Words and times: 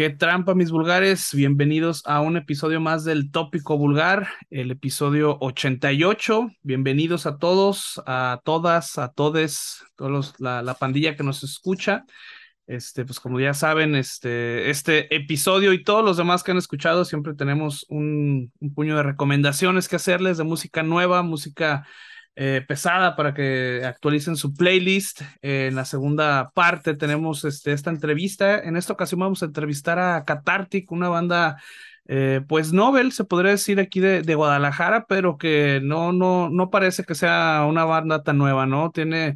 Qué 0.00 0.08
trampa, 0.08 0.54
mis 0.54 0.70
vulgares. 0.70 1.28
Bienvenidos 1.34 2.02
a 2.06 2.22
un 2.22 2.38
episodio 2.38 2.80
más 2.80 3.04
del 3.04 3.30
Tópico 3.30 3.76
Vulgar, 3.76 4.28
el 4.48 4.70
episodio 4.70 5.36
88. 5.40 6.48
Bienvenidos 6.62 7.26
a 7.26 7.36
todos, 7.36 8.00
a 8.06 8.40
todas, 8.42 8.96
a 8.96 9.12
todes, 9.12 9.84
todos 9.96 10.32
la, 10.38 10.62
la, 10.62 10.72
pandilla 10.72 11.16
que 11.16 11.22
nos 11.22 11.44
escucha. 11.44 12.06
Este, 12.66 13.04
pues 13.04 13.20
como 13.20 13.40
ya 13.40 13.52
saben, 13.52 13.94
este, 13.94 14.70
este 14.70 15.14
episodio 15.14 15.74
y 15.74 15.84
todos 15.84 16.02
los 16.02 16.16
demás 16.16 16.42
que 16.42 16.52
han 16.52 16.56
escuchado, 16.56 17.04
siempre 17.04 17.34
tenemos 17.34 17.84
un 17.90 18.50
puño 18.74 18.96
de 18.96 19.02
recomendaciones 19.02 19.86
que 19.86 19.96
hacerles 19.96 20.38
de 20.38 20.44
música 20.44 20.82
nueva, 20.82 21.22
música 21.22 21.86
eh, 22.36 22.64
pesada 22.66 23.16
para 23.16 23.34
que 23.34 23.82
actualicen 23.84 24.36
su 24.36 24.54
playlist. 24.54 25.22
Eh, 25.42 25.66
en 25.68 25.74
la 25.74 25.84
segunda 25.84 26.50
parte 26.54 26.94
tenemos 26.94 27.44
este, 27.44 27.72
esta 27.72 27.90
entrevista. 27.90 28.58
En 28.60 28.76
esta 28.76 28.92
ocasión 28.92 29.20
vamos 29.20 29.42
a 29.42 29.46
entrevistar 29.46 29.98
a 29.98 30.24
Cathartic, 30.24 30.90
una 30.92 31.08
banda, 31.08 31.60
eh, 32.06 32.40
pues 32.48 32.72
Nobel, 32.72 33.12
se 33.12 33.24
podría 33.24 33.52
decir 33.52 33.80
aquí 33.80 34.00
de, 34.00 34.22
de, 34.22 34.34
Guadalajara, 34.34 35.06
pero 35.06 35.36
que 35.38 35.80
no, 35.82 36.12
no, 36.12 36.48
no 36.50 36.70
parece 36.70 37.04
que 37.04 37.14
sea 37.14 37.66
una 37.68 37.84
banda 37.84 38.22
tan 38.22 38.38
nueva, 38.38 38.66
¿no? 38.66 38.90
Tiene 38.90 39.34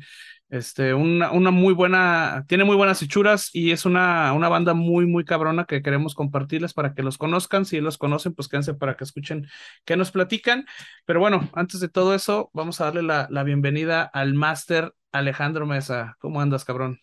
este, 0.50 0.94
una, 0.94 1.32
una 1.32 1.50
muy 1.50 1.74
buena, 1.74 2.44
tiene 2.48 2.64
muy 2.64 2.76
buenas 2.76 3.02
hechuras 3.02 3.50
y 3.52 3.72
es 3.72 3.84
una, 3.86 4.32
una 4.32 4.48
banda 4.48 4.74
muy, 4.74 5.06
muy 5.06 5.24
cabrona 5.24 5.64
que 5.64 5.82
queremos 5.82 6.14
compartirles 6.14 6.74
para 6.74 6.94
que 6.94 7.02
los 7.02 7.18
conozcan. 7.18 7.64
Si 7.64 7.80
los 7.80 7.98
conocen, 7.98 8.34
pues 8.34 8.48
quédense 8.48 8.74
para 8.74 8.96
que 8.96 9.04
escuchen 9.04 9.46
qué 9.84 9.96
nos 9.96 10.10
platican. 10.10 10.66
Pero 11.06 11.20
bueno, 11.20 11.48
antes 11.54 11.80
de 11.80 11.88
todo 11.88 12.14
eso, 12.14 12.50
vamos 12.52 12.80
a 12.80 12.84
darle 12.84 13.02
la, 13.02 13.26
la 13.30 13.42
bienvenida 13.42 14.02
al 14.02 14.34
máster 14.34 14.92
Alejandro 15.12 15.66
Mesa. 15.66 16.16
¿Cómo 16.20 16.40
andas, 16.40 16.64
cabrón? 16.64 17.00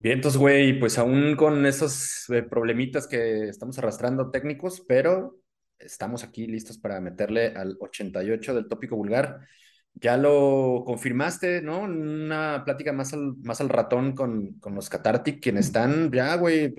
Bien, 0.00 0.16
entonces, 0.16 0.38
güey, 0.38 0.78
pues 0.78 0.98
aún 0.98 1.36
con 1.36 1.64
esos 1.64 2.28
eh, 2.28 2.42
problemitas 2.42 3.06
que 3.06 3.48
estamos 3.48 3.78
arrastrando 3.78 4.30
técnicos, 4.30 4.84
pero 4.86 5.38
estamos 5.78 6.22
aquí 6.24 6.46
listos 6.46 6.76
para 6.76 7.00
meterle 7.00 7.46
al 7.56 7.76
88 7.80 8.54
del 8.54 8.68
tópico 8.68 8.96
vulgar. 8.96 9.40
Ya 9.94 10.16
lo 10.16 10.82
confirmaste, 10.84 11.62
¿no? 11.62 11.82
Una 11.82 12.62
plática 12.64 12.92
más 12.92 13.12
al, 13.12 13.36
más 13.42 13.60
al 13.60 13.68
ratón 13.68 14.14
con, 14.14 14.54
con 14.58 14.74
los 14.74 14.88
Catartic, 14.90 15.40
quienes 15.42 15.66
están, 15.66 16.10
ya, 16.12 16.34
güey, 16.36 16.74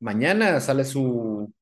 mañana 0.00 0.60
sale 0.60 0.84
su, 0.84 1.52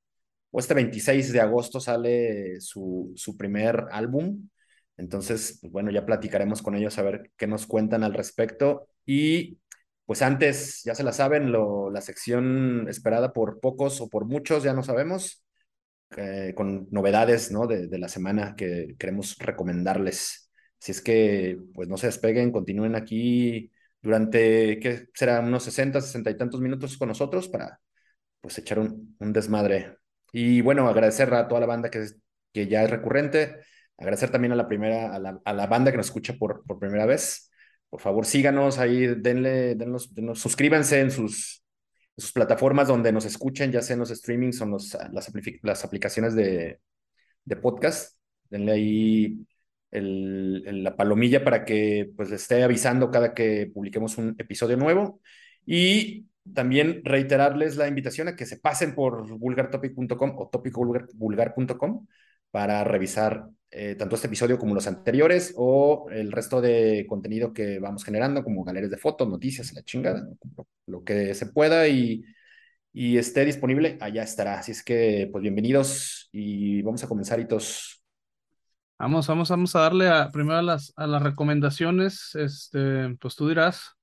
o 0.50 0.58
este 0.60 0.74
26 0.74 1.32
de 1.32 1.40
agosto 1.40 1.80
sale 1.80 2.60
su, 2.60 3.12
su 3.16 3.36
primer 3.36 3.86
álbum. 3.92 4.48
Entonces, 4.96 5.58
pues 5.60 5.72
bueno, 5.72 5.90
ya 5.90 6.06
platicaremos 6.06 6.62
con 6.62 6.74
ellos 6.74 6.98
a 6.98 7.02
ver 7.02 7.30
qué 7.36 7.46
nos 7.46 7.66
cuentan 7.66 8.04
al 8.04 8.14
respecto. 8.14 8.88
Y 9.06 9.58
pues 10.06 10.22
antes, 10.22 10.82
ya 10.84 10.94
se 10.94 11.04
la 11.04 11.12
saben, 11.12 11.52
lo, 11.52 11.90
la 11.90 12.00
sección 12.00 12.88
esperada 12.88 13.32
por 13.32 13.60
pocos 13.60 14.00
o 14.00 14.08
por 14.08 14.24
muchos, 14.26 14.62
ya 14.64 14.72
no 14.74 14.82
sabemos, 14.82 15.44
eh, 16.16 16.54
con 16.56 16.88
novedades, 16.90 17.50
¿no? 17.52 17.66
De, 17.66 17.88
de 17.88 17.98
la 17.98 18.08
semana 18.08 18.54
que 18.56 18.96
queremos 18.98 19.36
recomendarles. 19.38 20.45
Si 20.78 20.92
es 20.92 21.00
que, 21.00 21.58
pues 21.74 21.88
no 21.88 21.96
se 21.96 22.06
despeguen, 22.06 22.52
continúen 22.52 22.94
aquí 22.94 23.70
durante, 24.02 24.78
¿qué 24.80 25.08
será? 25.14 25.40
Unos 25.40 25.64
60, 25.64 26.00
60 26.00 26.30
y 26.30 26.36
tantos 26.36 26.60
minutos 26.60 26.96
con 26.96 27.08
nosotros 27.08 27.48
para, 27.48 27.80
pues, 28.40 28.58
echar 28.58 28.78
un, 28.78 29.16
un 29.18 29.32
desmadre. 29.32 29.98
Y 30.32 30.60
bueno, 30.60 30.88
agradecer 30.88 31.32
a 31.34 31.48
toda 31.48 31.60
la 31.60 31.66
banda 31.66 31.90
que, 31.90 32.06
que 32.52 32.66
ya 32.68 32.84
es 32.84 32.90
recurrente, 32.90 33.60
agradecer 33.98 34.30
también 34.30 34.52
a 34.52 34.56
la 34.56 34.68
primera, 34.68 35.14
a 35.14 35.18
la, 35.18 35.40
a 35.44 35.52
la 35.52 35.66
banda 35.66 35.90
que 35.90 35.96
nos 35.96 36.06
escucha 36.06 36.34
por, 36.34 36.64
por 36.64 36.78
primera 36.78 37.06
vez. 37.06 37.50
Por 37.88 38.00
favor, 38.00 38.26
síganos 38.26 38.78
ahí, 38.78 39.06
denle, 39.06 39.74
denlos, 39.76 40.14
denlos 40.14 40.40
suscríbanse 40.40 41.00
en 41.00 41.10
sus, 41.10 41.64
en 42.16 42.22
sus 42.22 42.32
plataformas 42.32 42.88
donde 42.88 43.12
nos 43.12 43.24
escuchen, 43.24 43.72
ya 43.72 43.82
sea 43.82 43.94
en 43.94 44.00
los 44.00 44.10
streamings 44.10 44.60
o 44.60 44.64
en 44.64 44.70
los, 44.70 44.96
las, 45.12 45.32
las 45.62 45.84
aplicaciones 45.84 46.34
de, 46.34 46.80
de 47.44 47.56
podcast. 47.56 48.16
Denle 48.50 48.72
ahí 48.72 49.46
la 50.02 50.96
palomilla 50.96 51.44
para 51.44 51.64
que 51.64 52.10
pues 52.16 52.30
esté 52.32 52.62
avisando 52.62 53.10
cada 53.10 53.34
que 53.34 53.70
publiquemos 53.72 54.18
un 54.18 54.34
episodio 54.38 54.76
nuevo. 54.76 55.20
Y 55.64 56.26
también 56.54 57.02
reiterarles 57.04 57.76
la 57.76 57.88
invitación 57.88 58.28
a 58.28 58.36
que 58.36 58.46
se 58.46 58.58
pasen 58.58 58.94
por 58.94 59.26
vulgartopic.com 59.38 60.34
o 60.38 60.48
topicovulgar.com 60.48 62.06
para 62.50 62.84
revisar 62.84 63.48
eh, 63.70 63.96
tanto 63.96 64.14
este 64.14 64.28
episodio 64.28 64.58
como 64.58 64.74
los 64.74 64.86
anteriores 64.86 65.52
o 65.56 66.06
el 66.10 66.32
resto 66.32 66.60
de 66.60 67.04
contenido 67.08 67.52
que 67.52 67.78
vamos 67.78 68.04
generando, 68.04 68.44
como 68.44 68.64
galerías 68.64 68.90
de 68.90 68.96
fotos, 68.96 69.28
noticias, 69.28 69.72
la 69.74 69.82
chingada, 69.82 70.26
lo 70.86 71.04
que 71.04 71.34
se 71.34 71.46
pueda 71.46 71.88
y, 71.88 72.24
y 72.92 73.18
esté 73.18 73.44
disponible, 73.44 73.98
allá 74.00 74.22
estará. 74.22 74.58
Así 74.58 74.72
es 74.72 74.82
que, 74.82 75.28
pues 75.32 75.42
bienvenidos 75.42 76.28
y 76.32 76.82
vamos 76.82 77.04
a 77.04 77.08
comenzar, 77.08 77.40
hitos. 77.40 78.05
Vamos, 78.98 79.26
vamos, 79.26 79.50
vamos 79.50 79.76
a 79.76 79.80
darle 79.80 80.08
a, 80.08 80.30
primero 80.30 80.58
a 80.58 80.62
las, 80.62 80.92
a 80.96 81.06
las 81.06 81.22
recomendaciones. 81.22 82.34
Este, 82.34 83.14
pues 83.20 83.36
tú 83.36 83.48
dirás. 83.48 83.96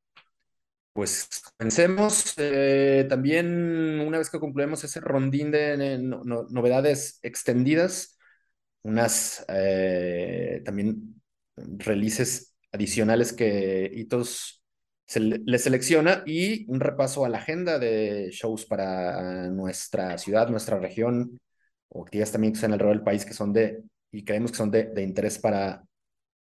Pues 0.93 1.27
comencemos. 1.57 2.35
Eh, 2.37 3.07
también, 3.09 3.99
una 4.01 4.19
vez 4.19 4.29
que 4.29 4.39
concluimos 4.39 4.83
ese 4.83 4.99
rondín 4.99 5.49
de 5.49 5.97
no, 5.97 6.23
no, 6.23 6.45
novedades 6.49 7.19
extendidas, 7.23 8.19
unas 8.83 9.43
eh, 9.47 10.61
también 10.63 11.21
releases 11.55 12.55
adicionales 12.71 13.33
que 13.33 13.89
Hitos 13.93 14.63
se 15.07 15.19
le 15.19 15.57
selecciona 15.57 16.23
y 16.25 16.65
un 16.71 16.79
repaso 16.79 17.25
a 17.25 17.29
la 17.29 17.39
agenda 17.39 17.79
de 17.79 18.29
shows 18.31 18.65
para 18.65 19.49
nuestra 19.49 20.17
ciudad, 20.17 20.49
nuestra 20.49 20.79
región, 20.79 21.39
o 21.89 22.03
actividades 22.03 22.31
también 22.31 22.53
que 22.53 22.57
están 22.57 22.73
alrededor 22.73 22.97
del 22.97 23.03
país 23.03 23.25
que 23.25 23.33
son 23.33 23.53
de 23.53 23.83
y 24.13 24.23
creemos 24.23 24.51
que 24.51 24.57
son 24.57 24.71
de, 24.71 24.93
interés 25.03 25.39
para, 25.39 25.83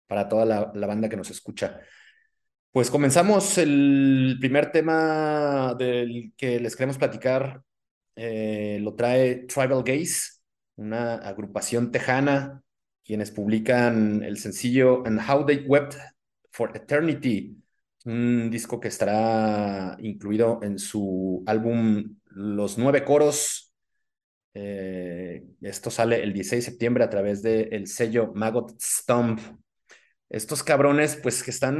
para 0.07 0.27
toda 0.27 0.45
la, 0.45 0.71
la, 0.73 0.87
banda 0.87 1.09
que 1.09 1.17
nos 1.17 1.29
escucha. 1.29 1.81
Pues 2.71 2.89
comenzamos 2.89 3.57
el 3.57 4.37
primer 4.39 4.71
tema 4.71 5.75
del 5.77 6.33
que 6.37 6.59
les 6.59 6.75
queremos 6.75 6.97
platicar. 6.97 7.61
Eh, 8.15 8.79
lo 8.81 8.95
trae 8.95 9.45
Tribal 9.47 9.83
Gaze, 9.83 10.39
una 10.77 11.15
agrupación 11.15 11.91
tejana, 11.91 12.63
quienes 13.03 13.31
publican 13.31 14.23
el 14.23 14.37
sencillo 14.37 15.05
And 15.05 15.19
How 15.19 15.45
They 15.45 15.65
Wept 15.67 15.95
for 16.51 16.75
Eternity, 16.75 17.61
un 18.05 18.49
disco 18.49 18.79
que 18.79 18.87
estará 18.87 19.97
incluido 19.99 20.59
en 20.63 20.79
su 20.79 21.43
álbum 21.45 22.17
Los 22.27 22.77
Nueve 22.77 23.03
Coros 23.03 23.68
eh, 24.53 25.43
esto 25.61 25.91
sale 25.91 26.23
el 26.23 26.33
16 26.33 26.65
de 26.65 26.71
septiembre 26.71 27.03
a 27.03 27.09
través 27.09 27.41
del 27.41 27.73
el 27.73 27.87
sello 27.87 28.31
Maggot 28.33 28.79
Stomp. 28.79 29.39
Estos 30.29 30.63
cabrones, 30.63 31.15
pues 31.15 31.43
que 31.43 31.51
están 31.51 31.79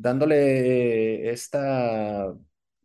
dándole 0.00 1.30
esta 1.30 2.34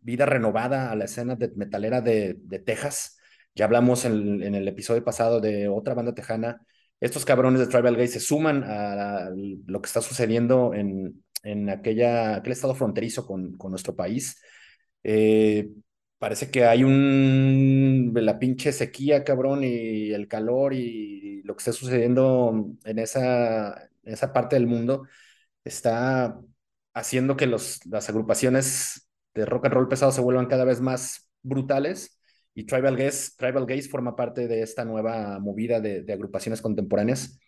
vida 0.01 0.25
renovada 0.25 0.91
a 0.91 0.95
la 0.95 1.05
escena 1.05 1.35
de 1.35 1.51
metalera 1.55 2.01
de, 2.01 2.35
de 2.39 2.59
Texas. 2.59 3.17
Ya 3.55 3.65
hablamos 3.65 4.05
en, 4.05 4.43
en, 4.43 4.55
el 4.55 4.67
episodio 4.67 5.03
pasado 5.03 5.39
de 5.41 5.67
otra 5.67 5.93
banda 5.93 6.13
tejana. 6.13 6.61
Estos 6.99 7.25
cabrones 7.25 7.59
de 7.59 7.67
Tribal 7.67 7.95
Gay 7.97 8.07
se 8.07 8.19
suman 8.19 8.63
a 8.63 9.29
lo 9.65 9.81
que 9.81 9.87
está 9.87 10.01
sucediendo 10.01 10.73
en, 10.73 11.23
en 11.43 11.69
aquella, 11.69 12.35
aquel 12.35 12.53
estado 12.53 12.75
fronterizo 12.75 13.25
con, 13.25 13.57
con 13.57 13.71
nuestro 13.71 13.95
país. 13.95 14.41
Eh, 15.03 15.69
parece 16.21 16.51
que 16.51 16.65
hay 16.65 16.83
un, 16.83 18.11
la 18.13 18.37
pinche 18.37 18.71
sequía, 18.73 19.23
cabrón, 19.23 19.63
y 19.63 20.11
el 20.13 20.27
calor 20.27 20.71
y 20.75 21.41
lo 21.43 21.55
que 21.55 21.61
está 21.61 21.73
sucediendo 21.73 22.75
en 22.85 22.99
esa, 22.99 23.89
esa 24.03 24.31
parte 24.31 24.55
del 24.55 24.67
mundo 24.67 25.07
está 25.63 26.39
haciendo 26.93 27.35
que 27.37 27.47
los, 27.47 27.83
las 27.87 28.07
agrupaciones 28.09 29.09
de 29.33 29.47
rock 29.47 29.65
and 29.65 29.73
roll 29.73 29.87
pesado 29.87 30.11
se 30.11 30.21
vuelvan 30.21 30.45
cada 30.45 30.63
vez 30.63 30.79
más 30.79 31.27
brutales 31.41 32.19
y 32.53 32.65
Tribal 32.65 32.97
Gaze, 32.97 33.31
Tribal 33.35 33.65
Gaze 33.65 33.89
forma 33.89 34.15
parte 34.15 34.47
de 34.47 34.61
esta 34.61 34.85
nueva 34.85 35.39
movida 35.39 35.79
de, 35.79 36.03
de, 36.03 36.13
agrupaciones 36.13 36.61
contemporáneas 36.61 37.39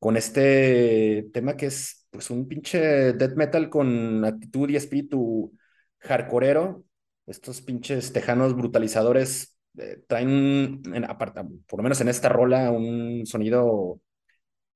con 0.00 0.16
este 0.16 1.28
tema 1.32 1.56
que 1.56 1.66
es 1.66 2.08
pues 2.10 2.30
un 2.30 2.48
pinche 2.48 3.12
death 3.12 3.36
metal 3.36 3.70
con 3.70 4.24
actitud 4.24 4.68
y 4.68 4.76
espíritu 4.76 5.56
hardcoreero 6.00 6.86
estos 7.26 7.62
pinches 7.62 8.12
tejanos 8.12 8.54
brutalizadores 8.56 9.56
eh, 9.78 10.02
traen, 10.06 10.82
en, 10.92 11.04
aparte, 11.04 11.42
por 11.66 11.78
lo 11.80 11.82
menos 11.82 12.00
en 12.00 12.08
esta 12.08 12.28
rola, 12.28 12.70
un 12.70 13.26
sonido 13.26 14.00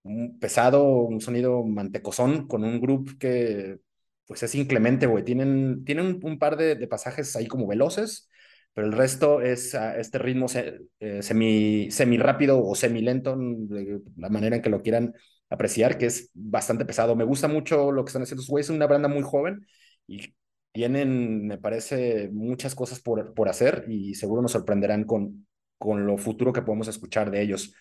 un 0.02 0.38
pesado, 0.38 0.84
un 0.84 1.20
sonido 1.20 1.62
mantecosón, 1.64 2.46
con 2.46 2.64
un 2.64 2.80
grupo 2.80 3.12
que 3.18 3.78
pues 4.26 4.42
es 4.42 4.54
inclemente, 4.54 5.06
güey. 5.06 5.24
Tienen, 5.24 5.84
tienen 5.84 6.06
un, 6.06 6.20
un 6.22 6.38
par 6.38 6.56
de, 6.56 6.76
de, 6.76 6.86
pasajes 6.86 7.34
ahí 7.36 7.46
como 7.46 7.66
veloces, 7.66 8.28
pero 8.72 8.86
el 8.86 8.92
resto 8.92 9.40
es 9.42 9.74
uh, 9.74 9.98
este 9.98 10.18
ritmo 10.18 10.48
se, 10.48 10.80
eh, 11.00 11.22
semi, 11.22 11.90
semi 11.90 12.16
rápido 12.18 12.64
o 12.64 12.74
semi 12.74 13.02
lento, 13.02 13.36
de 13.38 14.00
la 14.16 14.28
manera 14.28 14.56
en 14.56 14.62
que 14.62 14.70
lo 14.70 14.82
quieran 14.82 15.14
apreciar, 15.50 15.98
que 15.98 16.06
es 16.06 16.30
bastante 16.34 16.84
pesado. 16.84 17.16
Me 17.16 17.24
gusta 17.24 17.48
mucho 17.48 17.90
lo 17.92 18.04
que 18.04 18.10
están 18.10 18.22
haciendo. 18.22 18.44
Es 18.58 18.70
una 18.70 18.86
banda 18.86 19.08
muy 19.08 19.22
joven 19.22 19.66
y 20.06 20.34
tienen, 20.72 21.46
me 21.46 21.58
parece, 21.58 22.28
muchas 22.32 22.74
cosas 22.74 23.00
por, 23.00 23.34
por 23.34 23.48
hacer 23.48 23.84
y 23.88 24.14
seguro 24.14 24.42
nos 24.42 24.52
sorprenderán 24.52 25.04
con, 25.04 25.46
con 25.78 26.06
lo 26.06 26.18
futuro 26.18 26.52
que 26.52 26.62
podemos 26.62 26.88
escuchar 26.88 27.30
de 27.30 27.42
ellos. 27.42 27.74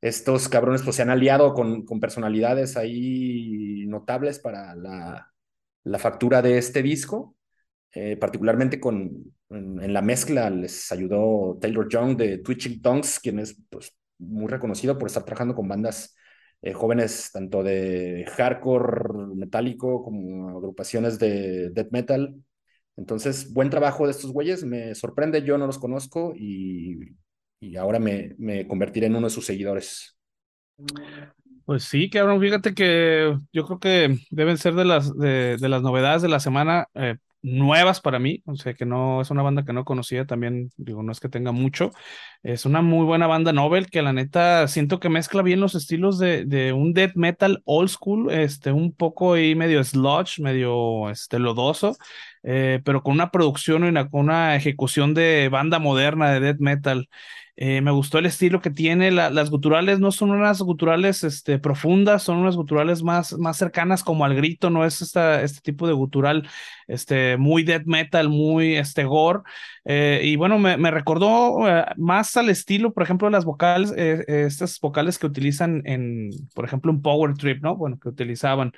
Estos 0.00 0.48
cabrones 0.48 0.82
pues 0.82 0.96
se 0.96 1.02
han 1.02 1.10
aliado 1.10 1.52
con, 1.54 1.84
con 1.84 2.00
personalidades 2.00 2.76
ahí 2.76 3.84
notables 3.86 4.38
para 4.38 4.74
la, 4.74 5.30
la 5.84 5.98
factura 5.98 6.42
de 6.42 6.58
este 6.58 6.82
disco, 6.82 7.36
eh, 7.92 8.16
particularmente 8.16 8.80
con, 8.80 9.34
en, 9.50 9.92
la 9.92 10.02
mezcla 10.02 10.48
les 10.50 10.90
ayudó 10.92 11.58
Taylor 11.60 11.88
Young 11.88 12.16
de 12.16 12.38
Twitching 12.38 12.80
Tongues, 12.80 13.18
quien 13.20 13.40
es 13.40 13.60
pues, 13.68 13.96
muy 14.18 14.46
reconocido 14.48 14.96
por 14.96 15.08
estar 15.08 15.24
trabajando 15.24 15.54
con 15.54 15.68
bandas 15.68 16.14
eh, 16.62 16.72
jóvenes 16.72 17.30
tanto 17.32 17.62
de 17.62 18.26
hardcore 18.36 19.34
metálico 19.36 20.02
como 20.02 20.50
agrupaciones 20.58 21.18
de 21.18 21.70
death 21.70 21.90
metal. 21.92 22.36
Entonces, 22.96 23.52
buen 23.52 23.70
trabajo 23.70 24.04
de 24.06 24.12
estos 24.12 24.32
güeyes, 24.32 24.64
me 24.64 24.94
sorprende, 24.94 25.42
yo 25.42 25.58
no 25.58 25.66
los 25.66 25.78
conozco 25.78 26.34
y, 26.36 26.98
y 27.60 27.76
ahora 27.76 27.98
me, 27.98 28.34
me 28.38 28.66
convertiré 28.68 29.06
en 29.06 29.16
uno 29.16 29.28
de 29.28 29.34
sus 29.34 29.46
seguidores. 29.46 30.18
Pues 31.64 31.84
sí, 31.84 32.10
cabrón, 32.10 32.40
fíjate 32.40 32.74
que 32.74 33.36
yo 33.52 33.64
creo 33.64 33.78
que 33.78 34.18
deben 34.30 34.58
ser 34.58 34.74
de 34.74 34.84
las, 34.84 35.16
de, 35.16 35.56
de 35.58 35.68
las 35.68 35.82
novedades 35.82 36.20
de 36.22 36.28
la 36.28 36.40
semana. 36.40 36.88
Eh, 36.94 37.16
nuevas 37.42 38.00
para 38.00 38.18
mí, 38.18 38.42
o 38.46 38.54
sea 38.56 38.74
que 38.74 38.84
no 38.86 39.20
es 39.20 39.30
una 39.30 39.42
banda 39.42 39.64
que 39.64 39.72
no 39.72 39.84
conocía 39.84 40.26
también, 40.26 40.70
digo, 40.76 41.02
no 41.02 41.12
es 41.12 41.20
que 41.20 41.28
tenga 41.28 41.52
mucho, 41.52 41.90
es 42.42 42.66
una 42.66 42.82
muy 42.82 43.04
buena 43.04 43.26
banda 43.26 43.52
novel 43.52 43.88
que 43.90 44.02
la 44.02 44.12
neta 44.12 44.68
siento 44.68 45.00
que 45.00 45.08
mezcla 45.08 45.42
bien 45.42 45.60
los 45.60 45.74
estilos 45.74 46.18
de, 46.18 46.44
de 46.44 46.72
un 46.72 46.92
death 46.92 47.12
metal 47.14 47.62
old 47.64 47.88
school, 47.88 48.30
este, 48.30 48.72
un 48.72 48.92
poco 48.92 49.34
ahí 49.34 49.54
medio 49.54 49.82
sludge, 49.84 50.40
medio 50.40 51.10
este, 51.10 51.38
lodoso, 51.38 51.96
eh, 52.42 52.80
pero 52.84 53.02
con 53.02 53.14
una 53.14 53.30
producción 53.30 53.84
y 53.84 53.88
una, 53.88 54.08
una 54.12 54.56
ejecución 54.56 55.14
de 55.14 55.48
banda 55.50 55.78
moderna 55.78 56.30
de 56.32 56.40
death 56.40 56.60
metal. 56.60 57.08
Eh, 57.62 57.82
me 57.82 57.90
gustó 57.90 58.18
el 58.18 58.24
estilo 58.24 58.62
que 58.62 58.70
tiene. 58.70 59.10
las 59.10 59.50
guturales 59.50 60.00
no 60.00 60.12
son 60.12 60.30
unas 60.30 60.62
guturales 60.62 61.22
este, 61.24 61.58
profundas, 61.58 62.22
son 62.22 62.38
unas 62.38 62.56
guturales 62.56 63.02
más, 63.02 63.34
más 63.34 63.58
cercanas 63.58 64.02
como 64.02 64.24
al 64.24 64.34
grito, 64.34 64.70
no 64.70 64.86
es 64.86 65.02
esta, 65.02 65.42
este 65.42 65.60
tipo 65.60 65.86
de 65.86 65.92
gutural 65.92 66.48
este, 66.88 67.36
muy 67.36 67.62
death 67.62 67.84
metal, 67.84 68.30
muy 68.30 68.76
este, 68.76 69.04
gore. 69.04 69.40
Eh, 69.84 70.22
y 70.24 70.36
bueno, 70.36 70.58
me, 70.58 70.78
me 70.78 70.90
recordó 70.90 71.68
eh, 71.68 71.84
más 71.98 72.34
al 72.38 72.48
estilo, 72.48 72.94
por 72.94 73.02
ejemplo, 73.02 73.28
las 73.28 73.44
vocales, 73.44 73.92
estas 73.92 74.80
vocales 74.80 75.18
que 75.18 75.26
utilizan 75.26 75.82
en, 75.84 76.30
por 76.54 76.64
ejemplo, 76.64 76.90
un 76.90 77.02
Power 77.02 77.34
Trip, 77.34 77.62
¿no? 77.62 77.76
Bueno, 77.76 77.98
que 77.98 78.08
utilizaban. 78.08 78.72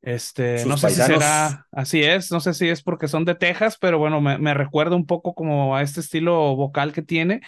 Este, 0.00 0.64
no 0.64 0.76
sé 0.76 0.90
si 0.90 1.02
será 1.02 1.66
así 1.72 2.02
es, 2.02 2.30
no 2.30 2.40
sé 2.40 2.54
si 2.54 2.68
es 2.68 2.82
porque 2.82 3.08
son 3.08 3.24
de 3.24 3.34
Texas, 3.34 3.76
pero 3.80 3.98
bueno, 3.98 4.20
me, 4.20 4.38
me 4.38 4.54
recuerda 4.54 4.94
un 4.94 5.06
poco 5.06 5.34
como 5.34 5.76
a 5.76 5.82
este 5.82 6.00
estilo 6.00 6.54
vocal 6.56 6.92
que 6.92 7.02
tiene. 7.02 7.40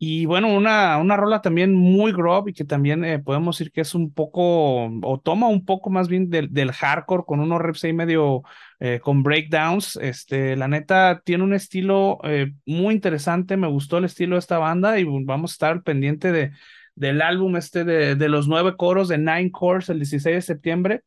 Y 0.00 0.26
bueno, 0.26 0.54
una, 0.54 0.96
una 0.98 1.16
rola 1.16 1.42
también 1.42 1.74
muy 1.74 2.12
grob 2.12 2.48
y 2.48 2.52
que 2.52 2.64
también 2.64 3.04
eh, 3.04 3.18
podemos 3.18 3.58
decir 3.58 3.72
que 3.72 3.80
es 3.80 3.96
un 3.96 4.12
poco, 4.12 4.84
o 5.02 5.20
toma 5.20 5.48
un 5.48 5.64
poco 5.64 5.90
más 5.90 6.06
bien 6.06 6.30
del, 6.30 6.52
del 6.52 6.70
hardcore 6.70 7.24
con 7.26 7.40
unos 7.40 7.60
reps 7.60 7.82
ahí 7.82 7.92
medio 7.92 8.42
eh, 8.78 9.00
con 9.02 9.24
breakdowns. 9.24 9.96
Este, 9.96 10.54
la 10.54 10.68
neta 10.68 11.20
tiene 11.24 11.42
un 11.42 11.52
estilo 11.52 12.18
eh, 12.22 12.52
muy 12.64 12.94
interesante, 12.94 13.56
me 13.56 13.66
gustó 13.66 13.98
el 13.98 14.04
estilo 14.04 14.36
de 14.36 14.40
esta 14.40 14.58
banda 14.58 15.00
y 15.00 15.04
vamos 15.24 15.50
a 15.50 15.54
estar 15.54 15.82
pendiente 15.82 16.30
de, 16.30 16.52
del 16.94 17.20
álbum 17.20 17.56
este 17.56 17.82
de, 17.84 18.14
de 18.14 18.28
los 18.28 18.46
nueve 18.46 18.76
coros 18.76 19.08
de 19.08 19.18
Nine 19.18 19.50
Cores 19.50 19.88
el 19.88 19.98
16 19.98 20.36
de 20.36 20.42
septiembre. 20.42 21.02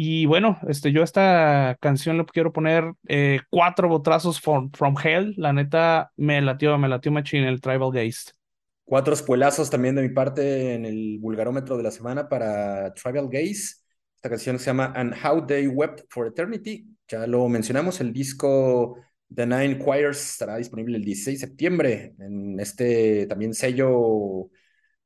Y 0.00 0.26
bueno, 0.26 0.60
este, 0.68 0.92
yo 0.92 1.02
esta 1.02 1.76
canción 1.80 2.18
le 2.18 2.24
quiero 2.24 2.52
poner 2.52 2.92
eh, 3.08 3.40
cuatro 3.50 3.88
botrazos 3.88 4.40
from, 4.40 4.70
from, 4.70 4.94
Hell. 4.96 5.34
La 5.36 5.52
neta 5.52 6.12
me 6.16 6.40
latió, 6.40 6.78
me 6.78 6.86
latió 6.86 7.10
machín 7.10 7.42
el 7.42 7.60
Tribal 7.60 7.90
Gaze. 7.90 8.30
Cuatro 8.84 9.12
espuelazos 9.12 9.70
también 9.70 9.96
de 9.96 10.02
mi 10.02 10.10
parte 10.10 10.74
en 10.74 10.86
el 10.86 11.18
vulgarómetro 11.18 11.76
de 11.76 11.82
la 11.82 11.90
semana 11.90 12.28
para 12.28 12.94
Tribal 12.94 13.28
Gaze. 13.28 13.78
Esta 14.14 14.28
canción 14.28 14.60
se 14.60 14.66
llama 14.66 14.92
And 14.94 15.14
How 15.20 15.44
They 15.44 15.66
Wept 15.66 16.02
for 16.10 16.28
Eternity. 16.28 16.86
Ya 17.08 17.26
lo 17.26 17.48
mencionamos, 17.48 18.00
el 18.00 18.12
disco 18.12 19.00
The 19.34 19.48
Nine 19.48 19.84
Choirs 19.84 20.30
estará 20.30 20.58
disponible 20.58 20.96
el 20.96 21.04
16 21.04 21.40
de 21.40 21.46
septiembre 21.48 22.14
en 22.20 22.60
este 22.60 23.26
también 23.26 23.52
sello 23.52 24.48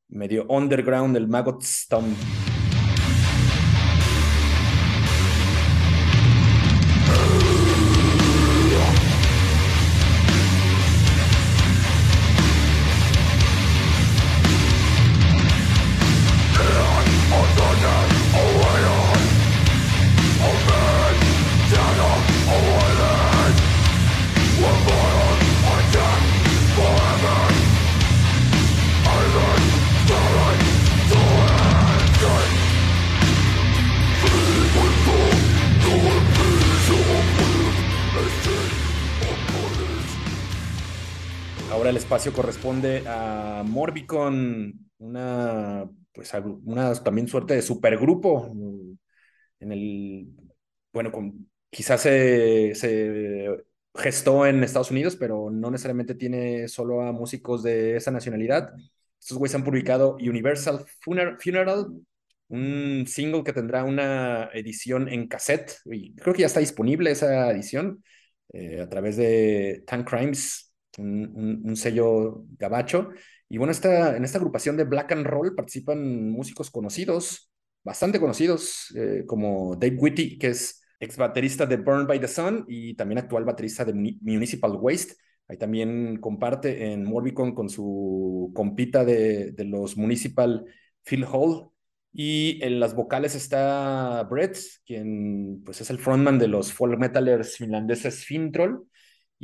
medio 0.09 0.45
underground, 0.49 1.17
el 1.17 1.29
Magot's 1.29 1.87
Tomb. 1.89 2.15
Corresponde 42.31 43.03
a 43.07 43.65
Morbicon, 43.67 44.91
una, 44.99 45.91
pues, 46.13 46.33
una 46.65 46.95
también 47.03 47.27
suerte 47.27 47.55
de 47.55 47.63
supergrupo 47.63 48.53
en 49.59 49.73
el, 49.73 50.29
bueno, 50.93 51.11
con, 51.11 51.51
quizás 51.71 52.03
se, 52.03 52.75
se 52.75 53.49
gestó 53.95 54.47
en 54.47 54.63
Estados 54.63 54.91
Unidos, 54.91 55.17
pero 55.17 55.51
no 55.51 55.71
necesariamente 55.71 56.15
tiene 56.15 56.69
solo 56.69 57.03
a 57.03 57.13
músicos 57.13 57.63
de 57.63 57.97
esa 57.97 58.11
nacionalidad. 58.11 58.73
Estos 59.21 59.39
güeyes 59.39 59.55
han 59.55 59.65
publicado 59.65 60.17
Universal 60.17 60.85
Funeral, 61.01 61.89
un 62.49 63.05
single 63.07 63.45
que 63.45 63.53
tendrá 63.53 63.85
una 63.85 64.51
edición 64.53 65.09
en 65.09 65.29
cassette, 65.29 65.79
y 65.87 66.15
creo 66.17 66.35
que 66.35 66.43
ya 66.43 66.47
está 66.47 66.61
disponible 66.61 67.11
esa 67.11 67.51
edición 67.51 68.05
eh, 68.53 68.81
a 68.81 68.89
través 68.89 69.17
de 69.17 69.83
Tank 69.87 70.09
Crimes 70.09 70.72
un, 70.99 71.77
sello 71.77 72.45
gabacho. 72.59 73.11
Y 73.49 73.59
bueno, 73.59 73.71
esta, 73.71 74.17
en 74.17 74.25
esta 74.25 74.39
agrupación 74.39 74.77
de 74.77 74.85
Black 74.85 75.13
and 75.13 75.27
Roll 75.27 75.55
participan 75.55 76.31
músicos 76.31 76.71
conocidos, 76.71 77.51
bastante 77.85 78.21
conocidos, 78.21 78.93
eh, 78.97 79.25
como 79.27 79.77
Dave 79.77 79.97
Whitty, 79.97 80.39
que 80.39 80.49
es 80.49 80.83
ex 81.01 81.17
baterista 81.17 81.67
de 81.67 81.77
Burn 81.77 82.07
by 82.07 82.21
the 82.21 82.29
Sun 82.29 82.65
y 82.69 82.95
también 82.95 83.19
actual 83.19 83.45
baterista 83.45 83.85
de 83.85 83.93
Municipal 83.95 84.73
Waste. 84.81 85.15
Ahí 85.49 85.57
también 85.57 86.19
comparte 86.19 86.93
en 86.93 87.05
Morbicon 87.05 87.55
con 87.55 87.69
su 87.69 88.53
compita 88.55 89.05
de, 89.05 89.53
de 89.53 89.65
los 89.65 89.97
Municipal 89.97 90.65
Phil 91.05 91.27
Hall. 91.31 91.69
Y 92.15 92.63
en 92.63 92.79
las 92.79 92.95
vocales 92.95 93.35
está 93.35 94.23
Brett, 94.25 94.59
quien 94.85 95.63
pues 95.65 95.81
es 95.81 95.89
el 95.91 95.99
frontman 95.99 96.39
de 96.39 96.49
los 96.49 96.73
folk 96.73 96.99
metalers 96.99 97.57
finlandeses 97.57 98.25
Fintroll. 98.25 98.87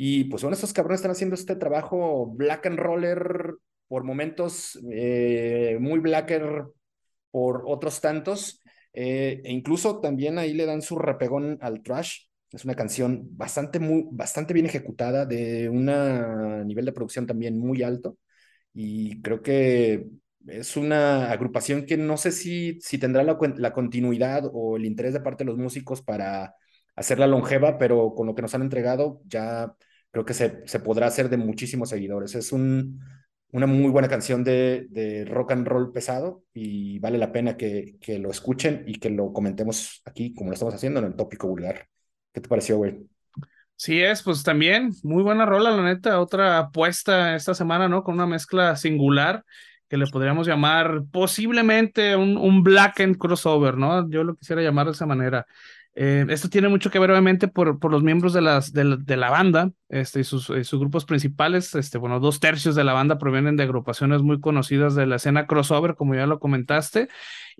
Y 0.00 0.25
pues 0.26 0.45
bueno, 0.45 0.55
estos 0.55 0.73
cabrones 0.73 1.00
están 1.00 1.11
haciendo 1.11 1.35
este 1.35 1.57
trabajo 1.57 2.28
black 2.28 2.67
and 2.67 2.78
roller 2.78 3.55
por 3.88 4.05
momentos, 4.05 4.78
eh, 4.93 5.76
muy 5.81 5.99
blacker 5.99 6.67
por 7.33 7.64
otros 7.67 8.00
tantos. 8.00 8.62
Eh, 8.93 9.40
e 9.45 9.50
incluso 9.50 10.00
también 10.00 10.38
ahí 10.38 10.55
le 10.55 10.67
dan 10.67 10.83
su 10.83 10.97
repegón 11.00 11.59
al 11.62 11.83
trash. 11.83 12.26
Es 12.52 12.64
una 12.64 12.76
canción 12.76 13.26
bastante, 13.37 13.81
muy, 13.81 14.05
bastante 14.12 14.55
bien 14.55 14.67
ejecutada, 14.67 15.26
de 15.26 15.69
un 15.69 15.87
nivel 16.64 16.85
de 16.85 16.93
producción 16.93 17.26
también 17.26 17.59
muy 17.59 17.83
alto. 17.83 18.19
Y 18.73 19.21
creo 19.21 19.43
que 19.43 20.07
es 20.47 20.76
una 20.76 21.33
agrupación 21.33 21.87
que 21.87 21.97
no 21.97 22.17
sé 22.19 22.31
si, 22.31 22.78
si 22.81 22.99
tendrá 22.99 23.25
la, 23.25 23.37
la 23.57 23.73
continuidad 23.73 24.49
o 24.52 24.76
el 24.76 24.85
interés 24.85 25.12
de 25.12 25.21
parte 25.23 25.43
de 25.43 25.50
los 25.50 25.59
músicos 25.59 26.02
para 26.02 26.55
hacerla 26.95 27.26
longeva, 27.26 27.78
pero 27.78 28.14
con 28.14 28.28
lo 28.28 28.37
que 28.37 28.43
nos 28.43 28.55
han 28.55 28.62
entregado 28.62 29.23
ya 29.26 29.75
creo 30.10 30.24
que 30.24 30.34
se, 30.34 30.62
se 30.66 30.80
podrá 30.80 31.06
hacer 31.06 31.28
de 31.28 31.36
muchísimos 31.36 31.90
seguidores. 31.90 32.34
Es 32.34 32.52
un, 32.52 33.00
una 33.52 33.66
muy 33.66 33.90
buena 33.90 34.08
canción 34.08 34.44
de, 34.44 34.86
de, 34.90 35.24
rock 35.24 35.52
and 35.52 35.66
roll 35.66 35.92
pesado 35.92 36.42
y 36.52 36.98
vale 36.98 37.18
la 37.18 37.32
pena 37.32 37.56
que, 37.56 37.96
que, 38.00 38.18
lo 38.18 38.30
escuchen 38.30 38.84
y 38.86 38.98
que 38.98 39.10
lo 39.10 39.32
comentemos 39.32 40.02
aquí 40.04 40.34
como 40.34 40.50
lo 40.50 40.54
estamos 40.54 40.74
haciendo 40.74 41.00
en 41.00 41.06
el 41.06 41.16
tópico 41.16 41.48
vulgar. 41.48 41.88
¿Qué 42.32 42.40
te 42.40 42.48
pareció, 42.48 42.76
güey? 42.76 42.98
Sí 43.76 44.02
es, 44.02 44.22
pues 44.22 44.42
también 44.42 44.90
muy 45.04 45.22
buena 45.22 45.46
rola, 45.46 45.70
la 45.70 45.84
neta, 45.84 46.20
otra 46.20 46.58
apuesta 46.58 47.36
esta 47.36 47.54
semana, 47.54 47.88
¿no? 47.88 48.02
Con 48.02 48.14
una 48.14 48.26
mezcla 48.26 48.74
singular 48.74 49.44
que 49.88 49.96
le 49.96 50.06
podríamos 50.06 50.46
llamar 50.46 51.04
posiblemente 51.10 52.14
un, 52.16 52.36
un 52.36 52.62
black 52.62 53.00
and 53.00 53.16
crossover, 53.16 53.76
¿no? 53.76 54.08
Yo 54.10 54.24
lo 54.24 54.34
quisiera 54.34 54.62
llamar 54.62 54.86
de 54.86 54.92
esa 54.92 55.06
manera. 55.06 55.46
Eh, 56.00 56.25
esto 56.28 56.49
tiene 56.49 56.69
mucho 56.69 56.93
que 56.93 57.00
ver, 57.00 57.11
obviamente, 57.11 57.49
por, 57.49 57.81
por 57.81 57.90
los 57.90 58.05
miembros 58.05 58.33
de, 58.33 58.40
las, 58.40 58.73
de, 58.73 59.17
la, 59.17 59.31
banda 59.31 59.73
este, 59.88 60.21
y 60.21 60.25
sus, 60.25 60.49
y 60.49 60.62
sus, 60.62 60.78
grupos 60.78 61.05
principales. 61.05 61.75
Este, 61.75 61.99
bueno, 61.99 62.21
dos 62.21 62.38
tercios 62.38 62.76
de 62.76 62.85
la 62.85 62.93
banda 62.93 63.19
provienen 63.19 63.57
de 63.57 63.64
agrupaciones 63.64 64.23
muy 64.23 64.38
conocidas 64.38 64.95
de 64.95 65.07
la 65.07 65.17
escena 65.17 65.49
crossover, 65.49 65.97
como 65.97 66.14
ya 66.14 66.28
lo 66.28 66.38
comentaste. 66.38 67.09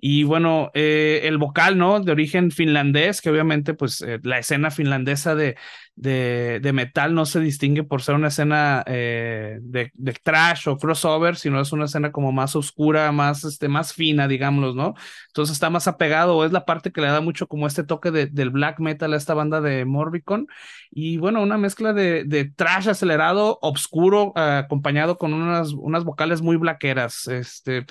Y 0.01 0.23
bueno, 0.23 0.71
eh, 0.73 1.21
el 1.23 1.37
vocal, 1.37 1.77
¿no? 1.77 1.99
De 1.99 2.13
origen 2.13 2.51
finlandés, 2.51 3.21
que 3.21 3.29
obviamente, 3.29 3.73
pues, 3.73 4.01
eh, 4.01 4.19
la 4.23 4.39
escena 4.39 4.71
finlandesa 4.71 5.35
de, 5.35 5.57
de, 5.99 6.71
metal 6.73 7.13
no 7.13 7.25
se 7.25 7.41
distingue 7.41 7.83
por 7.83 8.01
ser 8.01 8.15
una 8.15 8.29
escena 8.29 8.83
eh, 8.87 9.59
de, 9.61 9.91
trash 10.23 10.69
o 10.69 10.77
crossover, 10.77 11.35
sino 11.35 11.59
es 11.59 11.73
una 11.73 11.85
escena 11.85 12.11
como 12.11 12.31
más 12.31 12.55
oscura, 12.55 13.11
más, 13.11 13.43
este, 13.43 13.67
más 13.67 13.93
fina, 13.93 14.27
digámoslo, 14.27 14.73
¿no? 14.73 14.93
Entonces 15.27 15.53
está 15.53 15.69
más 15.69 15.87
apegado, 15.87 16.45
es 16.45 16.53
la 16.53 16.65
parte 16.65 16.91
que 16.91 17.01
le 17.01 17.07
da 17.07 17.19
mucho 17.19 17.47
como 17.47 17.67
este 17.67 17.83
toque 17.83 18.11
de, 18.11 18.27
del 18.27 18.49
black 18.49 18.79
metal 18.79 19.13
a 19.13 19.17
esta 19.17 19.33
banda 19.33 19.59
de 19.59 19.83
Morbicon. 19.83 20.47
Y 20.91 21.17
bueno, 21.17 21.41
una 21.41 21.57
mezcla 21.57 21.91
de, 21.93 22.51
trash 22.55 22.89
acelerado, 22.89 23.59
oscuro, 23.61 24.33
uh, 24.35 24.39
acompañado 24.39 25.17
con 25.17 25.33
unas, 25.33 25.73
unas 25.73 26.03
vocales 26.05 26.41
muy 26.41 26.55
blackeras. 26.55 27.27
Este, 27.27 27.85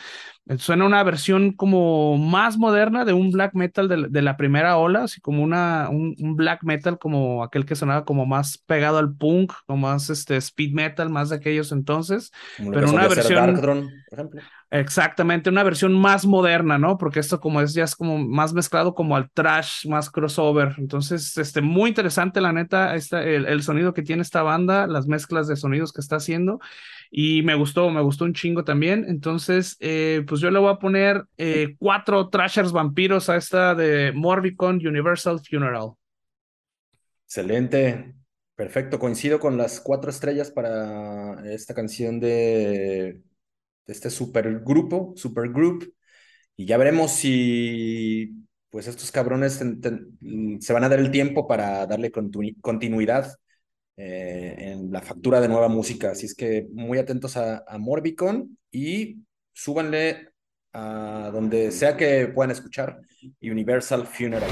suena 0.56 0.86
una 0.86 1.02
versión 1.02 1.52
como 1.52 2.16
más 2.16 2.56
moderna 2.56 3.04
de 3.04 3.12
un 3.12 3.30
black 3.30 3.54
metal 3.54 3.86
de, 3.88 4.06
de 4.08 4.22
la 4.22 4.36
primera 4.38 4.78
ola, 4.78 5.04
así 5.04 5.20
como 5.20 5.42
una, 5.42 5.88
un, 5.90 6.16
un, 6.18 6.36
black 6.36 6.62
metal 6.62 6.98
como 6.98 7.44
aquel 7.44 7.66
que 7.66 7.76
sonaba 7.76 8.06
como 8.06 8.24
más 8.24 8.56
pegado 8.56 8.96
al 8.96 9.14
punk, 9.14 9.52
como 9.66 9.88
más 9.88 10.08
este 10.08 10.36
speed 10.36 10.72
metal, 10.72 11.10
más 11.10 11.28
de 11.28 11.36
aquellos 11.36 11.70
entonces. 11.72 12.32
Como 12.56 12.70
pero 12.70 12.90
una 12.90 13.08
versión. 13.08 13.46
Darkthrone, 13.46 13.88
por 14.08 14.18
ejemplo. 14.18 14.42
Exactamente, 14.70 15.48
una 15.48 15.62
versión 15.62 15.94
más 15.94 16.26
moderna, 16.26 16.76
¿no? 16.76 16.98
Porque 16.98 17.20
esto 17.20 17.40
como 17.40 17.62
es 17.62 17.72
ya 17.72 17.84
es 17.84 17.96
como 17.96 18.18
más 18.18 18.52
mezclado 18.52 18.94
como 18.94 19.16
al 19.16 19.30
trash, 19.30 19.86
más 19.86 20.10
crossover. 20.10 20.74
Entonces, 20.76 21.36
este, 21.38 21.62
muy 21.62 21.88
interesante 21.88 22.40
la 22.40 22.52
neta, 22.52 22.94
esta, 22.94 23.22
el, 23.22 23.46
el 23.46 23.62
sonido 23.62 23.94
que 23.94 24.02
tiene 24.02 24.22
esta 24.22 24.42
banda, 24.42 24.86
las 24.86 25.06
mezclas 25.06 25.48
de 25.48 25.56
sonidos 25.56 25.92
que 25.92 26.02
está 26.02 26.16
haciendo 26.16 26.60
y 27.10 27.42
me 27.42 27.54
gustó, 27.54 27.90
me 27.90 28.00
gustó 28.00 28.24
un 28.24 28.34
chingo 28.34 28.64
también. 28.64 29.04
Entonces, 29.08 29.76
eh, 29.80 30.24
pues 30.26 30.40
yo 30.40 30.50
le 30.50 30.58
voy 30.58 30.70
a 30.70 30.78
poner 30.78 31.24
eh, 31.36 31.76
cuatro 31.78 32.28
Trashers 32.28 32.72
vampiros 32.72 33.28
a 33.28 33.36
esta 33.36 33.74
de 33.74 34.12
Morbicon 34.14 34.76
Universal 34.86 35.40
Funeral. 35.48 35.92
Excelente, 37.24 38.14
perfecto. 38.54 38.98
Coincido 38.98 39.38
con 39.38 39.56
las 39.56 39.80
cuatro 39.80 40.10
estrellas 40.10 40.50
para 40.50 41.42
esta 41.50 41.74
canción 41.74 42.20
de, 42.20 43.22
de 43.86 43.92
este 43.92 44.10
supergrupo, 44.10 45.12
supergroup. 45.16 45.92
Y 46.56 46.66
ya 46.66 46.76
veremos 46.76 47.12
si 47.12 48.34
pues 48.70 48.86
estos 48.86 49.10
cabrones 49.10 49.54
se 50.60 50.72
van 50.72 50.84
a 50.84 50.88
dar 50.88 50.98
el 50.98 51.10
tiempo 51.10 51.46
para 51.46 51.86
darle 51.86 52.10
continu 52.10 52.52
continuidad 52.60 53.32
eh, 54.00 54.54
en 54.58 54.92
la 54.92 55.02
factura 55.02 55.40
de 55.40 55.48
nueva 55.48 55.68
música. 55.68 56.12
Así 56.12 56.26
es 56.26 56.34
que 56.34 56.68
muy 56.72 56.98
atentos 56.98 57.36
a, 57.36 57.64
a 57.66 57.78
Morbicon 57.78 58.56
y 58.70 59.16
súbanle 59.52 60.28
a 60.72 61.30
donde 61.32 61.72
sea 61.72 61.96
que 61.96 62.28
puedan 62.28 62.52
escuchar 62.52 63.00
Universal 63.42 64.06
Funeral. 64.06 64.50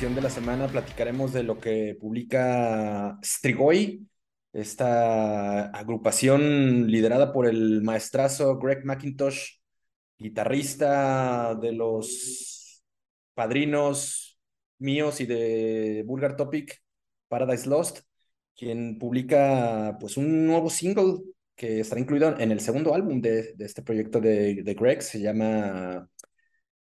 De 0.00 0.20
la 0.20 0.28
semana 0.28 0.66
platicaremos 0.66 1.32
de 1.32 1.44
lo 1.44 1.60
que 1.60 1.96
publica 1.98 3.16
Strigoi, 3.22 4.04
esta 4.52 5.66
agrupación 5.70 6.90
liderada 6.90 7.32
por 7.32 7.46
el 7.46 7.80
maestrazo 7.80 8.58
Greg 8.58 8.84
McIntosh, 8.84 9.60
guitarrista 10.18 11.54
de 11.54 11.72
los 11.72 12.82
padrinos 13.34 14.40
míos 14.78 15.20
y 15.20 15.26
de 15.26 16.02
Vulgar 16.04 16.34
Topic, 16.34 16.82
Paradise 17.28 17.68
Lost, 17.68 18.00
quien 18.56 18.98
publica 18.98 19.96
pues 20.00 20.16
un 20.16 20.44
nuevo 20.44 20.70
single 20.70 21.20
que 21.54 21.80
estará 21.80 22.00
incluido 22.00 22.36
en 22.38 22.50
el 22.50 22.58
segundo 22.58 22.94
álbum 22.94 23.20
de, 23.20 23.54
este 23.60 23.82
proyecto 23.82 24.20
de 24.20 24.76
Greg, 24.76 25.02
se 25.02 25.20
llama 25.20 26.10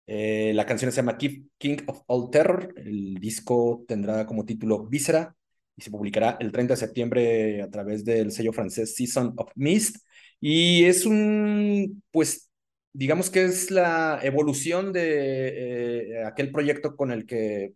eh, 0.06 0.52
la 0.54 0.66
canción 0.66 0.90
se 0.90 0.96
llama 0.96 1.16
King 1.16 1.78
of 1.86 2.02
All 2.06 2.30
Terror. 2.30 2.74
El 2.76 3.14
disco 3.14 3.84
tendrá 3.86 4.26
como 4.26 4.44
título 4.44 4.86
Víscera 4.86 5.34
y 5.76 5.82
se 5.82 5.90
publicará 5.90 6.36
el 6.40 6.52
30 6.52 6.74
de 6.74 6.80
septiembre 6.80 7.62
a 7.62 7.70
través 7.70 8.04
del 8.04 8.32
sello 8.32 8.52
francés 8.52 8.94
Season 8.94 9.34
of 9.36 9.50
Mist. 9.54 9.96
Y 10.40 10.84
es 10.84 11.06
un, 11.06 12.02
pues, 12.10 12.50
digamos 12.92 13.30
que 13.30 13.44
es 13.44 13.70
la 13.70 14.20
evolución 14.22 14.92
de 14.92 16.18
eh, 16.18 16.24
aquel 16.24 16.50
proyecto 16.50 16.96
con 16.96 17.12
el 17.12 17.26
que 17.26 17.74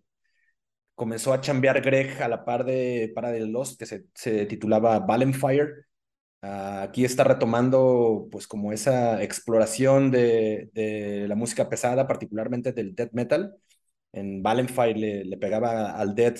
comenzó 0.94 1.32
a 1.32 1.40
chambear 1.40 1.80
Greg 1.82 2.22
a 2.22 2.28
la 2.28 2.44
par 2.44 2.64
de 2.64 3.12
Paradise 3.14 3.46
Lost, 3.46 3.78
que 3.78 3.86
se, 3.86 4.06
se 4.14 4.46
titulaba 4.46 4.98
Valenfire. 5.00 5.86
Uh, 6.46 6.82
aquí 6.84 7.04
está 7.04 7.24
retomando 7.24 8.28
pues 8.30 8.46
como 8.46 8.72
esa 8.72 9.22
exploración 9.22 10.10
de, 10.12 10.70
de, 10.74 11.26
la 11.28 11.34
música 11.34 11.68
pesada, 11.68 12.06
particularmente 12.06 12.72
del 12.72 12.94
death 12.94 13.12
metal. 13.12 13.56
En 14.12 14.42
Valenfire 14.42 14.94
le, 14.98 15.24
le 15.24 15.36
pegaba 15.38 15.92
al 15.92 16.14
death 16.14 16.38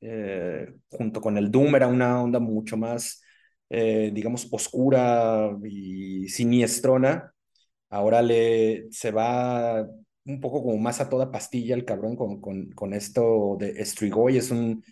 eh, 0.00 0.74
junto 0.90 1.20
con 1.20 1.38
el 1.38 1.50
doom, 1.50 1.76
era 1.76 1.86
una 1.88 2.22
onda 2.22 2.40
mucho 2.40 2.76
más, 2.76 3.22
eh, 3.70 4.10
digamos, 4.12 4.48
oscura 4.50 5.56
y 5.64 6.28
siniestrona. 6.28 7.32
Ahora 7.90 8.22
le, 8.22 8.86
se 8.90 9.10
va 9.12 9.86
un 10.26 10.40
poco 10.40 10.62
como 10.62 10.78
más 10.78 11.00
a 11.00 11.08
toda 11.08 11.30
pastilla 11.30 11.74
el 11.76 11.84
cabrón 11.84 12.16
con, 12.16 12.40
con, 12.40 12.70
con 12.72 12.92
esto 12.94 13.56
de 13.58 13.84
Strigoi. 13.84 14.36
Es 14.38 14.50
un, 14.50 14.84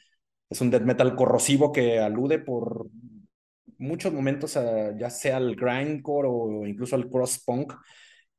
es 0.50 0.60
un 0.60 0.70
death 0.70 0.82
metal 0.82 1.16
corrosivo 1.16 1.72
que 1.72 1.98
alude 1.98 2.38
por 2.38 2.88
muchos 3.82 4.12
momentos, 4.12 4.56
a, 4.56 4.96
ya 4.96 5.10
sea 5.10 5.36
al 5.38 5.56
grindcore 5.56 6.28
o 6.30 6.66
incluso 6.66 6.96
al 6.96 7.08
cross 7.10 7.42
punk, 7.44 7.74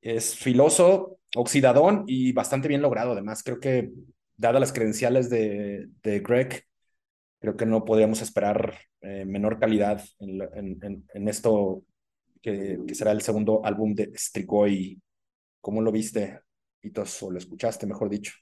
es 0.02 0.36
filoso, 0.36 1.20
oxidadón 1.36 2.06
y 2.08 2.32
bastante 2.34 2.68
bien 2.68 2.82
logrado. 2.82 3.12
Además, 3.14 3.44
creo 3.44 3.60
que, 3.60 3.92
dadas 4.36 4.60
las 4.60 4.74
credenciales 4.74 5.30
de, 5.30 5.88
de 6.02 6.20
Greg, 6.20 6.64
creo 7.40 7.56
que 7.56 7.66
no 7.66 7.86
podríamos 7.86 8.22
esperar 8.22 8.78
eh, 9.02 9.26
menor 9.26 9.60
calidad 9.60 10.04
en, 10.20 10.42
en, 10.82 11.06
en 11.14 11.28
esto 11.28 11.84
que, 12.42 12.78
será 12.94 13.12
el 13.12 13.22
segundo 13.22 13.66
álbum 13.66 13.96
de 13.96 14.12
Strigoi. 14.16 15.02
¿Cómo 15.62 15.82
lo 15.82 15.92
viste, 15.92 16.42
Pitos? 16.82 17.24
O 17.24 17.32
lo 17.32 17.38
escuchaste, 17.38 17.88
mejor 17.88 18.10
dicho. 18.10 18.34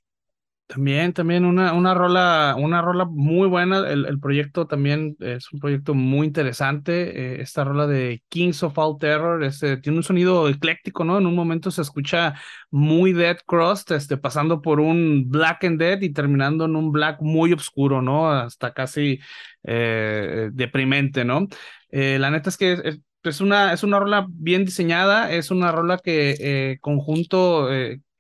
También, 0.72 1.12
también 1.12 1.44
una, 1.44 1.74
una 1.74 1.94
rola, 1.94 2.56
una 2.58 2.82
rola 2.82 3.04
muy 3.04 3.46
buena. 3.50 3.80
El, 3.90 4.06
el, 4.06 4.20
proyecto 4.22 4.68
también 4.68 5.18
es 5.20 5.52
un 5.52 5.60
proyecto 5.60 5.94
muy 5.94 6.26
interesante. 6.28 7.40
Eh, 7.40 7.42
esta 7.42 7.66
rola 7.66 7.88
de 7.88 8.24
Kings 8.30 8.64
of 8.64 8.78
All 8.78 8.98
Terror 8.98 9.44
este, 9.44 9.76
tiene 9.76 9.98
un 9.98 10.04
sonido 10.04 10.48
ecléctico, 10.48 11.04
¿no? 11.04 11.18
En 11.18 11.26
un 11.26 11.36
momento 11.36 11.72
se 11.72 11.82
escucha 11.82 12.36
muy 12.70 13.12
Dead 13.12 13.38
Crust, 13.46 13.92
este, 13.92 14.16
pasando 14.16 14.62
por 14.62 14.80
un 14.80 15.26
Black 15.30 15.66
and 15.66 15.78
Dead 15.78 16.02
y 16.02 16.14
terminando 16.14 16.64
en 16.64 16.78
un 16.78 16.94
Black 16.94 17.18
muy 17.20 17.52
oscuro, 17.52 18.02
¿no? 18.02 18.32
Hasta 18.32 18.72
casi 18.72 19.20
eh, 19.64 20.52
deprimente, 20.54 21.26
¿no? 21.26 21.48
Eh, 21.90 22.18
la 22.18 22.32
neta 22.32 22.50
es 22.50 22.56
que 22.56 22.72
es, 22.82 23.00
es, 23.24 23.42
una, 23.42 23.74
es 23.74 23.84
una 23.84 24.00
rola 24.00 24.26
bien 24.30 24.64
diseñada, 24.64 25.34
es 25.34 25.52
una 25.52 25.74
rola 25.74 25.98
que 25.98 26.78
conjunto 26.80 27.68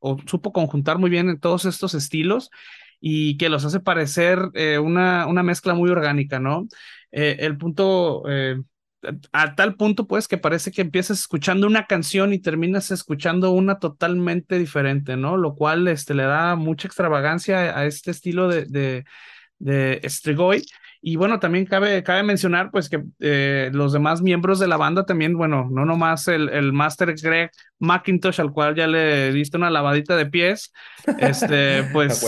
o 0.01 0.17
supo 0.25 0.51
conjuntar 0.51 0.97
muy 0.97 1.09
bien 1.09 1.29
en 1.29 1.39
todos 1.39 1.65
estos 1.65 1.93
estilos 1.93 2.49
y 2.99 3.37
que 3.37 3.49
los 3.49 3.65
hace 3.65 3.79
parecer 3.79 4.39
eh, 4.53 4.77
una, 4.79 5.25
una 5.27 5.43
mezcla 5.43 5.73
muy 5.73 5.89
orgánica, 5.89 6.39
¿no? 6.39 6.67
Eh, 7.11 7.37
el 7.39 7.57
punto, 7.57 8.23
eh, 8.27 8.61
a 9.31 9.55
tal 9.55 9.75
punto 9.75 10.07
pues 10.07 10.27
que 10.27 10.37
parece 10.37 10.71
que 10.71 10.81
empiezas 10.81 11.19
escuchando 11.19 11.67
una 11.67 11.87
canción 11.87 12.33
y 12.33 12.39
terminas 12.39 12.91
escuchando 12.91 13.51
una 13.51 13.79
totalmente 13.79 14.59
diferente, 14.59 15.17
¿no? 15.17 15.37
Lo 15.37 15.55
cual 15.55 15.87
este, 15.87 16.13
le 16.13 16.23
da 16.23 16.55
mucha 16.55 16.87
extravagancia 16.87 17.77
a 17.77 17.85
este 17.85 18.11
estilo 18.11 18.47
de, 18.47 18.65
de, 19.57 19.99
Y 21.01 21.15
bueno, 21.15 21.39
también 21.39 21.65
cabe, 21.65 22.03
cabe 22.03 22.21
mencionar 22.21 22.69
pues 22.69 22.87
que 22.87 23.03
eh, 23.19 23.71
los 23.73 23.91
demás 23.91 24.21
miembros 24.21 24.59
de 24.59 24.67
la 24.67 24.77
banda 24.77 25.03
también, 25.03 25.35
bueno, 25.35 25.67
no 25.71 25.83
nomás 25.83 26.27
el, 26.27 26.49
el 26.49 26.73
Master 26.73 27.15
Greg 27.19 27.49
McIntosh, 27.79 28.39
al 28.39 28.51
cual 28.51 28.75
ya 28.75 28.85
le 28.85 29.33
diste 29.33 29.57
una 29.57 29.71
lavadita 29.71 30.15
de 30.15 30.27
pies, 30.27 30.71
este, 31.17 31.83
pues 31.93 32.23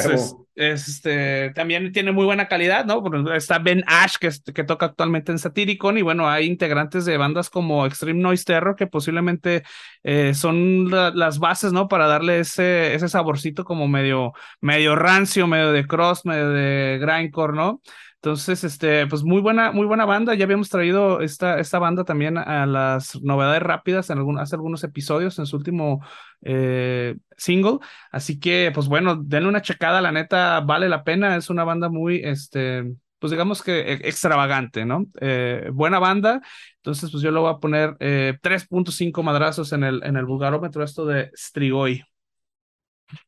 este, 0.56 1.52
también 1.56 1.92
tiene 1.92 2.12
muy 2.12 2.26
buena 2.26 2.48
calidad, 2.48 2.86
¿no? 2.86 3.04
Está 3.34 3.60
Ben 3.60 3.84
Ash, 3.88 4.16
que, 4.20 4.30
que 4.54 4.64
toca 4.64 4.88
actualmente 4.88 5.32
en 5.32 5.40
Satyricon, 5.40 5.98
y 5.98 6.02
bueno, 6.02 6.30
hay 6.30 6.46
integrantes 6.46 7.06
de 7.06 7.18
bandas 7.18 7.50
como 7.50 7.86
Extreme 7.86 8.22
Noise 8.22 8.46
Terror, 8.46 8.76
que 8.76 8.88
posiblemente 8.88 9.64
eh, 10.04 10.34
son 10.34 10.90
las 10.90 11.40
bases, 11.40 11.74
¿no? 11.74 11.88
Para 11.88 12.08
darle 12.08 12.40
ese, 12.40 12.94
ese 12.94 13.10
saborcito 13.10 13.64
como 13.66 13.88
medio, 13.88 14.34
medio 14.62 14.96
rancio, 14.96 15.48
medio 15.48 15.72
de 15.72 15.88
cross, 15.88 16.26
medio 16.26 16.50
de 16.50 17.00
grindcore, 17.00 17.54
¿no? 17.54 17.82
Entonces, 18.24 18.64
este, 18.64 19.06
pues 19.08 19.24
muy 19.26 19.42
buena, 19.42 19.74
muy 19.74 19.86
buena 19.86 20.06
banda. 20.06 20.34
Ya 20.34 20.46
habíamos 20.46 20.70
traído 20.70 21.20
esta, 21.20 21.60
esta 21.60 21.78
banda 21.78 22.06
también 22.06 22.38
a 22.38 22.66
las 22.66 23.22
novedades 23.22 23.62
rápidas 23.62 24.10
en 24.10 24.18
algún, 24.18 24.40
hace 24.40 24.56
algunos 24.56 24.82
episodios 24.86 25.38
en 25.40 25.46
su 25.46 25.58
último 25.58 26.00
eh, 26.42 27.18
single. 27.36 27.80
Así 28.14 28.40
que, 28.40 28.72
pues 28.74 28.88
bueno, 28.88 29.18
denle 29.18 29.50
una 29.50 29.62
checada, 29.62 30.00
la 30.00 30.14
neta 30.14 30.62
vale 30.62 30.88
la 30.88 31.04
pena. 31.04 31.36
Es 31.36 31.50
una 31.50 31.66
banda 31.66 31.90
muy, 31.90 32.22
este, 32.24 32.86
pues 33.20 33.32
digamos 33.32 33.62
que 33.62 33.82
e, 33.82 33.94
extravagante, 34.08 34.86
¿no? 34.86 35.06
Eh, 35.20 35.70
buena 35.74 36.00
banda. 36.00 36.42
Entonces, 36.78 37.12
pues 37.12 37.22
yo 37.22 37.30
le 37.30 37.42
voy 37.42 37.52
a 37.52 37.58
poner 37.58 37.98
3.5 38.40 39.20
eh, 39.20 39.24
madrazos 39.26 39.74
en 39.74 39.84
el, 39.84 40.02
en 40.02 40.16
el 40.16 40.24
vulgarómetro, 40.24 40.82
esto 40.82 41.06
de 41.06 41.30
Strigoi. 41.36 42.06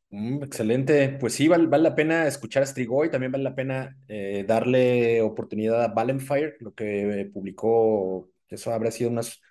Mm, 0.10 0.44
excelente. 0.44 1.10
Pues 1.20 1.34
sí, 1.34 1.48
vale, 1.48 1.68
la 1.80 1.96
pena 1.96 2.28
escuchar 2.28 2.64
a 2.64 2.66
Strigoi, 2.66 3.10
también 3.12 3.32
vale 3.32 3.44
la 3.44 3.56
pena 3.56 3.98
eh, 4.08 4.46
darle 4.48 5.22
oportunidad 5.22 5.84
a 5.84 5.88
Valenfire, 5.90 6.56
lo 6.60 6.74
que 6.74 7.30
publicó, 7.34 8.30
eso 8.50 8.72
habrá 8.74 8.92
sido 8.92 9.10
unos 9.10 9.42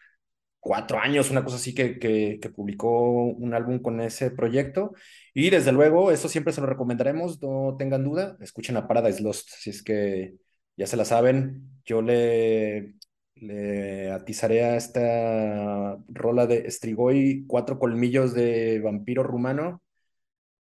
cuatro 0.60 0.98
años, 0.98 1.30
una 1.30 1.44
cosa 1.44 1.56
así 1.56 1.74
que, 1.74 1.98
que, 1.98 2.40
publicó 2.56 3.24
un 3.24 3.54
álbum 3.54 3.80
con 3.80 4.00
ese 4.00 4.30
proyecto. 4.30 4.94
Y 5.34 5.50
desde 5.50 5.72
luego, 5.72 6.10
eso 6.12 6.28
siempre 6.28 6.52
se 6.52 6.60
lo 6.62 6.66
recomendaremos, 6.68 7.42
no 7.42 7.76
tengan 7.78 8.04
duda, 8.04 8.36
escuchen 8.40 8.76
a 8.78 8.88
Paradise 8.88 9.22
Lost, 9.22 9.50
si 9.50 9.70
es 9.70 9.82
que 9.82 10.36
ya 10.76 10.86
se 10.86 10.96
la 10.96 11.04
saben. 11.04 11.70
Yo 11.84 12.02
le, 12.02 12.94
le 13.36 14.10
atizaré 14.12 14.64
a 14.64 14.76
esta 14.76 15.98
rola 16.08 16.46
de 16.46 16.70
Strigoi, 16.70 17.44
cuatro 17.46 17.78
colmillos 17.78 18.34
de 18.34 18.80
vampiro 18.80 19.22
rumano 19.22 19.83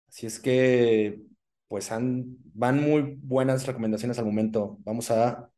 Así 0.09 0.25
es 0.25 0.39
que, 0.39 1.21
pues 1.67 1.89
van 1.89 2.81
muy 2.81 3.19
buenas 3.21 3.67
recomendaciones 3.67 4.17
al 4.17 4.25
momento. 4.25 4.77
Vamos 4.81 5.11
a 5.11 5.51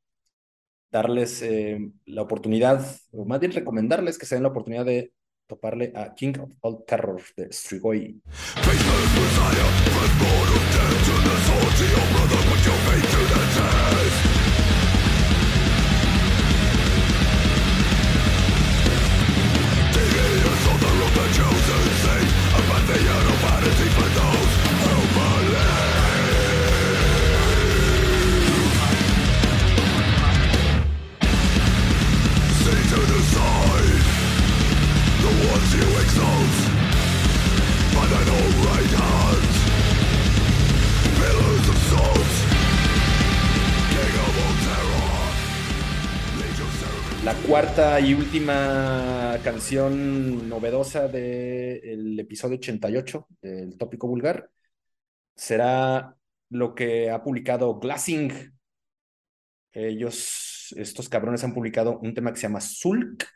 darles 0.91 1.41
eh, 1.41 1.79
la 2.05 2.21
oportunidad, 2.21 2.85
o 3.11 3.25
más 3.25 3.39
bien 3.39 3.53
recomendarles 3.53 4.17
que 4.17 4.25
se 4.25 4.35
den 4.35 4.43
la 4.43 4.49
oportunidad 4.49 4.85
de 4.85 5.13
toparle 5.47 5.93
a 5.95 6.13
King 6.13 6.33
of 6.39 6.51
All 6.61 6.83
Terror 6.85 7.21
de 7.37 7.51
Strigoi. 7.51 8.21
La 47.23 47.35
cuarta 47.35 47.99
y 47.99 48.15
última 48.15 49.37
canción 49.43 50.49
novedosa 50.49 51.07
del 51.07 52.19
episodio 52.19 52.57
88 52.57 53.27
del 53.41 53.77
tópico 53.77 54.07
vulgar 54.07 54.49
será 55.35 56.15
lo 56.49 56.73
que 56.73 57.11
ha 57.11 57.23
publicado 57.23 57.79
Glassing. 57.79 58.53
Ellos, 59.71 60.73
estos 60.75 61.07
cabrones 61.09 61.43
han 61.43 61.53
publicado 61.53 61.99
un 61.99 62.13
tema 62.15 62.31
que 62.31 62.37
se 62.37 62.47
llama 62.47 62.59
Sulk, 62.59 63.27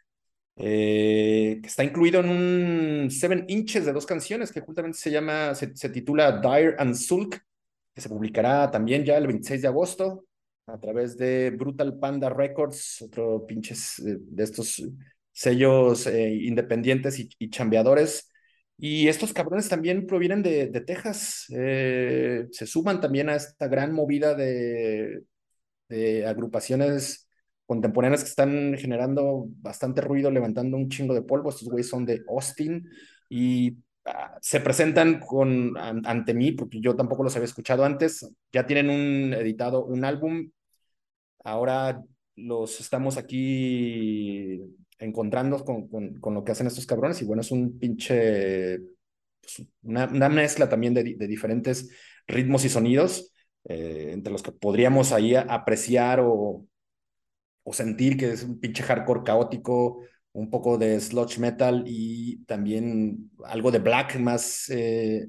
eh, 0.58 1.60
que 1.62 1.68
está 1.68 1.84
incluido 1.84 2.22
en 2.22 2.30
un 2.30 3.12
Seven 3.12 3.46
Inches 3.50 3.86
de 3.86 3.92
dos 3.94 4.06
canciones 4.06 4.52
que 4.52 4.62
justamente 4.62 4.98
se 4.98 5.12
llama, 5.12 5.54
se, 5.56 5.76
se 5.76 5.90
titula 5.90 6.40
Dire 6.40 6.76
and 6.78 6.96
Sulk, 6.96 7.42
que 7.94 8.02
se 8.02 8.10
publicará 8.10 8.72
también 8.72 9.04
ya 9.04 9.18
el 9.18 9.28
26 9.28 9.62
de 9.62 9.68
agosto 9.68 10.26
a 10.68 10.80
través 10.80 11.18
de 11.18 11.52
Brutal 11.52 12.00
Panda 12.00 12.30
Records, 12.30 13.02
otro 13.04 13.46
pinches 13.46 14.00
eh, 14.00 14.18
de 14.20 14.44
estos 14.44 14.82
sellos 15.32 16.08
eh, 16.08 16.34
independientes 16.34 17.20
y, 17.20 17.50
chambeadores. 17.50 18.32
Y 18.78 19.08
estos 19.08 19.34
cabrones 19.34 19.70
también 19.70 20.06
provienen 20.08 20.44
de, 20.44 20.68
de 20.68 20.82
Texas, 20.82 21.46
se 21.48 22.66
suman 22.68 23.00
también 23.00 23.30
a 23.30 23.36
esta 23.36 23.68
gran 23.70 23.94
movida 23.94 24.36
de, 24.36 25.24
de 25.88 26.26
agrupaciones 26.26 27.25
contemporáneas 27.66 28.24
que 28.24 28.30
están 28.30 28.76
generando 28.78 29.48
bastante 29.62 30.02
ruido, 30.02 30.32
levantando 30.32 30.78
un 30.78 30.90
chingo 30.90 31.14
de 31.14 31.22
polvo. 31.22 31.50
Estos 31.50 31.68
güeyes 31.70 31.90
son 31.90 32.06
de 32.06 32.24
Austin 32.28 32.88
y 33.30 33.78
ah, 34.06 34.38
se 34.42 34.60
presentan 34.60 35.20
con, 35.20 35.78
ante 35.78 36.34
mí, 36.34 36.52
porque 36.52 36.80
yo 36.80 36.96
tampoco 36.96 37.24
los 37.24 37.36
había 37.36 37.46
escuchado 37.46 37.86
antes. 37.86 38.30
Ya 38.52 38.66
tienen 38.66 38.90
un 38.90 39.34
editado 39.34 39.86
un 39.86 40.06
álbum 40.06 40.50
Ahora 41.46 42.04
los 42.36 42.82
estamos 42.82 43.18
aquí 43.18 44.60
encontrando 44.98 45.64
con, 45.64 45.88
con, 45.88 46.34
lo 46.34 46.44
que 46.44 46.52
hacen 46.52 46.66
estos 46.66 46.88
cabrones 46.88 47.22
y 47.22 47.26
bueno, 47.26 47.42
es 47.42 47.52
un 47.52 47.78
pinche, 47.78 48.80
pues, 49.42 49.68
una, 49.84 50.08
mezcla 50.30 50.68
también 50.68 50.96
de, 50.96 51.04
diferentes 51.04 51.92
ritmos 52.28 52.66
y 52.66 52.70
sonidos, 52.70 53.32
eh, 53.66 54.10
entre 54.12 54.34
los 54.34 54.42
que 54.42 54.54
podríamos 54.54 55.12
ahí 55.12 55.36
apreciar 55.36 56.20
o, 56.20 56.66
o 57.66 57.74
sentir 57.74 58.18
que 58.18 58.32
es 58.32 58.44
un 58.44 58.60
pinche 58.60 58.84
hardcore 58.84 59.24
caótico, 59.24 60.02
un 60.34 60.50
poco 60.50 60.78
de 60.78 61.00
sludge 61.00 61.40
metal 61.40 61.84
y 61.88 62.38
también 62.46 63.32
algo 63.46 63.72
de 63.72 63.80
black 63.80 64.20
más 64.20 64.70
eh, 64.70 65.28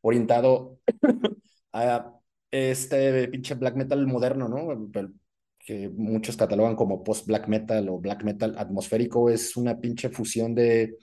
orientado 0.00 0.80
a 1.72 2.12
este 2.50 3.28
pinche 3.28 3.54
black 3.54 3.76
metal 3.76 4.06
moderno, 4.06 4.48
¿no? 4.48 4.90
que 5.58 5.88
muchos 5.88 6.36
catalogan 6.36 6.76
como 6.76 7.02
post-black 7.02 7.48
metal 7.48 7.88
o 7.88 7.98
black 7.98 8.22
metal 8.24 8.54
atmosférico, 8.58 9.30
es 9.30 9.56
una 9.56 9.80
pinche 9.80 10.10
fusión 10.10 10.54
de, 10.54 10.96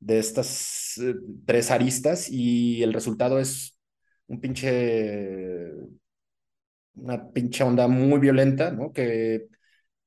de 0.00 0.18
estas 0.18 0.98
eh, 0.98 1.14
tres 1.46 1.70
aristas 1.70 2.28
y 2.30 2.82
el 2.82 2.92
resultado 2.92 3.38
es 3.38 3.78
un 4.28 4.40
pinche, 4.40 5.70
una 6.94 7.30
pinche 7.32 7.62
onda 7.64 7.88
muy 7.88 8.18
violenta, 8.18 8.70
¿no? 8.70 8.92
Que 8.92 9.48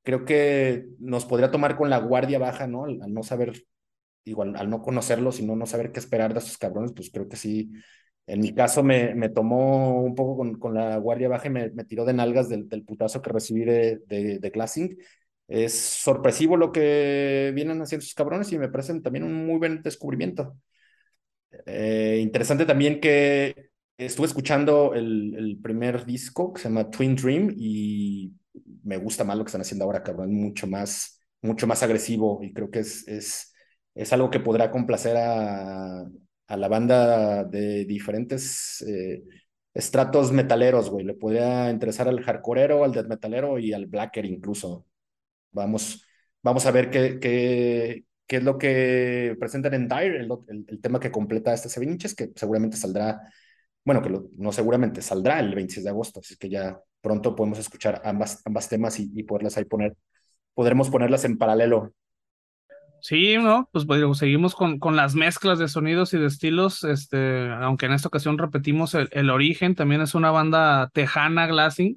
creo 0.10 0.26
que 0.26 0.88
nos 1.00 1.26
podría 1.26 1.52
tomar 1.52 1.78
con 1.78 1.90
la 1.92 2.00
guardia 2.00 2.40
baja, 2.40 2.66
¿no? 2.66 2.86
Al, 2.86 3.00
al 3.02 3.14
no 3.14 3.22
saber, 3.22 3.64
igual, 4.24 4.56
al 4.56 4.70
no 4.70 4.82
conocerlos 4.82 5.40
y 5.40 5.46
no, 5.46 5.56
no 5.56 5.68
saber 5.68 5.92
qué 5.92 6.00
esperar 6.00 6.34
de 6.34 6.40
estos 6.40 6.58
cabrones, 6.58 6.94
pues 6.94 7.12
creo 7.12 7.30
que 7.30 7.38
sí 7.38 7.72
en 8.28 8.42
mi 8.42 8.54
caso 8.54 8.84
me, 8.84 9.16
me 9.16 9.30
tomó 9.30 10.02
un 10.04 10.16
poco 10.16 10.38
con, 10.38 10.60
con, 10.60 10.74
la 10.76 10.98
guardia 10.98 11.30
baja 11.30 11.48
y 11.48 11.52
me, 11.52 11.72
me 11.72 11.84
tiró 11.84 12.06
de 12.06 12.14
nalgas 12.14 12.50
del, 12.50 12.70
del, 12.70 12.84
putazo 12.86 13.22
que 13.22 13.32
recibí 13.32 13.66
de, 13.66 14.02
de, 14.08 14.40
de 14.40 14.52
Classing. 14.52 14.98
Es 15.48 15.74
sorpresivo 15.80 16.56
lo 16.58 16.72
que 16.72 17.52
vienen 17.56 17.82
haciendo 17.82 18.06
sus 18.06 18.14
cabrones 18.14 18.52
y 18.52 18.60
me 18.60 18.70
parece 18.70 19.00
también 19.02 19.24
un 19.26 19.48
muy 19.48 19.58
buen 19.58 19.82
descubrimiento. 19.82 20.56
Eh, 21.66 22.20
interesante 22.22 22.66
también 22.66 23.00
que 23.00 23.72
estuve 23.98 24.28
escuchando 24.28 24.94
el, 24.94 25.36
el, 25.36 25.58
primer 25.60 26.06
disco 26.06 26.54
que 26.54 26.62
se 26.62 26.70
llama 26.70 26.90
Twin 26.92 27.16
Dream 27.16 27.54
y 27.58 28.32
me 28.90 28.98
gusta 28.98 29.24
más 29.24 29.38
lo 29.38 29.44
que 29.44 29.50
están 29.50 29.62
haciendo 29.62 29.86
ahora, 29.86 30.04
cabrón, 30.04 30.34
mucho 30.34 30.68
más, 30.68 31.22
mucho 31.42 31.68
más 31.68 31.84
agresivo 31.84 32.40
y 32.44 32.54
creo 32.54 32.72
que 32.72 32.80
es, 32.80 33.08
es, 33.08 33.54
es 33.96 34.14
algo 34.14 34.30
que 34.32 34.40
podrá 34.40 34.72
complacer 34.72 35.16
a, 35.18 36.02
a 36.48 36.58
la 36.58 36.68
banda 36.68 37.44
de 37.44 37.86
diferentes 37.86 38.82
eh, 38.88 39.24
estratos 39.74 40.32
metaleros, 40.32 40.90
güey. 40.90 41.06
Le 41.06 41.14
podría 41.14 41.70
interesar 41.70 42.08
al 42.08 42.22
hardcoreero, 42.22 42.84
al 42.84 42.92
death 42.94 43.08
metalero 43.08 43.60
y 43.60 43.74
al 43.74 43.86
blacker 43.86 44.26
incluso. 44.26 44.88
Vamos, 45.52 46.04
vamos 46.42 46.66
a 46.66 46.72
ver 46.72 46.90
qué, 46.90 47.20
qué, 47.20 48.06
qué 48.28 48.38
es 48.38 48.44
lo 48.44 48.58
que 48.58 49.36
presentan 49.40 49.76
en 49.76 49.88
Dire, 49.88 50.18
el, 50.22 50.30
el, 50.68 50.82
tema 50.82 51.00
que 51.00 51.12
completa 51.12 51.54
este 51.54 51.70
Seven 51.70 51.98
que 51.98 52.32
seguramente 52.36 52.78
saldrá 52.78 53.22
bueno, 53.86 54.02
que 54.02 54.12
no 54.38 54.52
seguramente, 54.52 55.02
saldrá 55.02 55.40
el 55.40 55.56
26 55.56 55.84
de 55.84 55.90
agosto, 55.90 56.20
así 56.20 56.38
que 56.38 56.50
ya 56.50 56.80
pronto 57.02 57.36
podemos 57.36 57.60
escuchar 57.60 58.02
ambas, 58.06 58.42
ambas 58.46 58.70
temas 58.70 59.00
y, 59.00 59.24
poderlas 59.24 59.58
ahí 59.58 59.66
poner, 59.66 59.96
podremos 60.54 60.90
ponerlas 60.90 61.26
en 61.26 61.38
paralelo 61.38 61.94
Sí, 63.02 63.38
¿no? 63.38 63.70
Pues, 63.72 63.86
pues 63.86 64.18
seguimos 64.18 64.56
con, 64.56 64.78
con 64.78 64.98
las 64.98 65.16
mezclas 65.16 65.58
de 65.58 65.70
sonidos 65.70 66.14
y 66.14 66.18
de 66.18 66.26
estilos, 66.26 66.84
este, 66.84 67.50
aunque 67.50 67.86
en 67.86 67.94
esta 67.94 68.10
ocasión 68.10 68.38
repetimos 68.38 68.94
el, 68.94 69.08
el 69.14 69.30
origen, 69.30 69.74
también 69.74 70.02
es 70.02 70.16
una 70.16 70.32
banda 70.32 70.90
tejana, 70.94 71.48
Glassing, 71.48 71.96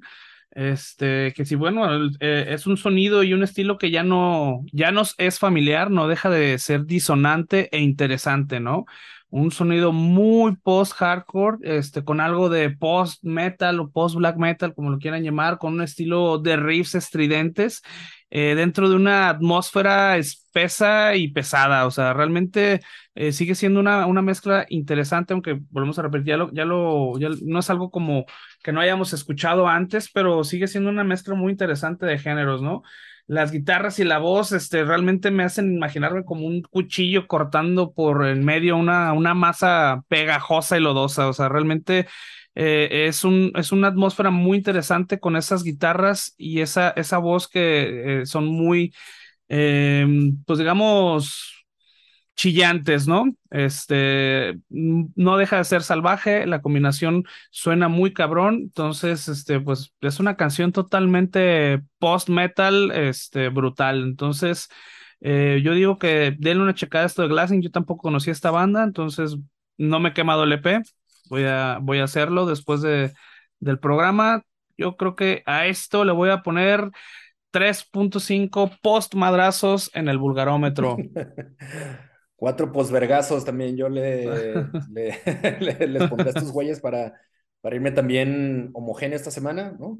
este, 0.55 1.33
que 1.33 1.45
si 1.45 1.55
bueno, 1.55 1.87
eh, 2.19 2.45
es 2.49 2.67
un 2.67 2.77
sonido 2.77 3.23
y 3.23 3.33
un 3.33 3.43
estilo 3.43 3.77
que 3.77 3.91
ya 3.91 4.03
no, 4.03 4.63
ya 4.71 4.91
nos 4.91 5.15
es 5.17 5.39
familiar, 5.39 5.91
no 5.91 6.07
deja 6.07 6.29
de 6.29 6.57
ser 6.59 6.85
disonante 6.85 7.69
e 7.75 7.81
interesante, 7.81 8.59
¿no? 8.59 8.85
Un 9.29 9.51
sonido 9.51 9.91
muy 9.91 10.55
post-hardcore, 10.57 11.57
este, 11.63 12.03
con 12.03 12.19
algo 12.21 12.49
de 12.49 12.69
post-metal 12.69 13.79
o 13.79 13.89
post-black 13.89 14.37
metal, 14.37 14.75
como 14.75 14.91
lo 14.91 14.99
quieran 14.99 15.23
llamar, 15.23 15.57
con 15.57 15.73
un 15.73 15.81
estilo 15.81 16.37
de 16.37 16.55
riffs 16.55 16.93
estridentes 16.93 17.81
eh, 18.29 18.55
dentro 18.55 18.89
de 18.89 18.95
una 18.95 19.29
atmósfera 19.29 20.17
espesa 20.17 21.15
y 21.15 21.29
pesada. 21.29 21.87
O 21.87 21.91
sea, 21.91 22.13
realmente 22.13 22.81
eh, 23.15 23.31
sigue 23.31 23.55
siendo 23.55 23.79
una, 23.79 24.05
una 24.05 24.21
mezcla 24.21 24.65
interesante, 24.69 25.33
aunque 25.33 25.59
volvemos 25.71 25.97
a 25.99 26.03
repetir, 26.03 26.27
ya 26.27 26.37
lo, 26.37 26.51
ya 26.51 26.65
lo, 26.65 27.17
ya 27.19 27.29
no 27.43 27.59
es 27.59 27.69
algo 27.71 27.89
como 27.91 28.25
que 28.63 28.71
no 28.71 28.81
hayamos 28.81 29.13
escuchado 29.13 29.67
antes, 29.67 30.09
pero 30.11 30.43
sigue 30.43 30.67
siendo 30.67 30.89
una 30.89 31.03
mezcla 31.03 31.35
muy 31.35 31.51
interesante 31.51 32.05
de 32.05 32.17
géneros, 32.19 32.61
¿no? 32.61 32.83
Las 33.27 33.51
guitarras 33.51 33.99
y 33.99 34.03
la 34.03 34.17
voz, 34.19 34.51
este, 34.51 34.83
realmente 34.83 35.31
me 35.31 35.43
hacen 35.43 35.73
imaginarme 35.73 36.25
como 36.25 36.45
un 36.45 36.61
cuchillo 36.63 37.27
cortando 37.27 37.93
por 37.93 38.25
en 38.27 38.43
medio 38.43 38.75
una, 38.77 39.13
una 39.13 39.33
masa 39.33 40.03
pegajosa 40.09 40.77
y 40.77 40.81
lodosa. 40.81 41.27
O 41.29 41.33
sea, 41.33 41.47
realmente 41.49 42.07
eh, 42.55 43.05
es, 43.07 43.23
un, 43.23 43.51
es 43.55 43.71
una 43.71 43.87
atmósfera 43.89 44.29
muy 44.29 44.57
interesante 44.57 45.19
con 45.19 45.35
esas 45.37 45.63
guitarras 45.63 46.33
y 46.37 46.61
esa, 46.61 46.89
esa 46.91 47.17
voz 47.17 47.47
que 47.47 48.21
eh, 48.21 48.25
son 48.25 48.45
muy, 48.47 48.93
em, 49.47 50.43
pues 50.45 50.59
digamos, 50.59 51.52
chillantes, 52.35 53.07
¿no? 53.07 53.25
Este, 53.51 54.59
no 54.69 55.37
deja 55.37 55.57
de 55.57 55.63
ser 55.63 55.83
salvaje, 55.83 56.45
la 56.47 56.61
combinación 56.61 57.25
suena 57.51 57.87
muy 57.87 58.13
cabrón, 58.13 58.55
entonces, 58.55 59.27
este, 59.27 59.59
pues 59.59 59.93
es 60.01 60.19
una 60.19 60.35
canción 60.35 60.71
totalmente 60.71 61.81
post-metal, 61.99 62.91
este, 62.91 63.49
brutal, 63.49 64.03
entonces, 64.03 64.69
eh, 65.21 65.61
yo 65.63 65.73
digo 65.73 65.99
que 65.99 66.35
denle 66.37 66.63
una 66.63 66.75
checada 66.75 67.03
a 67.03 67.07
esto 67.07 67.21
de 67.21 67.27
Glassing, 67.29 67.61
yo 67.61 67.71
tampoco 67.71 68.01
conocía 68.03 68.33
esta 68.33 68.51
banda, 68.51 68.83
entonces 68.83 69.37
no 69.77 69.99
me 69.99 70.09
he 70.09 70.13
quemado 70.13 70.43
el 70.43 70.53
EP, 70.53 70.83
Voy 71.29 71.45
a, 71.45 71.79
voy 71.81 71.99
a 71.99 72.03
hacerlo 72.03 72.45
después 72.45 72.81
de, 72.81 73.13
del 73.59 73.79
programa. 73.79 74.43
Yo 74.77 74.97
creo 74.97 75.15
que 75.15 75.43
a 75.45 75.67
esto 75.67 76.05
le 76.05 76.11
voy 76.11 76.29
a 76.29 76.43
poner 76.43 76.91
3.5 77.51 78.77
post 78.81 79.15
madrazos 79.15 79.89
en 79.93 80.09
el 80.09 80.17
vulgarómetro. 80.19 80.97
Cuatro 82.43 82.73
postvergazos 82.73 83.45
también. 83.45 83.77
Yo 83.77 83.87
le, 83.87 84.25
le, 84.91 85.87
les 85.87 86.09
pondré 86.09 86.27
a 86.27 86.29
estos 86.31 86.51
güeyes 86.51 86.81
para, 86.81 87.17
para 87.61 87.77
irme 87.77 87.91
también 87.91 88.69
homogéneo 88.73 89.15
esta 89.15 89.31
semana, 89.31 89.77
¿no? 89.79 89.97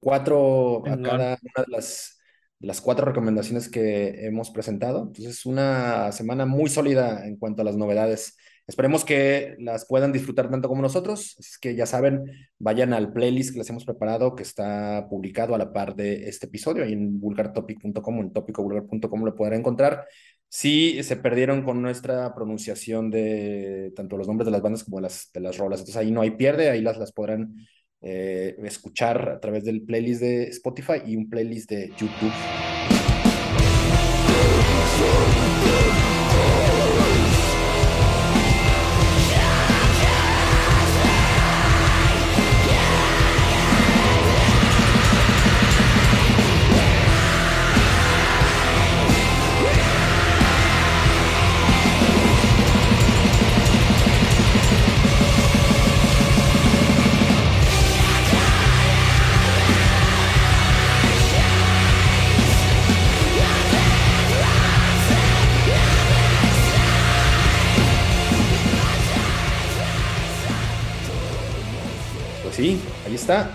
Cuatro 0.00 0.78
a 0.86 0.96
cada 1.02 1.14
una 1.16 1.64
de 1.64 1.64
las, 1.66 2.18
las 2.60 2.80
cuatro 2.80 3.04
recomendaciones 3.04 3.68
que 3.68 4.24
hemos 4.24 4.50
presentado. 4.50 5.02
Entonces, 5.02 5.44
una 5.44 6.12
semana 6.12 6.46
muy 6.46 6.70
sólida 6.70 7.26
en 7.26 7.36
cuanto 7.36 7.60
a 7.60 7.66
las 7.66 7.76
novedades 7.76 8.38
Esperemos 8.68 9.04
que 9.04 9.54
las 9.60 9.86
puedan 9.86 10.12
disfrutar 10.12 10.50
tanto 10.50 10.68
como 10.68 10.82
nosotros. 10.82 11.36
Es 11.38 11.56
que 11.56 11.76
ya 11.76 11.86
saben, 11.86 12.24
vayan 12.58 12.92
al 12.94 13.12
playlist 13.12 13.52
que 13.52 13.58
les 13.58 13.70
hemos 13.70 13.84
preparado, 13.84 14.34
que 14.34 14.42
está 14.42 15.06
publicado 15.08 15.54
a 15.54 15.58
la 15.58 15.72
par 15.72 15.94
de 15.94 16.28
este 16.28 16.46
episodio, 16.46 16.82
ahí 16.82 16.92
en 16.92 17.20
vulgartopic.com 17.20 18.20
en 18.20 18.32
topicovulgar.com 18.32 19.24
lo 19.24 19.36
podrán 19.36 19.60
encontrar. 19.60 20.06
Si 20.48 21.02
se 21.02 21.16
perdieron 21.16 21.62
con 21.62 21.82
nuestra 21.82 22.34
pronunciación 22.34 23.10
de 23.10 23.92
tanto 23.96 24.16
los 24.16 24.26
nombres 24.26 24.46
de 24.46 24.52
las 24.52 24.62
bandas 24.62 24.84
como 24.84 25.00
las, 25.00 25.30
de 25.32 25.40
las 25.40 25.58
rolas. 25.58 25.80
Entonces 25.80 25.96
ahí 25.96 26.10
no 26.10 26.22
hay 26.22 26.30
pierde, 26.32 26.70
ahí 26.70 26.80
las, 26.80 26.96
las 26.98 27.12
podrán 27.12 27.54
eh, 28.00 28.56
escuchar 28.64 29.28
a 29.28 29.40
través 29.40 29.64
del 29.64 29.82
playlist 29.82 30.20
de 30.20 30.44
Spotify 30.48 31.02
y 31.04 31.16
un 31.16 31.28
playlist 31.28 31.70
de 31.70 31.88
YouTube. 31.98 32.32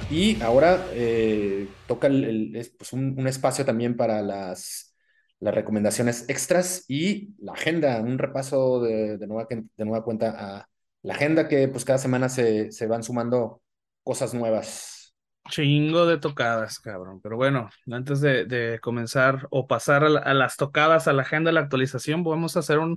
Y 0.09 0.41
ahora 0.41 0.85
eh, 0.91 1.67
toca 1.87 2.07
el, 2.07 2.73
pues 2.77 2.91
un, 2.91 3.25
espacio 3.27 3.63
también 3.63 3.95
para 3.95 4.21
las, 4.21 4.93
las 5.39 5.55
recomendaciones 5.55 6.25
extras 6.27 6.83
y 6.89 7.33
la 7.39 7.53
agenda, 7.53 8.01
un 8.01 8.17
repaso 8.17 8.81
de, 8.81 9.17
de, 9.17 9.27
nueva, 9.27 9.47
de 9.49 9.85
nueva 9.85 10.03
cuenta 10.03 10.35
a 10.37 10.67
la 11.03 11.13
agenda 11.13 11.47
que 11.47 11.69
pues 11.69 11.85
cada 11.85 11.99
semana 11.99 12.27
se, 12.27 12.71
se 12.71 12.87
van 12.87 13.03
sumando 13.03 13.61
cosas 14.03 14.33
nuevas. 14.33 14.90
Chingo 15.49 16.05
de 16.05 16.17
tocadas, 16.17 16.79
cabrón. 16.79 17.19
Pero 17.21 17.35
bueno, 17.35 17.69
antes 17.91 18.21
de, 18.21 18.79
comenzar 18.81 19.47
o 19.49 19.67
pasar 19.67 20.03
a, 20.03 20.33
las 20.33 20.55
tocadas, 20.55 21.07
a 21.07 21.13
la 21.13 21.23
agenda 21.23 21.49
de 21.49 21.53
la 21.53 21.61
actualización, 21.61 22.23
vamos 22.23 22.55
a 22.55 22.59
hacer 22.59 22.79
un, 22.79 22.95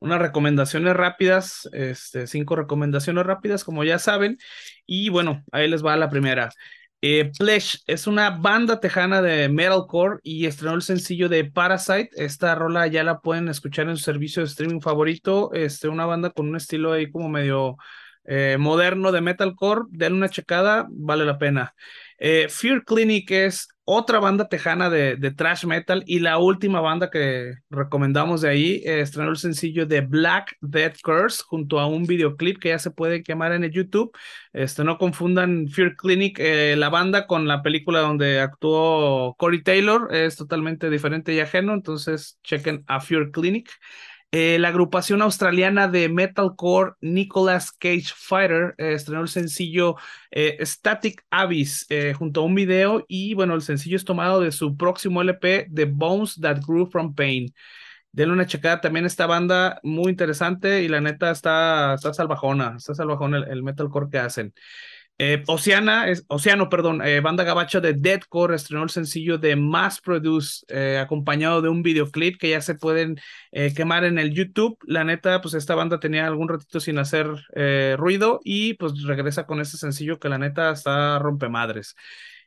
unas 0.00 0.20
recomendaciones 0.20 0.96
rápidas, 0.96 1.68
este, 1.72 2.26
cinco 2.26 2.56
recomendaciones 2.56 3.24
rápidas, 3.24 3.64
como 3.64 3.84
ya 3.84 3.98
saben. 3.98 4.38
Y 4.86 5.10
bueno, 5.10 5.44
ahí 5.52 5.68
les 5.68 5.84
va 5.84 5.96
la 5.96 6.08
primera. 6.10 6.50
Eh, 7.04 7.32
Plesh 7.36 7.82
es 7.88 8.06
una 8.06 8.30
banda 8.30 8.78
tejana 8.78 9.20
de 9.22 9.48
metalcore 9.48 10.20
y 10.22 10.46
estrenó 10.46 10.74
el 10.74 10.82
sencillo 10.82 11.28
de 11.28 11.44
Parasite. 11.44 12.10
Esta 12.14 12.54
rola 12.54 12.86
ya 12.86 13.02
la 13.02 13.20
pueden 13.20 13.48
escuchar 13.48 13.88
en 13.88 13.96
su 13.96 14.04
servicio 14.04 14.42
de 14.42 14.48
streaming 14.48 14.80
favorito. 14.80 15.52
Este, 15.52 15.88
una 15.88 16.06
banda 16.06 16.30
con 16.30 16.48
un 16.48 16.56
estilo 16.56 16.92
ahí 16.92 17.10
como 17.10 17.28
medio 17.28 17.76
eh, 18.24 18.56
moderno 18.58 19.10
de 19.12 19.20
metalcore, 19.20 19.82
denle 19.90 20.18
una 20.18 20.28
checada, 20.28 20.86
vale 20.90 21.24
la 21.24 21.38
pena. 21.38 21.74
Eh, 22.18 22.46
Fear 22.48 22.84
Clinic 22.84 23.30
es 23.32 23.68
otra 23.84 24.20
banda 24.20 24.48
tejana 24.48 24.88
de, 24.90 25.16
de, 25.16 25.32
trash 25.32 25.64
metal 25.64 26.04
y 26.06 26.20
la 26.20 26.38
última 26.38 26.80
banda 26.80 27.10
que 27.10 27.54
recomendamos 27.68 28.42
de 28.42 28.48
ahí 28.48 28.82
eh, 28.84 29.00
estrenó 29.00 29.30
el 29.30 29.38
sencillo 29.38 29.86
de 29.86 30.02
Black 30.02 30.56
Death 30.60 30.98
Curse 31.02 31.42
junto 31.44 31.80
a 31.80 31.86
un 31.86 32.04
videoclip 32.04 32.60
que 32.60 32.68
ya 32.68 32.78
se 32.78 32.92
puede 32.92 33.24
quemar 33.24 33.50
en 33.52 33.64
el 33.64 33.72
YouTube. 33.72 34.12
Este, 34.52 34.84
no 34.84 34.98
confundan 34.98 35.66
Fear 35.68 35.96
Clinic, 35.96 36.38
la 36.38 36.90
banda 36.90 37.26
con 37.26 37.48
la 37.48 37.62
película 37.62 38.00
donde 38.00 38.38
actuó 38.40 39.34
Corey 39.36 39.62
Taylor, 39.62 40.14
es 40.14 40.36
totalmente 40.36 40.90
diferente 40.90 41.34
y 41.34 41.40
ajeno, 41.40 41.74
entonces 41.74 42.38
chequen 42.44 42.84
a 42.86 43.00
Fear 43.00 43.32
Clinic. 43.32 43.68
Eh, 44.34 44.58
la 44.58 44.68
agrupación 44.68 45.20
australiana 45.20 45.88
de 45.88 46.08
metalcore 46.08 46.92
Nicolas 47.02 47.70
Cage 47.70 48.14
Fighter 48.16 48.74
eh, 48.78 48.94
estrenó 48.94 49.20
el 49.20 49.28
sencillo 49.28 49.96
eh, 50.30 50.56
Static 50.64 51.22
Abyss 51.30 51.86
junto 52.16 52.40
a 52.40 52.44
un 52.44 52.54
video 52.54 53.04
y 53.08 53.34
bueno, 53.34 53.54
el 53.54 53.60
sencillo 53.60 53.96
es 53.96 54.06
tomado 54.06 54.40
de 54.40 54.50
su 54.50 54.74
próximo 54.74 55.20
LP 55.20 55.68
The 55.70 55.84
Bones 55.84 56.40
That 56.40 56.60
Grew 56.66 56.86
From 56.86 57.14
Pain. 57.14 57.52
Denle 58.10 58.32
una 58.34 58.46
checada 58.46 58.80
también 58.80 59.04
esta 59.04 59.26
banda 59.26 59.80
muy 59.82 60.10
interesante 60.10 60.82
y 60.82 60.88
la 60.88 61.02
neta 61.02 61.30
está, 61.30 61.94
está 61.94 62.14
salvajona, 62.14 62.76
está 62.78 62.94
salvajona 62.94 63.38
el 63.38 63.62
metalcore 63.62 64.08
que 64.10 64.18
hacen. 64.18 64.54
Eh, 65.24 65.44
Oceana, 65.46 66.08
es, 66.08 66.24
Oceano, 66.26 66.68
perdón, 66.68 67.00
eh, 67.00 67.20
banda 67.20 67.44
gabacha 67.44 67.78
de 67.78 67.92
Deadcore 67.92 68.56
estrenó 68.56 68.82
el 68.82 68.90
sencillo 68.90 69.38
de 69.38 69.54
Mass 69.54 70.00
Produce, 70.00 70.64
eh, 70.66 70.98
acompañado 70.98 71.62
de 71.62 71.68
un 71.68 71.84
videoclip 71.84 72.40
que 72.40 72.50
ya 72.50 72.60
se 72.60 72.74
pueden 72.74 73.20
quemar 73.76 74.02
en 74.02 74.18
el 74.18 74.34
YouTube. 74.34 74.76
La 74.84 75.04
neta, 75.04 75.40
pues 75.40 75.54
esta 75.54 75.76
banda 75.76 76.00
tenía 76.00 76.26
algún 76.26 76.48
ratito 76.48 76.80
sin 76.80 76.98
hacer 76.98 77.28
ruido 77.98 78.40
y 78.42 78.74
pues 78.74 79.00
regresa 79.04 79.46
con 79.46 79.60
ese 79.60 79.76
sencillo 79.76 80.18
que 80.18 80.28
la 80.28 80.38
neta 80.38 80.72
está 80.72 81.20
rompemadres. 81.20 81.94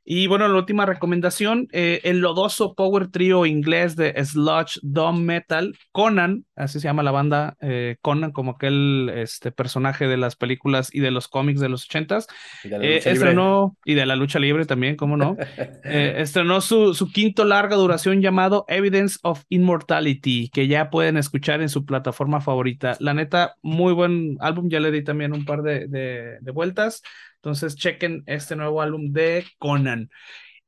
Y 0.08 0.28
bueno, 0.28 0.48
la 0.48 0.56
última 0.60 0.86
recomendación, 0.86 1.68
eh, 1.72 2.00
el 2.04 2.20
lodoso 2.20 2.76
power 2.76 3.08
trio 3.08 3.48
inglés 3.48 3.96
de 3.96 4.13
sludge 4.24 4.78
Dom 4.84 5.24
Metal, 5.24 5.76
Conan, 5.91 6.46
así 6.56 6.80
se 6.80 6.88
llama 6.88 7.02
la 7.02 7.10
banda, 7.10 7.58
eh, 7.60 7.98
Conan, 8.02 8.32
como 8.32 8.52
aquel 8.52 9.12
este, 9.15 9.52
personaje 9.52 10.08
de 10.08 10.18
las 10.18 10.36
películas 10.36 10.94
y 10.94 11.00
de 11.00 11.10
los 11.10 11.28
cómics 11.28 11.60
de 11.60 11.70
los 11.70 11.86
ochentas. 11.86 12.28
Y 12.63 12.70
de 12.70 12.78
la 12.78 12.86
Eh, 12.86 12.96
lucha 12.98 13.10
estrenó, 13.12 13.78
y 13.84 13.96
de 13.96 14.06
la 14.06 14.15
lucha 14.15 14.38
libre 14.38 14.65
también, 14.65 14.96
¿cómo 14.96 15.18
no? 15.18 15.38
Estrenó 15.84 16.62
su, 16.62 16.94
su 16.94 17.12
quinto 17.12 17.44
larga 17.44 17.76
duración 17.76 18.22
llamado 18.22 18.65
Evidence 18.68 19.18
of 19.24 19.44
Immortality, 19.50 20.50
que 20.50 20.68
ya 20.68 20.91
pueden 20.91 21.18
escuchar 21.18 21.62
en 21.62 21.70
su 21.70 21.84
plataforma 21.84 22.41
favorita. 22.41 22.96
La 23.00 23.15
neta, 23.15 23.56
muy 23.63 23.94
buen 23.94 24.38
álbum, 24.39 24.70
ya 24.70 24.80
le 24.80 24.91
di 24.91 25.04
también 25.04 25.34
un 25.34 25.46
par 25.46 25.63
de, 25.63 25.88
de, 25.88 26.38
de 26.41 26.52
vueltas. 26.52 27.02
Entonces, 27.45 27.75
chequen 27.75 28.23
este 28.25 28.55
nuevo 28.55 28.81
álbum 28.81 29.12
de 29.12 29.45
Conan. 29.60 30.10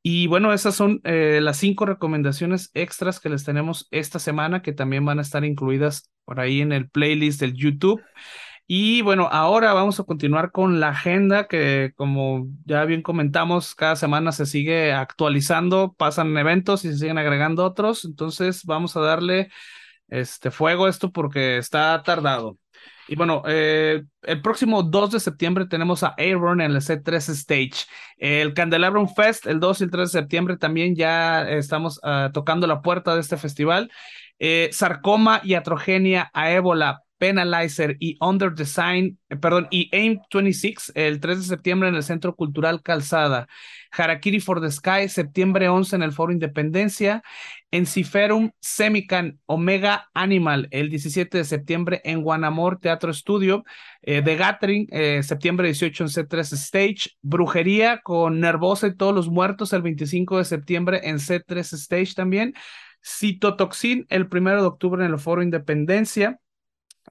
Y 0.03 0.27
bueno, 0.27 0.53
esas 0.53 0.75
son 0.75 1.01
eh, 1.05 1.39
las 1.41 1.57
cinco 1.57 1.87
recomendaciones 1.87 2.69
extras 2.75 3.19
que 3.19 3.29
les 3.29 3.43
tenemos 3.43 3.87
esta 3.89 4.19
semana, 4.19 4.61
que 4.61 4.73
también 4.73 5.03
van 5.03 5.17
a 5.17 5.23
estar 5.23 5.43
incluidas 5.43 6.11
por 6.23 6.39
ahí 6.39 6.61
en 6.61 6.71
el 6.71 6.87
playlist 6.87 7.39
del 7.41 7.55
YouTube. 7.55 7.99
Y 8.67 9.01
bueno, 9.01 9.27
ahora 9.31 9.73
vamos 9.73 9.99
a 9.99 10.03
continuar 10.03 10.51
con 10.51 10.79
la 10.79 10.89
agenda 10.89 11.47
que 11.47 11.93
como 11.95 12.47
ya 12.65 12.85
bien 12.85 13.01
comentamos, 13.01 13.73
cada 13.73 13.95
semana 13.95 14.31
se 14.31 14.45
sigue 14.45 14.93
actualizando, 14.93 15.95
pasan 15.97 16.37
eventos 16.37 16.85
y 16.85 16.89
se 16.89 16.99
siguen 16.99 17.17
agregando 17.17 17.65
otros. 17.65 18.05
Entonces 18.05 18.65
vamos 18.65 18.95
a 18.95 19.01
darle 19.01 19.49
este 20.09 20.51
fuego 20.51 20.85
a 20.85 20.89
esto 20.91 21.11
porque 21.11 21.57
está 21.57 22.03
tardado. 22.03 22.59
Y 23.07 23.15
bueno, 23.15 23.41
eh, 23.47 24.03
el 24.23 24.41
próximo 24.41 24.83
2 24.83 25.11
de 25.11 25.19
septiembre 25.19 25.65
tenemos 25.65 26.03
a 26.03 26.15
Aaron 26.17 26.61
en 26.61 26.71
el 26.71 26.81
C3 26.81 27.29
Stage. 27.29 27.85
El 28.17 28.53
Candelabrum 28.53 29.07
Fest, 29.07 29.47
el 29.47 29.59
2 29.59 29.81
y 29.81 29.83
el 29.85 29.91
3 29.91 30.11
de 30.11 30.19
septiembre 30.19 30.57
también 30.57 30.95
ya 30.95 31.49
estamos 31.49 31.99
uh, 32.03 32.31
tocando 32.31 32.67
la 32.67 32.81
puerta 32.81 33.15
de 33.15 33.21
este 33.21 33.37
festival. 33.37 33.89
Eh, 34.39 34.69
sarcoma, 34.71 35.41
iatrogenia, 35.43 36.29
a 36.33 36.51
ébola, 36.51 37.03
Penalizer 37.17 37.97
y 37.99 38.17
Under 38.21 38.53
Design, 38.53 39.17
eh, 39.29 39.35
perdón, 39.37 39.67
y 39.71 39.89
AIM 39.95 40.19
26 40.31 40.91
el 40.95 41.19
3 41.19 41.39
de 41.39 41.43
septiembre 41.43 41.89
en 41.89 41.95
el 41.95 42.03
Centro 42.03 42.35
Cultural 42.35 42.81
Calzada. 42.81 43.47
Harakiri 43.91 44.39
for 44.39 44.61
the 44.61 44.71
Sky, 44.71 45.09
septiembre 45.09 45.69
11 45.69 45.95
en 45.95 46.03
el 46.03 46.11
Foro 46.11 46.31
Independencia. 46.31 47.23
Enciferum 47.71 48.51
Semican 48.59 49.39
Omega 49.45 50.09
Animal, 50.13 50.67
el 50.71 50.89
17 50.89 51.37
de 51.37 51.43
septiembre 51.43 52.01
en 52.03 52.21
Guanamor 52.21 52.79
Teatro 52.79 53.11
Estudio. 53.11 53.63
Eh, 54.01 54.21
The 54.21 54.35
Gathering, 54.35 54.87
eh, 54.91 55.21
septiembre 55.23 55.67
18 55.67 56.03
en 56.03 56.09
C3 56.09 56.53
Stage. 56.53 57.17
Brujería 57.21 58.01
con 58.01 58.39
Nervosa 58.39 58.87
y 58.87 58.95
todos 58.95 59.13
los 59.13 59.29
muertos, 59.29 59.73
el 59.73 59.81
25 59.81 60.37
de 60.37 60.45
septiembre 60.45 61.01
en 61.03 61.17
C3 61.17 61.73
Stage 61.73 62.13
también. 62.15 62.53
Citotoxin, 63.03 64.05
el 64.09 64.27
1 64.31 64.61
de 64.61 64.67
octubre 64.67 65.05
en 65.05 65.11
el 65.11 65.19
Foro 65.19 65.41
Independencia 65.41 66.39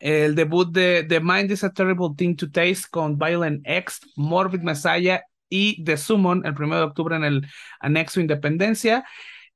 el 0.00 0.34
debut 0.34 0.70
de 0.70 1.04
The 1.08 1.20
Mind 1.20 1.50
is 1.50 1.64
a 1.64 1.72
Terrible 1.72 2.10
Thing 2.16 2.36
to 2.36 2.50
Taste 2.50 2.84
con 2.90 3.18
Violent 3.18 3.62
X, 3.64 4.00
Morbid 4.16 4.60
Messiah 4.60 5.22
y 5.48 5.82
The 5.84 5.96
Summon 5.96 6.44
el 6.44 6.52
1 6.52 6.76
de 6.76 6.82
octubre 6.82 7.16
en 7.16 7.24
el 7.24 7.46
Anexo 7.80 8.20
Independencia. 8.20 9.04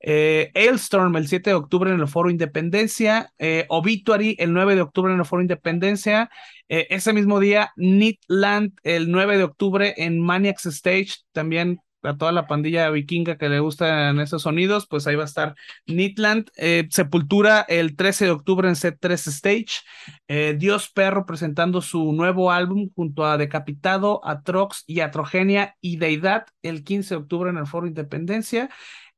Eh, 0.03 0.51
Ailstorm 0.55 1.15
el 1.17 1.29
7 1.29 1.51
de 1.51 1.55
octubre 1.55 1.93
en 1.93 2.01
el 2.01 2.09
Foro 2.09 2.31
Independencia, 2.31 3.33
eh, 3.39 3.67
Obituary 3.69 4.35
el 4.39 4.55
9 4.55 4.75
de 4.75 4.81
octubre 4.81 5.13
en 5.13 5.19
el 5.19 5.27
Foro 5.27 5.43
Independencia, 5.43 6.31
eh, 6.71 6.87
ese 6.89 7.13
mismo 7.13 7.39
día 7.39 7.73
Nitland 7.77 8.73
el 8.83 9.11
9 9.11 9.37
de 9.37 9.45
octubre 9.45 9.95
en 9.99 10.19
Maniacs 10.19 10.65
Stage, 10.67 11.17
también 11.33 11.81
a 12.03 12.17
toda 12.17 12.33
la 12.33 12.47
pandilla 12.47 12.91
vikinga 12.91 13.37
que 13.37 13.49
le 13.49 13.61
gustan 13.61 14.21
esos 14.21 14.43
sonidos, 14.43 14.87
pues 14.87 15.07
ahí 15.07 15.17
va 15.17 15.23
a 15.23 15.27
estar 15.27 15.55
Nitland, 15.87 16.51
eh, 16.57 16.89
Sepultura 16.91 17.61
el 17.69 17.97
13 17.97 18.27
de 18.27 18.31
octubre 18.31 18.69
en 18.69 18.75
C3 18.75 19.27
Stage, 19.29 19.83
eh, 20.29 20.57
Dios 20.59 20.91
Perro 20.91 21.27
presentando 21.27 21.83
su 21.83 22.13
nuevo 22.13 22.51
álbum 22.51 22.91
junto 22.95 23.25
a 23.25 23.37
Decapitado, 23.37 24.21
Atrox 24.25 24.85
y 24.87 25.01
Atrogenia 25.01 25.77
y 25.81 25.97
Deidad 25.97 26.47
el 26.63 26.85
15 26.85 27.15
de 27.15 27.21
octubre 27.21 27.51
en 27.51 27.59
el 27.59 27.67
Foro 27.67 27.87
Independencia. 27.87 28.71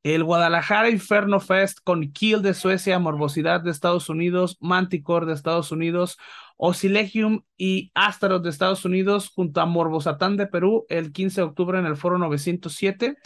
El 0.02 0.24
Guadalajara 0.24 0.90
Inferno 0.90 1.38
Fest 1.38 1.78
con 1.84 2.12
Kill 2.12 2.42
de 2.42 2.54
Suecia, 2.54 2.98
Morbosidad 2.98 3.60
de 3.60 3.70
Estados 3.70 4.08
Unidos, 4.08 4.56
Manticore 4.60 5.26
de 5.26 5.34
Estados 5.34 5.70
Unidos, 5.70 6.18
Osilegium 6.56 7.42
y 7.56 7.92
Astaroth 7.94 8.42
de 8.42 8.50
Estados 8.50 8.84
Unidos 8.84 9.30
junto 9.34 9.60
a 9.60 9.66
Morbosatán 9.66 10.36
de 10.36 10.46
Perú 10.46 10.86
el 10.88 11.12
15 11.12 11.40
de 11.40 11.46
octubre 11.46 11.78
en 11.78 11.86
el 11.86 11.96
Foro 11.96 12.18
907. 12.18 13.16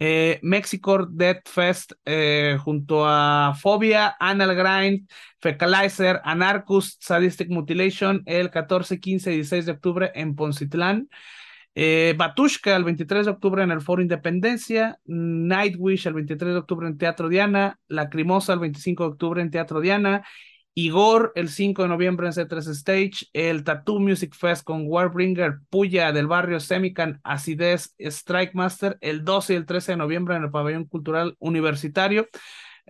Eh, 0.00 0.38
Mexico 0.42 1.06
Death 1.10 1.48
Fest 1.48 1.92
eh, 2.04 2.56
junto 2.60 3.04
a 3.04 3.54
Phobia, 3.60 4.16
Anal 4.20 4.54
Grind, 4.54 5.08
Fecalizer, 5.40 6.20
Anarchus, 6.24 6.98
Sadistic 7.00 7.50
Mutilation 7.50 8.22
el 8.26 8.50
14, 8.50 9.00
15 9.00 9.32
y 9.32 9.36
16 9.36 9.66
de 9.66 9.72
octubre 9.72 10.12
en 10.14 10.36
Poncitlán. 10.36 11.08
Eh, 11.80 12.14
Batushka 12.18 12.74
el 12.74 12.82
23 12.82 13.26
de 13.26 13.30
octubre 13.30 13.62
en 13.62 13.70
el 13.70 13.80
Foro 13.80 14.02
Independencia, 14.02 14.98
Nightwish 15.04 16.08
el 16.08 16.14
23 16.14 16.54
de 16.54 16.58
octubre 16.58 16.88
en 16.88 16.98
Teatro 16.98 17.28
Diana, 17.28 17.78
Lacrimosa 17.86 18.52
el 18.52 18.58
25 18.58 19.04
de 19.04 19.10
octubre 19.10 19.42
en 19.42 19.52
Teatro 19.52 19.80
Diana, 19.80 20.26
Igor 20.74 21.30
el 21.36 21.48
5 21.48 21.82
de 21.82 21.88
noviembre 21.88 22.26
en 22.26 22.32
C3 22.32 22.68
Stage, 22.70 23.28
el 23.32 23.62
Tattoo 23.62 24.00
Music 24.00 24.34
Fest 24.34 24.64
con 24.64 24.88
Warbringer, 24.88 25.60
Puya 25.70 26.10
del 26.10 26.26
barrio 26.26 26.58
Semican, 26.58 27.20
Acidez, 27.22 27.94
Strike 28.00 28.54
Master 28.54 28.98
el 29.00 29.24
12 29.24 29.52
y 29.52 29.56
el 29.56 29.64
13 29.64 29.92
de 29.92 29.98
noviembre 29.98 30.34
en 30.34 30.42
el 30.42 30.50
Pabellón 30.50 30.84
Cultural 30.86 31.36
Universitario. 31.38 32.26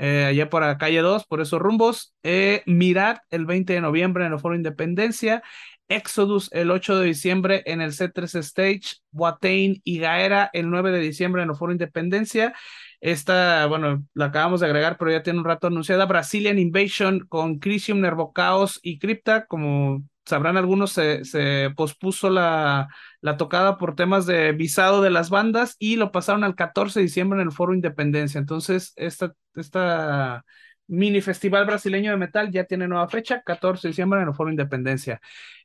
Eh, 0.00 0.26
allá 0.26 0.48
por 0.48 0.62
la 0.62 0.78
calle 0.78 1.00
2, 1.00 1.26
por 1.26 1.40
esos 1.40 1.60
rumbos. 1.60 2.14
Eh, 2.22 2.62
Mirad 2.66 3.18
el 3.30 3.46
20 3.46 3.72
de 3.72 3.80
noviembre 3.80 4.24
en 4.24 4.32
el 4.32 4.38
Foro 4.38 4.54
Independencia. 4.54 5.42
Exodus 5.88 6.50
el 6.52 6.70
8 6.70 6.98
de 6.98 7.06
diciembre 7.06 7.62
en 7.66 7.80
el 7.80 7.92
C3 7.92 8.34
Stage, 8.36 8.98
Watain 9.12 9.80
y 9.84 9.98
Gaera 9.98 10.50
el 10.52 10.70
9 10.70 10.90
de 10.92 11.00
diciembre 11.00 11.42
en 11.42 11.50
el 11.50 11.56
Foro 11.56 11.72
Independencia. 11.72 12.54
Esta, 13.00 13.66
bueno, 13.66 14.04
la 14.14 14.26
acabamos 14.26 14.60
de 14.60 14.66
agregar, 14.66 14.96
pero 14.98 15.10
ya 15.10 15.22
tiene 15.22 15.38
un 15.38 15.44
rato 15.44 15.68
anunciada. 15.68 16.06
Brazilian 16.06 16.58
Invasion 16.58 17.20
con 17.28 17.58
Crisium, 17.58 18.00
Nervocaos 18.00 18.80
y 18.82 18.98
Crypta. 18.98 19.46
Como 19.46 20.02
sabrán 20.26 20.56
algunos, 20.56 20.92
se, 20.92 21.24
se 21.24 21.70
pospuso 21.76 22.28
la, 22.28 22.88
la, 23.20 23.36
tocada 23.36 23.78
por 23.78 23.94
temas 23.94 24.26
de 24.26 24.52
visado 24.52 25.00
de 25.00 25.10
las 25.10 25.30
bandas 25.30 25.76
y 25.78 25.96
lo 25.96 26.12
pasaron 26.12 26.44
al 26.44 26.56
14 26.56 27.00
de 27.00 27.04
diciembre 27.04 27.40
en 27.40 27.46
el 27.46 27.52
Foro 27.52 27.72
Independencia. 27.74 28.38
Entonces, 28.38 28.92
esta, 28.96 29.32
esta 29.54 30.44
mini 30.88 31.20
festival 31.20 31.66
brasileño 31.66 32.10
de 32.10 32.16
metal 32.16 32.50
ya 32.50 32.64
tiene 32.64 32.88
nueva 32.88 33.08
fecha, 33.08 33.42
14 33.42 33.88
de 33.88 33.90
diciembre 33.90 34.20
en 34.20 34.28
el 34.28 34.34
Foro 34.34 34.50
Independencia. 34.50 35.20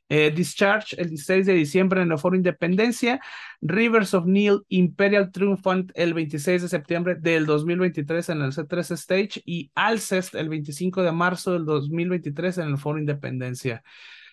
Eh, 0.08 0.30
Discharge 0.30 1.00
el 1.00 1.08
16 1.08 1.46
de 1.46 1.54
diciembre 1.54 2.02
en 2.02 2.12
el 2.12 2.18
Foro 2.18 2.36
Independencia, 2.36 3.20
Rivers 3.62 4.12
of 4.14 4.26
Neil 4.26 4.60
Imperial 4.68 5.32
Triumphant 5.32 5.90
el 5.94 6.12
26 6.12 6.62
de 6.62 6.68
septiembre 6.68 7.14
del 7.14 7.46
2023 7.46 8.28
en 8.28 8.42
el 8.42 8.52
C3 8.52 8.90
Stage 8.92 9.42
y 9.46 9.70
Alcest 9.74 10.34
el 10.34 10.50
25 10.50 11.02
de 11.02 11.12
marzo 11.12 11.52
del 11.52 11.64
2023 11.64 12.58
en 12.58 12.68
el 12.68 12.78
Foro 12.78 12.98
Independencia. 12.98 13.82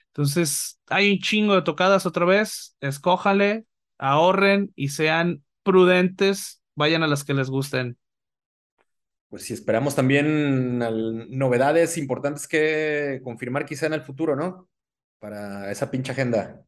Entonces, 0.08 0.80
hay 0.88 1.12
un 1.14 1.20
chingo 1.20 1.56
de 1.56 1.62
tocadas 1.62 2.06
otra 2.06 2.26
vez, 2.26 2.76
escójale, 2.82 3.66
ahorren 3.98 4.72
y 4.76 4.90
sean 4.90 5.44
prudentes, 5.64 6.62
vayan 6.76 7.04
a 7.04 7.08
las 7.08 7.24
que 7.24 7.34
les 7.34 7.50
gusten. 7.50 7.98
Pues 9.32 9.46
sí, 9.46 9.54
esperamos 9.54 9.96
también 9.96 10.78
novedades 10.78 11.98
importantes 11.98 12.48
que 12.48 13.20
confirmar 13.24 13.66
quizá 13.66 13.88
en 13.88 13.94
el 13.94 14.04
futuro, 14.04 14.36
¿no? 14.36 14.68
para 15.22 15.72
esa 15.72 15.90
pinche 15.90 16.12
agenda? 16.12 16.66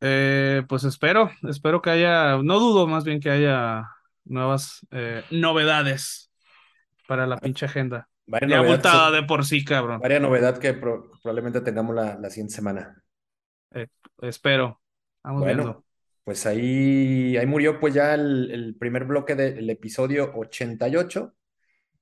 Eh, 0.00 0.62
pues 0.66 0.84
espero, 0.84 1.30
espero 1.48 1.82
que 1.82 1.90
haya, 1.90 2.38
no 2.42 2.58
dudo 2.58 2.86
más 2.86 3.04
bien 3.04 3.20
que 3.20 3.30
haya 3.30 3.86
nuevas 4.24 4.86
eh, 4.90 5.22
novedades 5.30 6.32
para 7.06 7.26
la 7.26 7.36
pinche 7.36 7.66
agenda. 7.66 8.08
Vaya 8.26 8.46
ya 8.48 8.58
abultada 8.60 9.10
de 9.10 9.22
por 9.24 9.44
sí, 9.44 9.64
cabrón. 9.64 10.00
Varia 10.00 10.18
novedad 10.18 10.56
que 10.56 10.72
pro 10.72 11.10
probablemente 11.22 11.60
tengamos 11.60 11.94
la, 11.94 12.18
la 12.18 12.30
siguiente 12.30 12.54
semana. 12.54 13.02
Eh, 13.72 13.88
espero. 14.22 14.80
Vamos 15.22 15.42
bueno, 15.42 15.62
viendo. 15.62 15.84
Pues 16.24 16.46
ahí, 16.46 17.36
ahí 17.36 17.46
murió 17.46 17.78
pues 17.80 17.92
ya 17.92 18.14
el, 18.14 18.50
el 18.50 18.76
primer 18.76 19.04
bloque 19.04 19.34
del 19.34 19.68
episodio 19.68 20.32
88. 20.34 21.34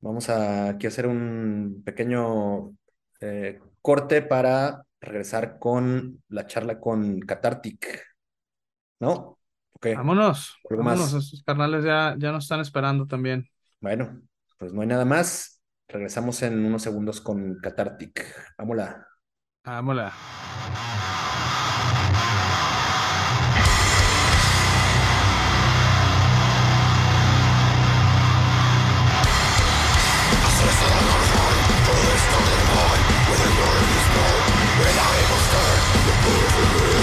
Vamos 0.00 0.28
a 0.28 0.70
aquí 0.70 0.86
hacer 0.86 1.06
un 1.06 1.82
pequeño 1.84 2.72
eh, 3.20 3.60
corte 3.82 4.22
para 4.22 4.84
regresar 5.00 5.58
con 5.58 6.22
la 6.28 6.46
charla 6.46 6.80
con 6.80 7.20
Catartic. 7.20 8.04
¿No? 9.00 9.38
Okay. 9.72 9.94
Vámonos. 9.94 10.56
Vámonos, 10.68 11.14
esos 11.14 11.42
carnales 11.44 11.84
ya, 11.84 12.14
ya 12.18 12.32
nos 12.32 12.44
están 12.44 12.60
esperando 12.60 13.06
también. 13.06 13.48
Bueno, 13.80 14.20
pues 14.58 14.72
no 14.72 14.80
hay 14.80 14.88
nada 14.88 15.04
más. 15.04 15.60
Regresamos 15.88 16.42
en 16.42 16.64
unos 16.64 16.82
segundos 16.82 17.20
con 17.20 17.58
Catartic. 17.60 18.24
Vámonos. 18.56 18.90
Vámonos. 19.64 20.12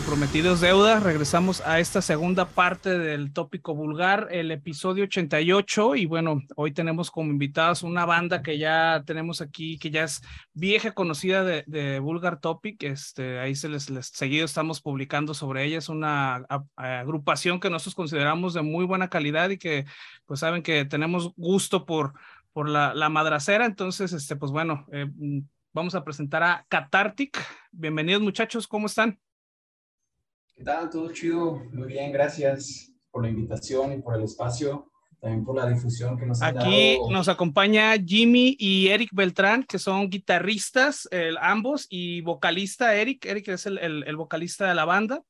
prometidos 0.00 0.60
deuda, 0.60 1.00
regresamos 1.00 1.60
a 1.60 1.80
esta 1.80 2.02
segunda 2.02 2.46
parte 2.46 2.98
del 2.98 3.32
tópico 3.32 3.74
vulgar, 3.74 4.28
el 4.30 4.50
episodio 4.50 5.04
88 5.04 5.96
y 5.96 6.06
bueno, 6.06 6.42
hoy 6.56 6.72
tenemos 6.72 7.10
como 7.10 7.30
invitados 7.30 7.82
una 7.82 8.04
banda 8.04 8.42
que 8.42 8.58
ya 8.58 9.02
tenemos 9.06 9.40
aquí, 9.40 9.78
que 9.78 9.90
ya 9.90 10.04
es 10.04 10.22
vieja 10.52 10.92
conocida 10.92 11.44
de, 11.44 12.00
Vulgar 12.00 12.40
Topic, 12.40 12.82
este, 12.82 13.38
ahí 13.38 13.54
se 13.54 13.68
les, 13.68 13.88
les, 13.88 14.06
seguido 14.06 14.44
estamos 14.44 14.80
publicando 14.80 15.34
sobre 15.34 15.64
ella, 15.64 15.78
es 15.78 15.88
una 15.88 16.46
agrupación 16.76 17.60
que 17.60 17.70
nosotros 17.70 17.94
consideramos 17.94 18.54
de 18.54 18.62
muy 18.62 18.84
buena 18.84 19.08
calidad 19.08 19.50
y 19.50 19.58
que 19.58 19.84
pues 20.26 20.40
saben 20.40 20.62
que 20.62 20.84
tenemos 20.84 21.32
gusto 21.36 21.86
por, 21.86 22.12
por 22.52 22.68
la, 22.68 22.94
la 22.94 23.08
madracera, 23.08 23.66
entonces 23.66 24.12
este, 24.12 24.36
pues 24.36 24.52
bueno, 24.52 24.86
eh, 24.92 25.06
vamos 25.72 25.94
a 25.94 26.04
presentar 26.04 26.42
a 26.42 26.66
Cathartic, 26.68 27.38
bienvenidos 27.70 28.22
muchachos, 28.22 28.66
¿cómo 28.66 28.86
están? 28.86 29.18
¿Qué 30.56 30.64
tal? 30.64 30.88
Todo 30.88 31.12
chido. 31.12 31.62
Muy 31.70 31.86
bien, 31.86 32.10
gracias 32.12 32.90
por 33.10 33.22
la 33.22 33.28
invitación 33.28 33.92
y 33.92 33.98
por 33.98 34.16
el 34.16 34.22
espacio. 34.22 34.90
También 35.20 35.44
por 35.44 35.54
la 35.54 35.68
difusión 35.68 36.18
que 36.18 36.24
nos 36.24 36.40
han 36.40 36.58
Aquí 36.58 36.98
nos 37.10 37.28
acompaña 37.28 37.92
Jimmy 38.02 38.56
y 38.58 38.88
Eric 38.88 39.10
Beltrán, 39.12 39.64
que 39.64 39.78
son 39.78 40.08
guitarristas, 40.08 41.08
ambos, 41.42 41.86
y 41.90 42.22
vocalista 42.22 42.94
Eric. 42.94 43.26
Eric 43.26 43.48
es 43.48 43.66
el, 43.66 43.78
el, 43.78 44.16
vocalista 44.16 44.66
de 44.66 44.74
la 44.74 44.86
banda. 44.86 45.22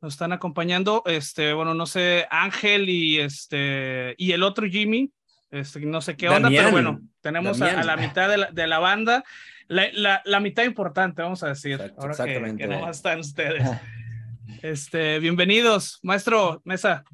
Nos 0.00 0.14
están 0.14 0.32
acompañando, 0.32 1.02
este, 1.04 1.52
bueno, 1.52 1.74
no 1.74 1.84
sé, 1.84 2.26
Ángel 2.30 2.88
y 2.88 3.20
este, 3.20 4.14
y 4.16 4.32
el 4.32 4.42
otro 4.42 4.66
Jimmy, 4.66 5.12
este, 5.50 5.80
no 5.80 6.00
sé 6.00 6.16
qué 6.16 6.30
onda, 6.30 6.48
pero 6.48 6.70
bueno, 6.70 7.00
tenemos 7.20 7.60
a, 7.60 7.82
la 7.84 7.96
mitad 7.96 8.28
de 8.28 8.38
la, 8.38 8.50
de 8.50 8.66
la 8.66 8.78
banda, 8.78 9.22
la, 9.68 9.88
la, 9.92 10.22
la, 10.24 10.40
mitad 10.40 10.64
importante, 10.64 11.22
vamos 11.22 11.42
a 11.42 11.48
decir, 11.48 11.80
ahora 11.98 12.12
exactamente. 12.12 12.64
Que, 12.64 12.68
que 12.70 12.76
no 12.80 12.90
están 12.90 13.20
ustedes. 13.20 13.68
Este, 14.62 15.18
bienvenidos, 15.18 15.98
maestro 16.02 16.62
Mesa. 16.64 17.04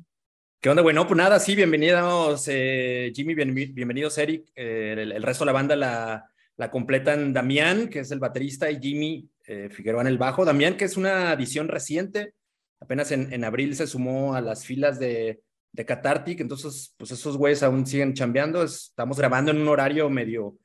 ¿Qué 0.60 0.70
onda? 0.70 0.82
Bueno, 0.82 1.06
pues 1.06 1.16
nada, 1.16 1.38
sí, 1.38 1.54
bienvenidos 1.54 2.46
eh, 2.48 3.12
Jimmy, 3.14 3.34
bienvenidos 3.34 4.18
Eric. 4.18 4.50
Eh, 4.54 4.94
el, 4.98 5.22
resto 5.22 5.44
de 5.44 5.46
la 5.46 5.52
banda 5.52 5.76
la, 5.76 6.30
la, 6.56 6.70
completan 6.70 7.32
Damián, 7.32 7.88
que 7.88 8.00
es 8.00 8.10
el 8.10 8.18
baterista, 8.18 8.70
y 8.70 8.80
Jimmy 8.80 9.28
eh, 9.46 9.68
Figueroa 9.70 10.02
en 10.02 10.08
el 10.08 10.18
bajo. 10.18 10.44
Damián, 10.44 10.76
que 10.76 10.84
es 10.84 10.96
una 10.96 11.30
adición 11.30 11.68
reciente, 11.68 12.34
apenas 12.80 13.12
en, 13.12 13.32
en 13.32 13.44
abril 13.44 13.74
se 13.74 13.86
sumó 13.86 14.34
a 14.34 14.40
las 14.40 14.64
filas 14.64 14.98
de, 14.98 15.40
de 15.72 15.84
Cathartic, 15.84 16.40
entonces 16.40 16.94
pues 16.96 17.10
esos 17.10 17.36
güeyes 17.36 17.62
aún 17.62 17.86
siguen 17.86 18.14
chambeando. 18.14 18.62
Estamos 18.62 19.18
grabando 19.18 19.50
en 19.50 19.60
un 19.60 19.68
horario 19.68 20.10
medio 20.10 20.56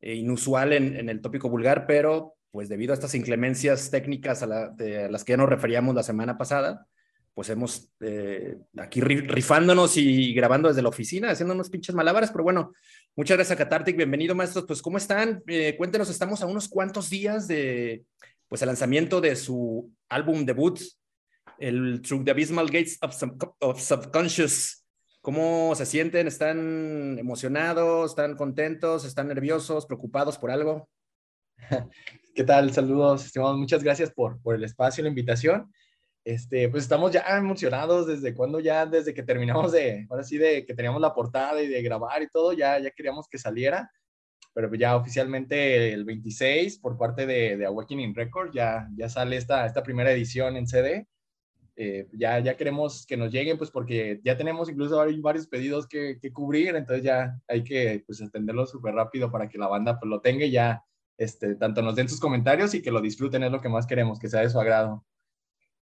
inusual 0.00 0.72
en, 0.72 0.96
en 0.96 1.08
el 1.08 1.20
tópico 1.20 1.48
vulgar, 1.48 1.86
pero 1.86 2.34
pues 2.52 2.68
debido 2.68 2.92
a 2.92 2.94
estas 2.94 3.14
inclemencias 3.14 3.90
técnicas 3.90 4.42
a, 4.42 4.46
las 4.46 5.24
que 5.24 5.32
ya 5.32 5.36
nos 5.38 5.48
referíamos 5.48 5.94
la 5.94 6.02
semana 6.02 6.36
pasada, 6.36 6.86
pues 7.34 7.48
hemos 7.48 7.90
eh, 8.00 8.58
aquí 8.76 9.00
rifándonos 9.00 9.96
y 9.96 10.34
grabando 10.34 10.68
desde 10.68 10.82
la 10.82 10.90
oficina, 10.90 11.30
haciendo 11.30 11.54
unos 11.54 11.70
pinches 11.70 11.94
malabares, 11.94 12.30
pero 12.30 12.44
bueno, 12.44 12.74
muchas 13.16 13.38
gracias 13.38 13.58
a 13.58 13.64
Catartic, 13.64 13.96
bienvenido 13.96 14.34
maestros, 14.34 14.66
pues 14.66 14.82
¿cómo 14.82 14.98
están? 14.98 15.42
Eh, 15.46 15.74
cuéntenos, 15.78 16.10
estamos 16.10 16.42
a 16.42 16.46
unos 16.46 16.68
cuantos 16.68 17.08
días 17.08 17.48
de, 17.48 18.04
pues 18.48 18.60
el 18.60 18.66
lanzamiento 18.66 19.22
de 19.22 19.34
su 19.34 19.90
álbum 20.10 20.44
debut, 20.44 20.78
el 21.58 22.02
Through 22.02 22.24
the 22.24 22.32
Abysmal 22.32 22.66
Gates 22.66 22.98
of 23.00 23.80
Subconscious. 23.80 24.84
¿Cómo 25.22 25.72
se 25.74 25.86
sienten? 25.86 26.26
¿Están 26.26 27.16
emocionados? 27.18 28.10
¿Están 28.10 28.36
contentos? 28.36 29.06
¿Están 29.06 29.28
nerviosos? 29.28 29.86
¿Preocupados 29.86 30.36
por 30.36 30.50
algo? 30.50 30.88
¿Qué 32.34 32.44
tal? 32.44 32.72
Saludos, 32.72 33.26
estimados. 33.26 33.58
Muchas 33.58 33.82
gracias 33.82 34.10
por, 34.10 34.40
por 34.40 34.54
el 34.54 34.64
espacio 34.64 35.02
y 35.02 35.04
la 35.04 35.08
invitación. 35.08 35.72
Este, 36.24 36.68
pues 36.68 36.84
estamos 36.84 37.10
ya 37.10 37.24
emocionados 37.36 38.06
desde 38.06 38.34
cuando 38.34 38.60
ya, 38.60 38.86
desde 38.86 39.12
que 39.12 39.22
terminamos 39.22 39.72
de, 39.72 40.06
ahora 40.08 40.22
sí, 40.22 40.38
de 40.38 40.64
que 40.64 40.74
teníamos 40.74 41.00
la 41.00 41.14
portada 41.14 41.60
y 41.60 41.68
de 41.68 41.82
grabar 41.82 42.22
y 42.22 42.28
todo, 42.28 42.52
ya, 42.52 42.78
ya 42.78 42.90
queríamos 42.92 43.28
que 43.28 43.38
saliera, 43.38 43.90
pero 44.54 44.72
ya 44.74 44.96
oficialmente 44.96 45.92
el 45.92 46.04
26 46.04 46.78
por 46.78 46.96
parte 46.96 47.26
de, 47.26 47.56
de 47.56 47.66
Awakening 47.66 48.14
Records 48.14 48.52
ya, 48.54 48.88
ya 48.94 49.08
sale 49.08 49.36
esta, 49.36 49.66
esta 49.66 49.82
primera 49.82 50.12
edición 50.12 50.56
en 50.56 50.66
CD. 50.66 51.08
Eh, 51.74 52.06
ya, 52.12 52.38
ya 52.38 52.56
queremos 52.56 53.06
que 53.06 53.16
nos 53.16 53.32
lleguen, 53.32 53.56
pues 53.56 53.70
porque 53.70 54.20
ya 54.22 54.36
tenemos 54.36 54.68
incluso 54.68 54.96
varios 55.22 55.46
pedidos 55.48 55.88
que, 55.88 56.18
que 56.20 56.30
cubrir, 56.30 56.76
entonces 56.76 57.02
ya 57.02 57.40
hay 57.48 57.64
que 57.64 58.04
pues 58.06 58.20
atenderlo 58.20 58.66
súper 58.66 58.94
rápido 58.94 59.32
para 59.32 59.48
que 59.48 59.58
la 59.58 59.68
banda 59.68 59.98
pues 59.98 60.08
lo 60.08 60.20
tenga 60.20 60.44
y 60.44 60.50
ya 60.50 60.84
este, 61.16 61.54
tanto 61.54 61.82
nos 61.82 61.96
den 61.96 62.08
sus 62.08 62.20
comentarios 62.20 62.74
y 62.74 62.82
que 62.82 62.90
lo 62.90 63.00
disfruten, 63.00 63.42
es 63.42 63.52
lo 63.52 63.60
que 63.60 63.68
más 63.68 63.86
queremos, 63.86 64.18
que 64.18 64.28
sea 64.28 64.40
de 64.40 64.50
su 64.50 64.60
agrado. 64.60 65.04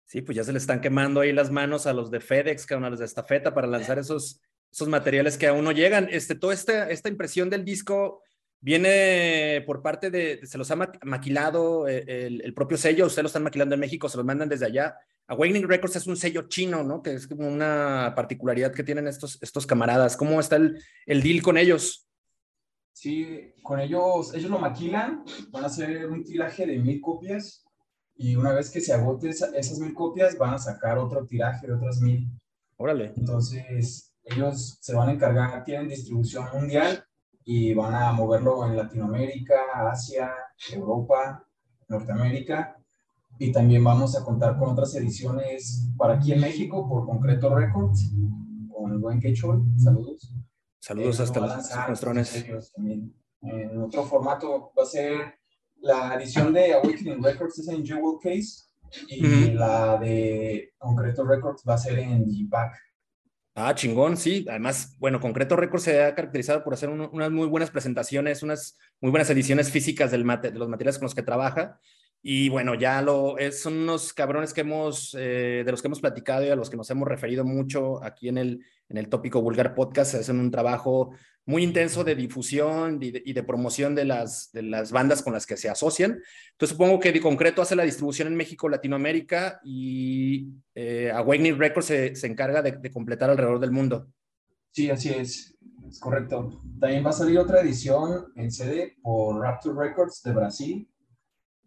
Sí, 0.05 0.21
pues 0.21 0.37
ya 0.37 0.43
se 0.43 0.53
le 0.53 0.57
están 0.57 0.79
quemando 0.79 1.19
ahí 1.19 1.33
las 1.33 1.51
manos 1.51 1.85
a 1.85 1.93
los 1.93 2.09
de 2.09 2.21
FedEx, 2.21 2.65
que 2.65 2.73
a 2.73 2.79
los 2.79 2.99
de 2.99 3.05
estafeta 3.05 3.53
para 3.53 3.67
lanzar 3.67 3.99
esos, 3.99 4.41
esos 4.71 4.87
materiales 4.87 5.37
que 5.37 5.47
aún 5.47 5.65
no 5.65 5.73
llegan. 5.73 6.07
Este, 6.09 6.33
toda 6.33 6.53
esta, 6.53 6.89
esta 6.89 7.09
impresión 7.09 7.49
del 7.49 7.65
disco 7.65 8.23
viene 8.61 9.63
por 9.65 9.81
parte 9.81 10.09
de, 10.09 10.39
se 10.43 10.57
los 10.57 10.71
ha 10.71 10.77
maquilado 11.03 11.87
eh, 11.87 12.27
el, 12.27 12.53
propio 12.53 12.77
sello, 12.77 13.05
ustedes 13.05 13.23
lo 13.23 13.27
están 13.27 13.43
maquilando 13.43 13.75
en 13.75 13.81
México, 13.81 14.07
se 14.07 14.17
los 14.17 14.25
mandan 14.25 14.47
desde 14.47 14.65
allá. 14.65 14.95
Awakening 15.27 15.67
Records 15.67 15.97
es 15.97 16.07
un 16.07 16.15
sello 16.15 16.47
chino, 16.47 16.83
¿no? 16.83 17.03
Que 17.03 17.15
es 17.15 17.27
como 17.27 17.45
una 17.45 18.13
particularidad 18.15 18.73
que 18.73 18.83
tienen 18.83 19.07
estos, 19.07 19.37
estos 19.41 19.67
camaradas. 19.67 20.15
¿Cómo 20.15 20.39
está 20.39 20.55
el, 20.55 20.81
el 21.05 21.21
deal 21.21 21.41
con 21.41 21.57
ellos? 21.57 22.06
Sí, 22.99 23.53
con 23.61 23.79
ellos, 23.79 24.33
ellos 24.33 24.49
lo 24.49 24.57
maquilan, 24.57 25.23
van 25.51 25.63
a 25.63 25.67
hacer 25.67 26.09
un 26.09 26.23
tiraje 26.23 26.65
de 26.65 26.79
mil 26.79 26.99
copias 26.99 27.63
y 28.15 28.35
una 28.35 28.53
vez 28.53 28.71
que 28.71 28.81
se 28.81 28.91
agote 28.91 29.29
esas 29.29 29.77
mil 29.77 29.93
copias 29.93 30.35
van 30.35 30.55
a 30.55 30.57
sacar 30.57 30.97
otro 30.97 31.23
tiraje 31.27 31.67
de 31.67 31.73
otras 31.73 32.01
mil. 32.01 32.27
Órale. 32.75 33.13
Entonces, 33.15 34.15
ellos 34.23 34.79
se 34.81 34.95
van 34.95 35.09
a 35.09 35.11
encargar, 35.11 35.63
tienen 35.63 35.89
distribución 35.89 36.47
mundial 36.51 37.05
y 37.45 37.75
van 37.75 37.93
a 37.93 38.11
moverlo 38.13 38.65
en 38.65 38.75
Latinoamérica, 38.75 39.57
Asia, 39.91 40.31
Europa, 40.73 41.45
Norteamérica. 41.89 42.77
Y 43.37 43.51
también 43.51 43.83
vamos 43.83 44.17
a 44.17 44.23
contar 44.23 44.57
con 44.57 44.69
otras 44.69 44.95
ediciones 44.95 45.87
para 45.99 46.15
aquí 46.15 46.31
en 46.31 46.41
México 46.41 46.89
por 46.89 47.05
Concreto 47.05 47.53
Records, 47.53 48.11
con 48.73 48.91
el 48.91 48.97
buen 48.97 49.19
Quechol. 49.19 49.63
Saludos. 49.77 50.33
Saludos 50.87 51.19
hasta 51.19 51.41
los 51.41 51.53
nuestros 51.89 52.73
En 52.77 53.81
otro 53.81 54.05
formato 54.05 54.71
va 54.77 54.83
a 54.83 54.85
ser 54.85 55.33
la 55.81 56.15
edición 56.15 56.53
de 56.53 56.75
Awakening 56.75 57.21
Records 57.21 57.59
es 57.59 57.67
en 57.67 57.85
Jewel 57.85 58.17
Case 58.23 58.69
y 59.09 59.51
la 59.51 59.97
de 59.97 60.73
Concreto 60.77 61.25
Records 61.25 61.63
va 61.67 61.73
a 61.73 61.77
ser 61.77 61.99
en 61.99 62.25
G-Pack. 62.25 62.77
Ah, 63.55 63.75
chingón, 63.75 64.15
sí. 64.15 64.45
Además, 64.47 64.95
bueno, 64.97 65.19
Concreto 65.19 65.57
Records 65.57 65.83
se 65.83 66.01
ha 66.01 66.15
caracterizado 66.15 66.63
por 66.63 66.73
hacer 66.73 66.87
unas 66.87 67.31
muy 67.31 67.47
buenas 67.47 67.69
presentaciones, 67.69 68.41
unas 68.41 68.77
muy 69.01 69.11
buenas 69.11 69.29
ediciones 69.29 69.69
físicas 69.69 70.11
del 70.11 70.25
de 70.41 70.51
los 70.51 70.69
materiales 70.69 70.99
con 70.99 71.07
los 71.07 71.15
que 71.15 71.21
trabaja. 71.21 71.81
Y 72.21 72.49
bueno, 72.49 72.75
ya 72.75 73.01
lo 73.01 73.37
es, 73.37 73.61
son 73.61 73.77
unos 73.77 74.11
cabrones 74.11 74.53
que 74.53 74.61
hemos, 74.61 75.15
eh, 75.17 75.63
de 75.65 75.71
los 75.71 75.81
que 75.81 75.87
hemos 75.87 76.01
platicado 76.01 76.45
y 76.45 76.49
a 76.49 76.55
los 76.55 76.69
que 76.69 76.77
nos 76.77 76.89
hemos 76.89 77.07
referido 77.07 77.45
mucho 77.45 78.03
aquí 78.03 78.27
en 78.27 78.37
el, 78.37 78.65
en 78.89 78.97
el 78.97 79.07
tópico 79.07 79.41
Vulgar 79.41 79.75
Podcast. 79.75 80.15
Hacen 80.15 80.39
un 80.39 80.51
trabajo 80.51 81.11
muy 81.45 81.63
intenso 81.63 82.03
de 82.03 82.15
difusión 82.15 82.99
y 83.01 83.11
de, 83.11 83.43
promoción 83.43 83.95
de 83.95 84.03
las, 84.03 84.51
de 84.51 84.63
las 84.63 84.91
bandas 84.91 85.23
con 85.23 85.31
las 85.31 85.45
que 85.45 85.55
se 85.55 85.69
asocian. 85.69 86.19
Entonces 86.51 86.75
supongo 86.75 86.99
que 86.99 87.13
de 87.13 87.21
concreto 87.21 87.61
hace 87.61 87.75
la 87.75 87.83
distribución 87.83 88.27
en 88.27 88.35
México, 88.35 88.67
Latinoamérica 88.67 89.61
y 89.63 90.49
eh, 90.75 91.09
Awakening 91.13 91.57
Records 91.57 91.85
se, 91.85 92.15
se 92.15 92.27
encarga 92.27 92.61
de, 92.61 92.73
de 92.73 92.91
completar 92.91 93.29
alrededor 93.29 93.59
del 93.59 93.71
mundo. 93.71 94.07
Sí, 94.71 94.89
así 94.89 95.09
es. 95.09 95.57
Es 95.87 95.99
correcto. 95.99 96.61
También 96.79 97.05
va 97.05 97.11
a 97.11 97.13
salir 97.13 97.39
otra 97.39 97.61
edición 97.61 98.25
en 98.35 98.51
CD 98.51 98.97
por 99.01 99.39
Rapture 99.39 99.87
Records 99.87 100.21
de 100.23 100.33
Brasil 100.33 100.89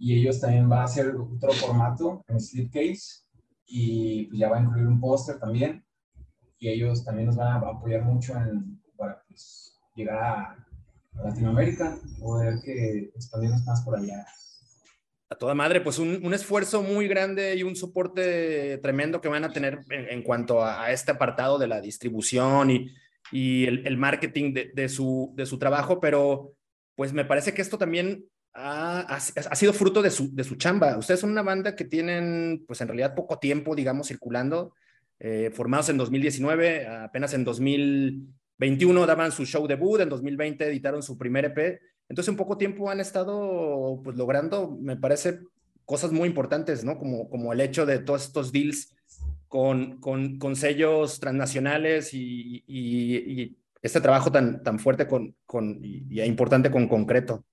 y 0.01 0.19
ellos 0.19 0.41
también 0.41 0.69
van 0.69 0.81
a 0.81 0.85
hacer 0.85 1.15
otro 1.15 1.53
formato 1.53 2.25
en 2.27 2.41
slipcase 2.41 3.23
y 3.67 4.25
pues 4.25 4.41
ya 4.41 4.49
va 4.49 4.57
a 4.57 4.63
incluir 4.63 4.87
un 4.87 4.99
póster 4.99 5.39
también 5.39 5.85
y 6.59 6.69
ellos 6.69 7.05
también 7.05 7.27
nos 7.27 7.37
van 7.37 7.63
a 7.63 7.69
apoyar 7.69 8.03
mucho 8.03 8.35
en, 8.37 8.83
para 8.97 9.23
pues, 9.29 9.79
llegar 9.95 10.19
a, 10.19 10.67
Latinoamérica, 11.25 11.99
poder 12.19 12.61
que 12.65 13.11
expandirnos 13.15 13.65
más 13.67 13.83
por 13.83 13.99
allá. 13.99 14.25
A 15.29 15.35
toda 15.35 15.55
madre, 15.55 15.81
pues 15.81 15.99
un, 15.99 16.25
un, 16.25 16.33
esfuerzo 16.33 16.83
muy 16.83 17.09
grande 17.09 17.57
y 17.57 17.63
un 17.63 17.77
soporte 17.77 18.79
tremendo 18.79 19.21
que 19.21 19.29
van 19.29 19.45
a 19.45 19.53
tener 19.53 19.81
en, 19.91 20.23
cuanto 20.23 20.63
a, 20.63 20.85
a, 20.85 20.93
este 20.93 21.11
apartado 21.11 21.59
de 21.59 21.67
la 21.67 21.81
distribución 21.81 22.71
y 22.71 22.91
y 23.33 23.67
el, 23.67 23.97
marketing 23.97 24.55
de, 24.75 24.89
su, 24.89 25.33
de 25.37 25.47
su 25.47 25.59
trabajo, 25.59 26.01
pero 26.01 26.55
pues 26.97 27.13
me 27.13 27.25
parece 27.25 27.55
que 27.55 27.63
esto 27.63 27.79
también 27.79 28.25
ha, 28.55 29.01
ha, 29.01 29.21
sido 29.57 29.73
fruto 29.73 30.03
de 30.03 30.11
su, 30.11 30.35
de 30.35 30.45
su 30.45 30.57
chamba. 30.57 30.97
Ustedes 30.99 31.21
son 31.21 31.31
una 31.31 31.43
banda 31.43 31.77
que 31.77 31.85
tienen, 31.85 32.65
pues 32.67 32.81
en 32.81 32.89
realidad 32.89 33.15
poco 33.15 33.39
tiempo, 33.39 33.75
digamos, 33.75 34.09
circulando, 34.09 34.75
eh, 35.19 35.51
formados 35.53 35.89
en 35.91 35.99
2019, 35.99 36.87
apenas 36.87 37.35
en 37.35 37.45
2021 37.45 39.07
daban 39.07 39.33
su 39.33 39.45
show 39.45 39.67
debut, 39.67 40.01
en 40.01 40.09
2020 40.09 40.67
editaron 40.67 41.03
su 41.03 41.19
primer 41.19 41.45
EP. 41.45 41.81
Entonces, 42.09 42.31
en 42.31 42.37
poco 42.37 42.57
tiempo 42.57 42.91
han 42.91 43.01
estado, 43.01 44.01
pues, 44.03 44.17
logrando, 44.17 44.77
me 44.81 44.97
parece, 44.97 45.41
cosas 45.85 46.11
muy 46.11 46.29
importantes, 46.29 46.85
¿no? 46.85 46.99
Como, 46.99 47.29
como 47.29 47.53
el 47.53 47.61
hecho 47.61 47.87
de 47.87 47.99
todos 47.99 48.25
estos 48.25 48.51
deals 48.51 48.95
con, 49.49 50.01
con, 50.01 50.57
sellos 50.57 51.19
transnacionales 51.19 52.11
y, 52.13 53.57
este 53.83 54.01
trabajo 54.01 54.31
tan, 54.31 54.63
tan 54.63 54.79
fuerte 54.79 55.09
con, 55.09 55.35
con, 55.47 55.81
y, 55.83 56.21
importante 56.23 56.71
con 56.71 56.87
concreto. 56.87 57.45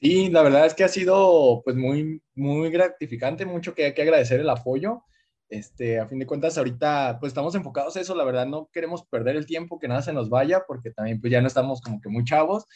Sí, 0.00 0.30
la 0.30 0.42
verdad 0.42 0.66
es 0.66 0.74
que 0.74 0.84
ha 0.84 0.88
sido 0.88 1.60
pues 1.64 1.74
muy, 1.76 2.22
muy 2.34 2.70
gratificante, 2.70 3.44
mucho 3.44 3.74
que 3.74 3.86
hay 3.86 3.94
que 3.94 4.02
agradecer 4.02 4.38
el 4.40 4.48
apoyo. 4.48 5.02
Este, 5.48 5.98
a 5.98 6.06
fin 6.06 6.18
de 6.18 6.26
cuentas, 6.26 6.58
ahorita 6.58 7.16
pues 7.18 7.30
estamos 7.30 7.54
enfocados 7.54 7.96
a 7.96 8.00
eso, 8.00 8.14
la 8.14 8.24
verdad 8.24 8.46
no 8.46 8.68
queremos 8.72 9.04
perder 9.06 9.34
el 9.34 9.46
tiempo, 9.46 9.78
que 9.78 9.88
nada 9.88 10.02
se 10.02 10.12
nos 10.12 10.28
vaya, 10.28 10.64
porque 10.68 10.90
también 10.90 11.20
pues 11.20 11.32
ya 11.32 11.40
no 11.40 11.48
estamos 11.48 11.80
como 11.80 12.00
que 12.00 12.10
muy 12.10 12.22
chavos. 12.24 12.66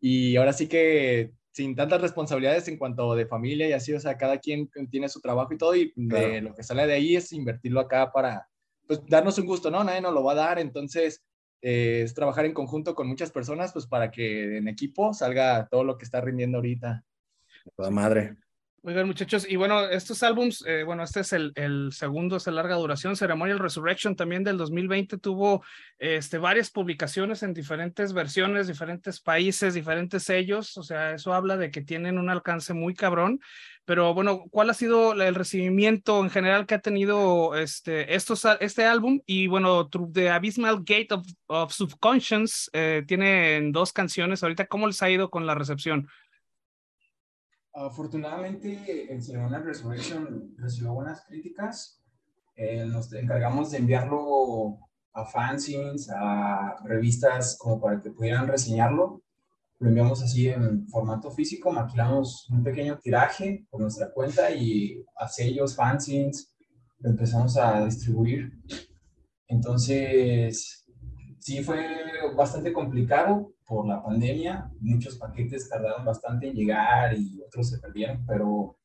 Y 0.00 0.36
ahora 0.36 0.52
sí 0.52 0.68
que 0.68 1.32
sin 1.52 1.74
tantas 1.74 2.02
responsabilidades 2.02 2.68
en 2.68 2.76
cuanto 2.76 3.14
de 3.14 3.26
familia 3.26 3.66
y 3.68 3.72
así, 3.72 3.94
o 3.94 4.00
sea, 4.00 4.18
cada 4.18 4.38
quien 4.38 4.68
tiene 4.90 5.08
su 5.08 5.20
trabajo 5.22 5.54
y 5.54 5.58
todo, 5.58 5.74
y 5.74 5.92
lo 5.96 6.54
que 6.54 6.62
sale 6.62 6.86
de 6.86 6.92
ahí 6.92 7.16
es 7.16 7.32
invertirlo 7.32 7.80
acá 7.80 8.12
para, 8.12 8.46
pues, 8.86 9.00
darnos 9.06 9.38
un 9.38 9.46
gusto, 9.46 9.70
¿no? 9.70 9.82
Nadie 9.82 10.02
nos 10.02 10.12
lo 10.12 10.22
va 10.22 10.32
a 10.32 10.34
dar, 10.34 10.58
entonces 10.58 11.24
eh, 11.62 12.02
es 12.02 12.14
trabajar 12.14 12.44
en 12.44 12.54
conjunto 12.54 12.94
con 12.94 13.08
muchas 13.08 13.30
personas, 13.30 13.72
pues, 13.72 13.86
para 13.86 14.10
que 14.10 14.58
en 14.58 14.68
equipo 14.68 15.12
salga 15.14 15.68
todo 15.68 15.84
lo 15.84 15.98
que 15.98 16.04
está 16.04 16.20
rindiendo 16.20 16.58
ahorita. 16.58 17.04
Toda 17.76 17.90
madre. 17.90 18.36
Oigan, 18.82 19.08
muchachos, 19.08 19.46
y 19.48 19.56
bueno, 19.56 19.88
estos 19.88 20.22
álbums, 20.22 20.64
eh, 20.64 20.84
bueno, 20.84 21.02
este 21.02 21.20
es 21.20 21.32
el, 21.32 21.50
el, 21.56 21.90
segundo, 21.92 22.36
es 22.36 22.44
de 22.44 22.52
larga 22.52 22.76
duración. 22.76 23.16
Ceremonial 23.16 23.58
Resurrection 23.58 24.14
también 24.14 24.44
del 24.44 24.58
2020 24.58 25.18
tuvo 25.18 25.64
este, 25.98 26.38
varias 26.38 26.70
publicaciones 26.70 27.42
en 27.42 27.52
diferentes 27.52 28.12
versiones, 28.12 28.68
diferentes 28.68 29.20
países, 29.20 29.74
diferentes 29.74 30.22
sellos. 30.22 30.78
O 30.78 30.84
sea, 30.84 31.14
eso 31.14 31.34
habla 31.34 31.56
de 31.56 31.72
que 31.72 31.82
tienen 31.82 32.16
un 32.16 32.30
alcance 32.30 32.74
muy 32.74 32.94
cabrón. 32.94 33.40
Pero 33.86 34.14
bueno, 34.14 34.44
¿cuál 34.50 34.70
ha 34.70 34.74
sido 34.74 35.20
el 35.20 35.34
recibimiento 35.34 36.20
en 36.20 36.30
general 36.30 36.66
que 36.66 36.74
ha 36.74 36.80
tenido 36.80 37.56
este, 37.56 38.14
estos, 38.14 38.44
este 38.60 38.84
álbum? 38.84 39.20
Y 39.26 39.46
bueno, 39.48 39.88
The 39.88 40.30
Abysmal 40.30 40.78
Gate 40.84 41.08
of, 41.12 41.26
of 41.46 41.72
Subconscious 41.72 42.68
eh, 42.72 43.04
tiene 43.06 43.70
dos 43.72 43.92
canciones. 43.92 44.42
Ahorita, 44.42 44.66
¿cómo 44.66 44.86
les 44.86 45.02
ha 45.02 45.10
ido 45.10 45.30
con 45.30 45.46
la 45.46 45.54
recepción? 45.54 46.08
Afortunadamente, 47.76 49.12
el 49.12 49.22
Ceremonial 49.22 49.62
Resurrection 49.62 50.54
recibió 50.56 50.94
buenas 50.94 51.26
críticas. 51.26 52.02
Eh, 52.56 52.86
nos 52.86 53.12
encargamos 53.12 53.70
de 53.70 53.76
enviarlo 53.76 54.78
a 55.12 55.26
fanzines, 55.26 56.08
a 56.10 56.76
revistas, 56.84 57.58
como 57.58 57.78
para 57.78 58.00
que 58.00 58.10
pudieran 58.10 58.48
reseñarlo. 58.48 59.22
Lo 59.78 59.88
enviamos 59.90 60.22
así 60.22 60.48
en 60.48 60.88
formato 60.88 61.30
físico, 61.30 61.70
maquilamos 61.70 62.48
un 62.48 62.64
pequeño 62.64 62.98
tiraje 62.98 63.66
por 63.68 63.82
nuestra 63.82 64.10
cuenta 64.10 64.50
y 64.50 65.04
a 65.14 65.28
sellos, 65.28 65.76
fanzines, 65.76 66.54
lo 67.00 67.10
empezamos 67.10 67.58
a 67.58 67.84
distribuir. 67.84 68.52
Entonces, 69.48 70.85
sí 71.46 71.62
fue 71.62 71.78
bastante 72.34 72.72
complicado 72.72 73.52
por 73.64 73.86
la 73.86 74.02
pandemia. 74.02 74.68
Muchos 74.80 75.14
paquetes 75.14 75.68
tardaron 75.68 76.04
bastante 76.04 76.48
en 76.48 76.56
llegar 76.56 77.16
y 77.16 77.40
otros 77.40 77.70
se 77.70 77.78
perdieron, 77.78 78.26
pero 78.26 78.76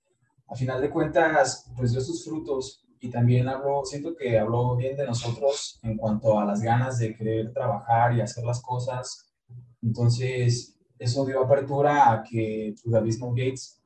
a 0.45 0.53
final 0.53 0.79
de 0.79 0.91
cuentas, 0.91 1.71
pues 1.75 1.91
dio 1.91 1.99
sus 2.01 2.23
frutos 2.23 2.85
y 2.99 3.09
también 3.09 3.49
hablo, 3.49 3.83
siento 3.83 4.15
que 4.15 4.37
habló 4.37 4.75
bien 4.75 4.95
de 4.95 5.07
nosotros 5.07 5.79
en 5.81 5.97
cuanto 5.97 6.39
a 6.39 6.45
las 6.45 6.61
ganas 6.61 6.99
de 6.99 7.15
querer 7.15 7.51
trabajar 7.51 8.15
y 8.15 8.21
hacer 8.21 8.43
las 8.43 8.61
cosas. 8.61 9.33
Entonces, 9.81 10.77
eso 10.99 11.25
dio 11.25 11.43
apertura 11.43 12.11
a 12.11 12.21
que 12.21 12.75
David 12.85 13.15
Gates 13.21 13.81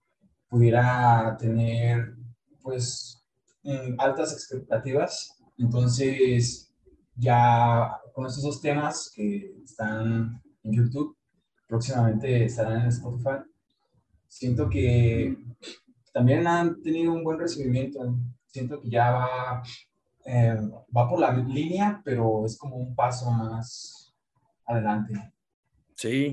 pudiera 0.49 1.37
tener, 1.39 2.13
pues, 2.61 3.23
mm, 3.63 3.97
altas 3.99 4.33
expectativas. 4.33 5.41
Entonces, 5.57 6.73
ya 7.15 8.01
con 8.15 8.25
estos 8.25 8.43
dos 8.43 8.61
temas 8.61 9.11
que 9.13 9.53
están 9.61 10.41
en 10.63 10.71
YouTube, 10.71 11.17
próximamente 11.67 12.45
estarán 12.45 12.83
en 12.83 12.87
Spotify. 12.87 13.43
Siento 14.25 14.69
que 14.69 15.37
también 16.13 16.47
han 16.47 16.81
tenido 16.81 17.11
un 17.11 17.25
buen 17.25 17.37
recibimiento. 17.37 18.15
Siento 18.47 18.79
que 18.79 18.89
ya 18.89 19.11
va, 19.11 19.63
eh, 20.23 20.55
va 20.95 21.09
por 21.09 21.19
la 21.19 21.33
línea, 21.33 22.01
pero 22.05 22.45
es 22.45 22.57
como 22.57 22.77
un 22.77 22.95
paso 22.95 23.29
más 23.29 24.13
adelante. 24.65 25.33
Sí. 25.95 26.31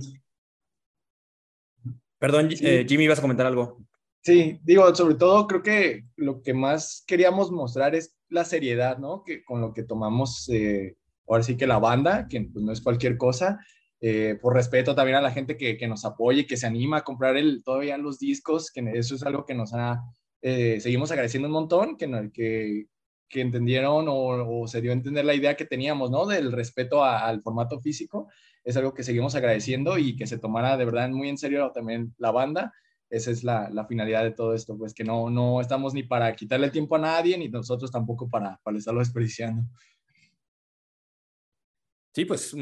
Perdón, 2.16 2.50
eh, 2.60 2.86
Jimmy, 2.88 3.04
ibas 3.04 3.18
a 3.18 3.22
comentar 3.22 3.46
algo. 3.46 3.78
Sí, 4.20 4.60
digo, 4.62 4.94
sobre 4.94 5.16
todo 5.16 5.48
creo 5.48 5.64
que 5.64 6.04
lo 6.14 6.42
que 6.42 6.54
más 6.54 7.02
queríamos 7.08 7.50
mostrar 7.50 7.96
es 7.96 8.16
la 8.28 8.44
seriedad, 8.44 8.98
¿no? 8.98 9.24
Que 9.24 9.42
con 9.42 9.60
lo 9.60 9.72
que 9.72 9.82
tomamos, 9.82 10.48
eh, 10.48 10.96
ahora 11.28 11.42
sí 11.42 11.56
que 11.56 11.66
la 11.66 11.78
banda, 11.78 12.26
que 12.28 12.40
pues, 12.52 12.64
no 12.64 12.72
es 12.72 12.80
cualquier 12.80 13.16
cosa, 13.16 13.58
eh, 14.00 14.36
por 14.40 14.54
respeto 14.54 14.94
también 14.94 15.16
a 15.16 15.20
la 15.20 15.30
gente 15.30 15.56
que, 15.56 15.76
que, 15.76 15.86
nos 15.86 16.04
apoya 16.04 16.40
y 16.40 16.46
que 16.46 16.56
se 16.56 16.66
anima 16.66 16.98
a 16.98 17.04
comprar 17.04 17.36
el, 17.36 17.62
todavía 17.62 17.96
los 17.98 18.18
discos, 18.18 18.70
que 18.72 18.82
eso 18.94 19.14
es 19.14 19.22
algo 19.22 19.44
que 19.44 19.54
nos 19.54 19.72
ha, 19.74 20.02
eh, 20.42 20.80
seguimos 20.80 21.12
agradeciendo 21.12 21.46
un 21.46 21.54
montón, 21.54 21.96
que, 21.96 22.30
que, 22.34 22.86
que 23.28 23.40
entendieron 23.40 24.06
o, 24.08 24.66
se 24.66 24.80
dio 24.80 24.90
a 24.90 24.94
entender 24.94 25.24
la 25.24 25.34
idea 25.34 25.56
que 25.56 25.64
teníamos, 25.64 26.10
¿no? 26.10 26.26
Del 26.26 26.52
respeto 26.52 27.04
al 27.04 27.42
formato 27.42 27.80
físico, 27.80 28.28
es 28.64 28.76
algo 28.76 28.92
que 28.92 29.02
seguimos 29.04 29.34
agradeciendo 29.34 29.98
y 29.98 30.16
que 30.16 30.26
se 30.26 30.38
tomara 30.38 30.76
de 30.76 30.84
verdad 30.84 31.08
muy 31.08 31.28
en 31.28 31.38
serio 31.38 31.70
también 31.72 32.14
la 32.18 32.30
banda. 32.30 32.72
Esa 33.08 33.30
es 33.30 33.44
la, 33.44 33.68
la 33.70 33.86
finalidad 33.86 34.22
de 34.22 34.32
todo 34.32 34.54
esto, 34.54 34.76
pues 34.76 34.94
que 34.94 35.04
no, 35.04 35.30
no 35.30 35.60
estamos 35.60 35.94
ni 35.94 36.02
para 36.02 36.34
quitarle 36.34 36.70
tiempo 36.70 36.96
a 36.96 36.98
nadie, 36.98 37.36
ni 37.38 37.48
nosotros 37.48 37.90
tampoco 37.90 38.28
para, 38.28 38.58
para 38.62 38.78
estarlo 38.78 39.00
desperdiciando. 39.00 39.62
Sí, 42.14 42.26
pues, 42.26 42.54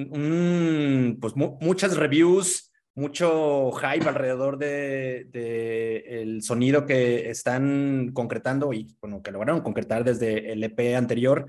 pues 1.21 1.35
muchas 1.35 1.97
reviews, 1.97 2.71
mucho 2.95 3.73
hype 3.73 4.09
alrededor 4.09 4.59
de, 4.59 6.39
sonido 6.41 6.87
que 6.87 7.31
están 7.31 8.13
concretando 8.13 8.73
y 8.73 8.97
bueno, 9.01 9.23
que 9.23 9.33
lograron 9.33 9.63
concretar 9.63 10.05
desde 10.05 10.53
el 10.53 10.63
EP 10.63 10.95
anterior. 10.97 11.47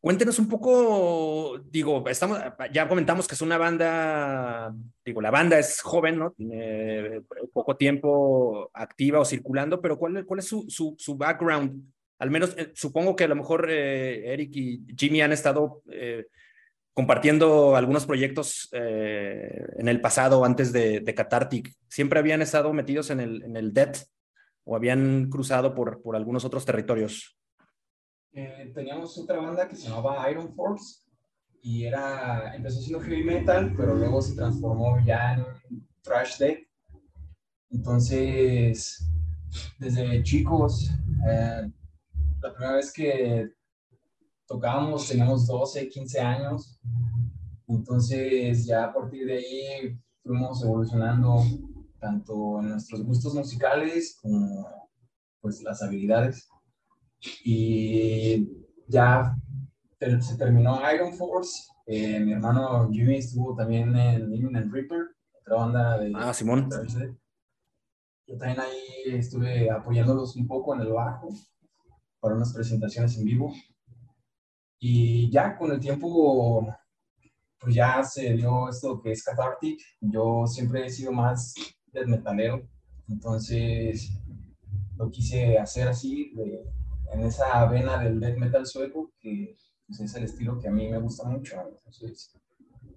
Cuéntenos 0.00 0.38
un 0.38 0.48
poco, 0.48 1.58
digo, 1.70 2.06
estamos, 2.08 2.38
ya 2.72 2.86
comentamos 2.86 3.26
que 3.26 3.34
es 3.34 3.40
una 3.40 3.58
banda, 3.58 4.72
digo, 5.04 5.22
la 5.22 5.30
banda 5.30 5.58
es 5.58 5.80
joven, 5.80 6.18
¿no? 6.18 6.32
Tiene 6.32 7.22
poco 7.52 7.76
tiempo 7.76 8.70
activa 8.74 9.18
o 9.18 9.24
circulando, 9.24 9.80
pero 9.80 9.98
¿cuál, 9.98 10.24
es 10.38 10.46
su, 10.46 10.66
su, 10.68 11.16
background? 11.16 11.90
Al 12.18 12.30
menos 12.30 12.54
eh, 12.58 12.70
supongo 12.74 13.16
que 13.16 13.24
a 13.24 13.28
lo 13.28 13.34
mejor 13.34 13.68
eh, 13.70 14.32
Eric 14.32 14.50
y 14.54 14.84
Jimmy 14.94 15.22
han 15.22 15.32
estado 15.32 15.82
eh, 15.90 16.26
compartiendo 16.94 17.74
algunos 17.74 18.06
proyectos 18.06 18.68
eh, 18.72 19.66
en 19.76 19.88
el 19.88 20.00
pasado, 20.00 20.44
antes 20.44 20.72
de, 20.72 21.00
de, 21.00 21.14
Catartic, 21.14 21.72
siempre 21.88 22.20
habían 22.20 22.40
estado 22.40 22.72
metidos 22.72 23.10
en 23.10 23.20
el, 23.20 23.42
en 23.42 23.56
el 23.56 23.72
DET 23.72 23.98
o 24.64 24.76
habían 24.76 25.28
cruzado 25.28 25.74
por, 25.74 26.00
por 26.00 26.14
algunos 26.16 26.44
otros 26.44 26.64
territorios. 26.64 27.36
Eh, 28.32 28.70
teníamos 28.74 29.18
otra 29.18 29.38
banda 29.38 29.68
que 29.68 29.76
se 29.76 29.88
llamaba 29.88 30.28
Iron 30.30 30.54
Force 30.54 31.04
y 31.62 31.84
era, 31.84 32.54
empezó 32.54 32.80
siendo 32.80 33.00
heavy 33.00 33.24
metal, 33.24 33.74
pero 33.76 33.94
luego 33.94 34.22
se 34.22 34.36
transformó 34.36 34.98
ya 35.04 35.34
en 35.34 35.44
thrash 36.02 36.38
death. 36.38 36.58
Entonces, 37.70 39.04
desde 39.78 40.22
chicos, 40.22 40.90
eh, 41.28 41.70
la 42.40 42.52
primera 42.52 42.76
vez 42.76 42.92
que 42.92 43.50
tocábamos, 44.46 45.08
teníamos 45.08 45.46
12, 45.46 45.88
15 45.88 46.20
años. 46.20 46.78
Entonces 47.66 48.66
ya 48.66 48.84
a 48.84 48.94
partir 48.94 49.26
de 49.26 49.38
ahí 49.38 49.98
fuimos 50.22 50.62
evolucionando 50.62 51.42
tanto 51.98 52.60
en 52.60 52.70
nuestros 52.70 53.02
gustos 53.04 53.34
musicales 53.34 54.18
como 54.20 54.88
pues 55.40 55.62
las 55.62 55.82
habilidades. 55.82 56.48
Y 57.44 58.48
ya 58.88 59.34
se 59.98 60.36
terminó 60.36 60.80
Iron 60.92 61.14
Force. 61.14 61.66
Eh, 61.86 62.20
mi 62.20 62.32
hermano 62.32 62.90
Jimmy 62.90 63.16
estuvo 63.16 63.54
también 63.54 63.94
en 63.96 64.34
Imminent 64.34 64.72
Reaper, 64.72 65.08
otra 65.40 65.56
banda 65.56 65.98
de... 65.98 66.12
Ah, 66.14 66.32
Simón. 66.32 66.68
Yo 68.26 68.38
también 68.38 68.60
ahí 68.60 69.14
estuve 69.14 69.70
apoyándolos 69.70 70.36
un 70.36 70.46
poco 70.46 70.74
en 70.74 70.80
el 70.80 70.92
bajo 70.92 71.28
para 72.20 72.36
unas 72.36 72.54
presentaciones 72.54 73.18
en 73.18 73.24
vivo. 73.26 73.52
Y 74.86 75.30
ya 75.30 75.56
con 75.56 75.72
el 75.72 75.80
tiempo, 75.80 76.68
pues 77.58 77.74
ya 77.74 78.02
se 78.02 78.34
dio 78.34 78.68
esto 78.68 79.00
que 79.00 79.12
es 79.12 79.24
Cathartic. 79.24 79.80
Yo 79.98 80.46
siempre 80.46 80.84
he 80.84 80.90
sido 80.90 81.10
más 81.10 81.54
del 81.86 82.06
metalero, 82.06 82.68
entonces 83.08 84.12
lo 84.98 85.10
quise 85.10 85.56
hacer 85.56 85.88
así, 85.88 86.34
en 87.14 87.20
esa 87.22 87.64
vena 87.64 87.96
del 87.96 88.20
death 88.20 88.36
metal 88.36 88.66
sueco, 88.66 89.10
que 89.18 89.56
pues, 89.86 90.00
es 90.00 90.14
el 90.16 90.24
estilo 90.24 90.58
que 90.58 90.68
a 90.68 90.70
mí 90.70 90.90
me 90.90 90.98
gusta 90.98 91.26
mucho. 91.26 91.56
Entonces, 91.66 92.38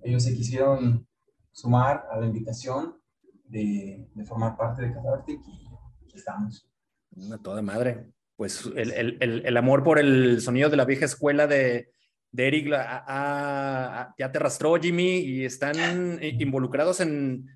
ellos 0.04 0.24
se 0.24 0.36
quisieron 0.36 1.08
sumar 1.54 2.06
a 2.12 2.20
la 2.20 2.26
invitación 2.26 2.98
de, 3.46 4.10
de 4.14 4.26
formar 4.26 4.58
parte 4.58 4.82
de 4.82 4.94
Cathartic 4.94 5.40
y 5.48 5.70
aquí 6.04 6.18
estamos. 6.18 6.70
Una 7.16 7.38
toda 7.38 7.62
madre. 7.62 8.12
Pues 8.38 8.70
el, 8.76 8.92
el, 9.20 9.42
el, 9.46 9.58
amor 9.58 9.84
por 9.84 10.00
el 10.00 10.40
sonido 10.42 10.70
de 10.70 10.78
la 10.78 10.86
vieja 10.86 11.06
escuela 11.06 11.48
de, 11.48 11.90
de 12.32 12.48
Eric 12.48 12.70
ya 12.70 14.32
te 14.32 14.38
arrastró 14.38 14.80
Jimmy 14.80 15.18
y 15.18 15.44
están 15.44 16.20
involucrados 16.22 17.00
en, 17.00 17.50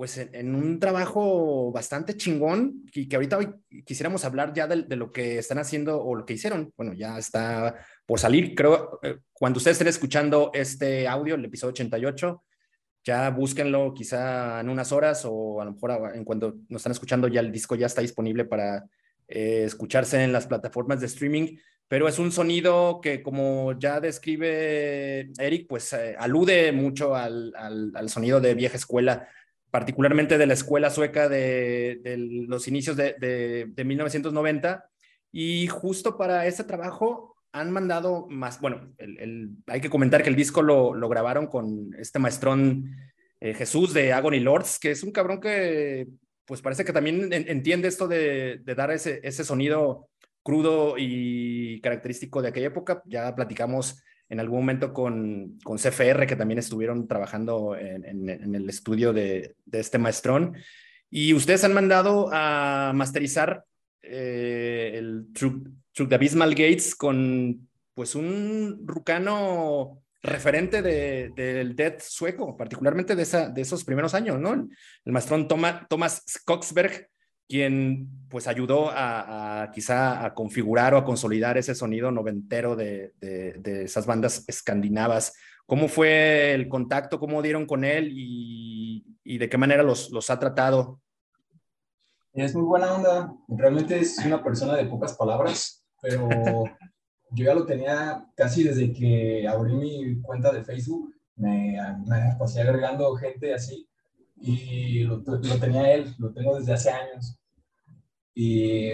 pues 0.00 0.16
en, 0.16 0.54
un 0.54 0.78
trabajo 0.78 1.72
bastante 1.72 2.16
chingón 2.16 2.84
y 2.94 3.08
que 3.08 3.16
ahorita 3.16 3.38
quisiéramos 3.84 4.24
hablar 4.24 4.52
ya 4.54 4.66
de, 4.66 4.84
de, 4.84 4.96
lo 4.96 5.12
que 5.12 5.36
están 5.36 5.58
haciendo 5.58 6.02
o 6.02 6.14
lo 6.14 6.24
que 6.24 6.34
hicieron. 6.34 6.72
Bueno, 6.76 6.92
ya 6.94 7.18
está 7.18 7.76
por 8.06 8.18
salir, 8.18 8.54
creo, 8.54 8.98
eh, 9.02 9.18
cuando 9.32 9.58
ustedes 9.58 9.74
estén 9.74 9.88
escuchando 9.88 10.52
este 10.54 11.06
audio, 11.06 11.34
el 11.34 11.44
episodio 11.44 11.72
88, 11.72 12.42
ya 13.04 13.30
búsquenlo 13.30 13.92
quizá 13.92 14.60
en 14.60 14.68
unas 14.68 14.92
horas 14.92 15.24
o 15.24 15.60
a 15.60 15.64
lo 15.64 15.72
mejor 15.72 16.12
en 16.14 16.24
cuando 16.24 16.54
nos 16.68 16.80
están 16.80 16.92
escuchando 16.92 17.28
ya 17.28 17.40
el 17.40 17.52
disco 17.52 17.74
ya 17.74 17.86
está 17.86 18.00
disponible 18.00 18.44
para 18.44 18.86
eh, 19.30 19.62
escucharse 19.64 20.22
en 20.22 20.32
las 20.32 20.46
plataformas 20.46 21.00
de 21.00 21.06
streaming, 21.06 21.56
pero 21.88 22.08
es 22.08 22.18
un 22.18 22.32
sonido 22.32 23.00
que 23.00 23.22
como 23.22 23.78
ya 23.78 24.00
describe 24.00 25.30
Eric, 25.38 25.66
pues 25.68 25.92
eh, 25.92 26.14
alude 26.18 26.72
mucho 26.72 27.14
al, 27.14 27.52
al, 27.56 28.08
sonido 28.10 28.40
de 28.40 28.54
vieja 28.54 28.76
escuela, 28.76 29.28
particularmente 29.70 30.36
de 30.36 30.46
la 30.46 30.54
escuela 30.54 30.90
sueca 30.90 31.28
de, 31.28 32.00
de 32.02 32.16
los 32.18 32.68
inicios 32.68 32.96
de, 32.96 33.14
de, 33.18 33.66
de 33.68 33.84
1990. 33.84 34.84
Y 35.32 35.68
justo 35.68 36.18
para 36.18 36.46
ese 36.46 36.64
trabajo 36.64 37.36
han 37.52 37.70
mandado 37.70 38.26
más, 38.28 38.60
bueno, 38.60 38.92
hay 39.66 39.80
que 39.80 39.90
comentar 39.90 40.22
que 40.22 40.28
el 40.28 40.36
disco 40.36 40.62
lo, 40.62 40.94
lo 40.94 41.08
grabaron 41.08 41.46
con 41.46 41.94
este 41.98 42.18
maestrón 42.18 42.96
eh, 43.40 43.54
Jesús 43.54 43.94
de 43.94 44.12
Agony 44.12 44.40
Lords, 44.40 44.78
que 44.78 44.90
es 44.90 45.02
un 45.02 45.12
cabrón 45.12 45.40
que 45.40 46.06
pues 46.50 46.62
parece 46.62 46.84
que 46.84 46.92
también 46.92 47.28
entiende 47.32 47.86
esto 47.86 48.08
de, 48.08 48.58
de, 48.64 48.74
dar 48.74 48.90
ese, 48.90 49.20
ese 49.22 49.44
sonido 49.44 50.08
crudo 50.42 50.96
y 50.98 51.80
característico 51.80 52.42
de 52.42 52.48
aquella 52.48 52.66
época. 52.66 53.04
Ya 53.06 53.32
platicamos 53.36 54.02
en 54.28 54.40
algún 54.40 54.58
momento 54.58 54.92
con, 54.92 55.60
con 55.62 55.78
CFR, 55.78 56.26
que 56.26 56.34
también 56.34 56.58
estuvieron 56.58 57.06
trabajando 57.06 57.76
en, 57.76 58.28
el 58.52 58.68
estudio 58.68 59.12
de, 59.12 59.54
de, 59.64 59.78
este 59.78 59.98
maestrón. 59.98 60.56
Y 61.08 61.34
ustedes 61.34 61.62
han 61.62 61.72
mandado 61.72 62.28
a 62.32 62.90
masterizar 62.96 63.64
eh, 64.02 64.90
el 64.96 65.26
True 65.32 65.62
the 65.94 66.14
Abysmal 66.16 66.50
Gates 66.50 66.96
con 66.96 67.68
pues 67.94 68.16
un 68.16 68.82
rucano 68.86 70.02
referente 70.22 70.82
del 70.82 71.34
de, 71.34 71.74
death 71.74 72.00
sueco, 72.00 72.56
particularmente 72.56 73.16
de, 73.16 73.22
esa, 73.22 73.48
de 73.48 73.62
esos 73.62 73.84
primeros 73.84 74.14
años, 74.14 74.38
¿no? 74.38 74.52
El, 74.52 74.68
el 75.04 75.12
maestrón 75.12 75.48
Thomas, 75.48 75.86
Thomas 75.88 76.22
Skogsberg, 76.28 77.08
quien 77.48 78.08
pues 78.28 78.46
ayudó 78.46 78.90
a, 78.90 79.62
a, 79.62 79.70
quizá 79.72 80.24
a 80.24 80.34
configurar 80.34 80.94
o 80.94 80.98
a 80.98 81.04
consolidar 81.04 81.58
ese 81.58 81.74
sonido 81.74 82.12
noventero 82.12 82.76
de, 82.76 83.12
de, 83.20 83.54
de, 83.54 83.84
esas 83.84 84.06
bandas 84.06 84.44
escandinavas. 84.46 85.34
¿Cómo 85.66 85.88
fue 85.88 86.54
el 86.54 86.68
contacto? 86.68 87.18
¿Cómo 87.18 87.42
dieron 87.42 87.66
con 87.66 87.84
él? 87.84 88.10
¿Y, 88.12 89.04
y 89.24 89.38
de 89.38 89.48
qué 89.48 89.58
manera 89.58 89.82
los, 89.82 90.10
los 90.10 90.30
ha 90.30 90.38
tratado? 90.38 91.00
Es 92.32 92.54
muy 92.54 92.64
buena 92.64 92.94
onda. 92.94 93.32
Realmente 93.48 93.98
es 93.98 94.18
una 94.24 94.44
persona 94.44 94.76
de 94.76 94.86
pocas 94.86 95.16
palabras, 95.16 95.84
pero 96.00 96.28
yo 97.32 97.44
ya 97.44 97.54
lo 97.54 97.66
tenía 97.66 98.26
casi 98.34 98.64
desde 98.64 98.92
que 98.92 99.46
abrí 99.46 99.74
mi 99.74 100.20
cuenta 100.20 100.52
de 100.52 100.64
Facebook. 100.64 101.14
Me, 101.36 101.78
me 102.06 102.36
pasé 102.38 102.60
agregando 102.60 103.14
gente 103.16 103.54
así 103.54 103.88
y 104.36 105.04
lo, 105.04 105.18
lo, 105.18 105.58
tenía 105.58 105.94
él, 105.94 106.14
lo 106.18 106.32
tengo 106.32 106.58
desde 106.58 106.72
hace 106.72 106.90
años. 106.90 107.38
Y 108.34 108.90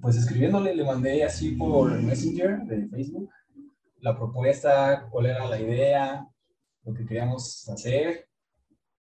pues 0.00 0.16
escribiéndole, 0.16 0.74
le 0.74 0.84
mandé 0.84 1.24
así 1.24 1.52
por 1.52 1.90
Messenger 2.00 2.60
de 2.64 2.88
Facebook 2.88 3.30
la 4.04 4.14
propuesta, 4.14 5.08
cuál 5.10 5.26
era 5.26 5.46
la 5.46 5.58
idea, 5.58 6.28
lo 6.84 6.92
que 6.92 7.06
queríamos 7.06 7.66
hacer. 7.70 8.28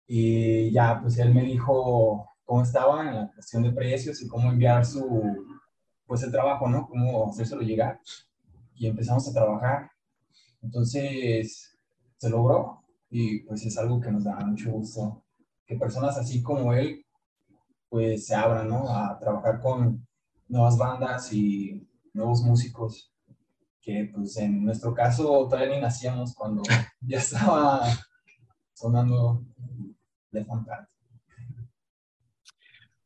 Y 0.06 0.70
ya, 0.70 1.00
pues 1.02 1.18
él 1.18 1.34
me 1.34 1.42
dijo, 1.42 2.28
cómo 2.44 2.62
estaba 2.62 3.08
en 3.08 3.16
la 3.16 3.32
cuestión 3.34 3.64
de 3.64 3.72
precios 3.72 4.22
y 4.22 4.28
cómo 4.28 4.48
enviar 4.48 4.86
su, 4.86 5.44
pues 6.06 6.22
el 6.22 6.30
trabajo, 6.30 6.68
¿no? 6.68 6.86
Cómo 6.86 7.28
hacérselo 7.28 7.62
llegar. 7.62 7.98
Y 8.74 8.86
empezamos 8.86 9.28
a 9.28 9.32
trabajar. 9.32 9.90
Entonces, 10.60 11.78
se 12.16 12.30
logró 12.30 12.84
y 13.10 13.40
pues 13.40 13.64
es 13.66 13.76
algo 13.78 14.00
que 14.00 14.10
nos 14.10 14.24
da 14.24 14.36
mucho 14.44 14.70
gusto. 14.70 15.24
Que 15.66 15.76
personas 15.76 16.16
así 16.16 16.42
como 16.42 16.72
él, 16.72 17.04
pues 17.88 18.26
se 18.26 18.34
abran, 18.34 18.68
¿no? 18.68 18.88
A 18.88 19.18
trabajar 19.18 19.60
con 19.60 20.06
nuevas 20.48 20.76
bandas 20.78 21.32
y 21.32 21.86
nuevos 22.12 22.42
músicos 22.42 23.12
que 23.82 24.10
pues 24.14 24.36
en 24.36 24.64
nuestro 24.64 24.94
caso 24.94 25.48
todavía 25.48 25.74
ni 25.74 25.80
nacíamos 25.80 26.34
cuando 26.34 26.62
ya 27.00 27.18
estaba 27.18 27.82
sonando 28.72 29.44
de 30.30 30.44
fantasma. 30.44 30.88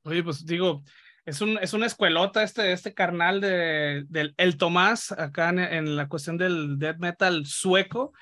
Oye, 0.04 0.22
pues 0.22 0.44
digo, 0.46 0.82
es, 1.26 1.40
un, 1.40 1.58
es 1.60 1.74
una 1.74 1.86
escuelota 1.86 2.42
este, 2.44 2.72
este 2.72 2.94
carnal 2.94 3.40
de, 3.40 4.04
del 4.08 4.32
el 4.36 4.56
Tomás 4.56 5.10
acá 5.10 5.50
en, 5.50 5.96
la 5.96 6.08
cuestión 6.08 6.38
del 6.38 6.78
death 6.78 6.98
metal 6.98 7.44
sueco. 7.44 8.12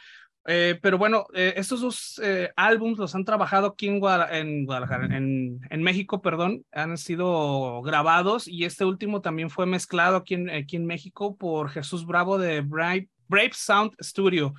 Eh, 0.46 0.78
pero 0.82 0.98
bueno, 0.98 1.26
eh, 1.34 1.54
estos 1.56 1.80
dos 1.80 2.20
eh, 2.22 2.50
álbums 2.56 2.98
los 2.98 3.14
han 3.14 3.24
trabajado 3.24 3.68
aquí 3.68 3.88
en, 3.88 3.98
Guadalajara, 3.98 5.06
en, 5.06 5.12
en, 5.12 5.60
en, 5.70 5.82
México, 5.82 6.20
perdón, 6.20 6.64
han 6.72 6.98
sido 6.98 7.80
grabados 7.82 8.46
y 8.46 8.64
este 8.64 8.84
último 8.84 9.22
también 9.22 9.48
fue 9.48 9.64
mezclado 9.64 10.16
aquí 10.16 10.34
en, 10.34 10.50
aquí 10.50 10.76
en 10.76 10.84
México 10.84 11.36
por 11.36 11.70
Jesús 11.70 12.04
Bravo 12.06 12.36
de 12.38 12.60
Brave, 12.60 13.08
Brave 13.28 13.52
Sound 13.52 13.92
Studio. 14.02 14.54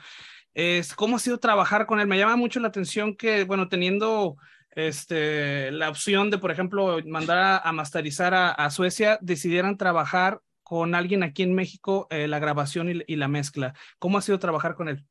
¿Cómo 0.96 1.18
ha 1.18 1.20
sido 1.20 1.40
trabajar 1.40 1.86
con 1.86 2.00
él? 2.00 2.08
Me 2.08 2.18
llama 2.18 2.38
mucho 2.38 2.60
la 2.60 2.70
atención 2.70 3.16
que, 3.16 3.44
bueno, 3.44 3.68
teniendo 3.68 4.38
este, 4.76 5.72
la 5.72 5.90
opción 5.90 6.30
de, 6.30 6.38
por 6.38 6.52
ejemplo, 6.52 7.00
mandar 7.06 7.62
a, 7.64 7.72
masterizar 7.72 8.34
a, 8.34 8.70
Suecia, 8.70 9.18
decidieran 9.22 9.78
trabajar 9.78 10.42
con 10.64 10.96
alguien 10.96 11.24
aquí 11.24 11.44
en 11.44 11.54
México 11.54 12.08
eh, 12.10 12.28
la 12.28 12.40
grabación 12.40 12.90
y, 13.08 13.16
la 13.16 13.28
mezcla. 13.28 13.74
¿Cómo 14.00 14.18
ha 14.18 14.22
sido 14.22 14.38
trabajar 14.38 14.76
con 14.76 14.90
él? 14.90 15.06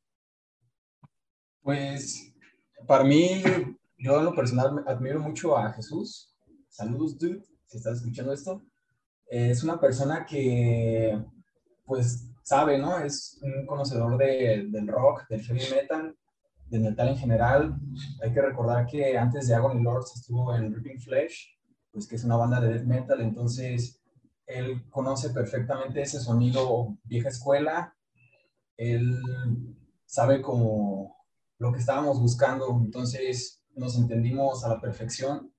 Pues 1.61 2.31
para 2.87 3.03
mí, 3.03 3.41
yo 3.97 4.19
en 4.19 4.25
lo 4.25 4.35
personal 4.35 4.83
admiro 4.85 5.19
mucho 5.19 5.57
a 5.57 5.73
Jesús. 5.73 6.35
Saludos, 6.69 7.17
dude, 7.17 7.41
si 7.65 7.77
estás 7.77 7.97
escuchando 7.97 8.33
esto. 8.33 8.61
Es 9.27 9.63
una 9.63 9.79
persona 9.79 10.25
que, 10.25 11.19
pues, 11.85 12.29
sabe, 12.43 12.77
¿no? 12.77 12.99
Es 12.99 13.39
un 13.41 13.65
conocedor 13.65 14.17
de, 14.17 14.67
del 14.69 14.87
rock, 14.87 15.27
del 15.27 15.41
heavy 15.41 15.61
metal, 15.71 16.15
de 16.69 16.79
metal 16.79 17.09
en 17.09 17.17
general. 17.17 17.75
Hay 18.21 18.33
que 18.33 18.41
recordar 18.41 18.85
que 18.85 19.17
antes 19.17 19.47
de 19.47 19.55
Agony 19.55 19.81
Lords 19.81 20.15
estuvo 20.15 20.55
en 20.55 20.73
Ripping 20.73 20.99
Flesh, 20.99 21.57
pues 21.91 22.07
que 22.07 22.15
es 22.15 22.23
una 22.23 22.35
banda 22.35 22.59
de 22.59 22.73
death 22.73 22.85
metal, 22.85 23.21
entonces 23.21 24.01
él 24.45 24.83
conoce 24.89 25.29
perfectamente 25.29 26.01
ese 26.01 26.19
sonido 26.19 26.97
vieja 27.03 27.29
escuela, 27.29 27.95
él 28.77 29.19
sabe 30.05 30.41
como 30.41 31.15
lo 31.57 31.71
que 31.71 31.79
estábamos 31.79 32.19
buscando, 32.19 32.69
entonces 32.83 33.63
nos 33.75 33.97
entendimos 33.97 34.63
a 34.63 34.69
la 34.69 34.81
perfección 34.81 35.51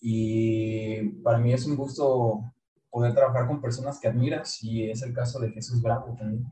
y 0.00 1.02
para 1.22 1.38
mí 1.38 1.52
es 1.52 1.66
un 1.66 1.76
gusto 1.76 2.42
poder 2.90 3.14
trabajar 3.14 3.46
con 3.46 3.60
personas 3.60 3.98
que 3.98 4.08
admiras 4.08 4.62
y 4.62 4.90
es 4.90 5.02
el 5.02 5.12
caso 5.12 5.38
de 5.40 5.50
Jesús 5.50 5.80
Bravo 5.82 6.14
también. 6.18 6.44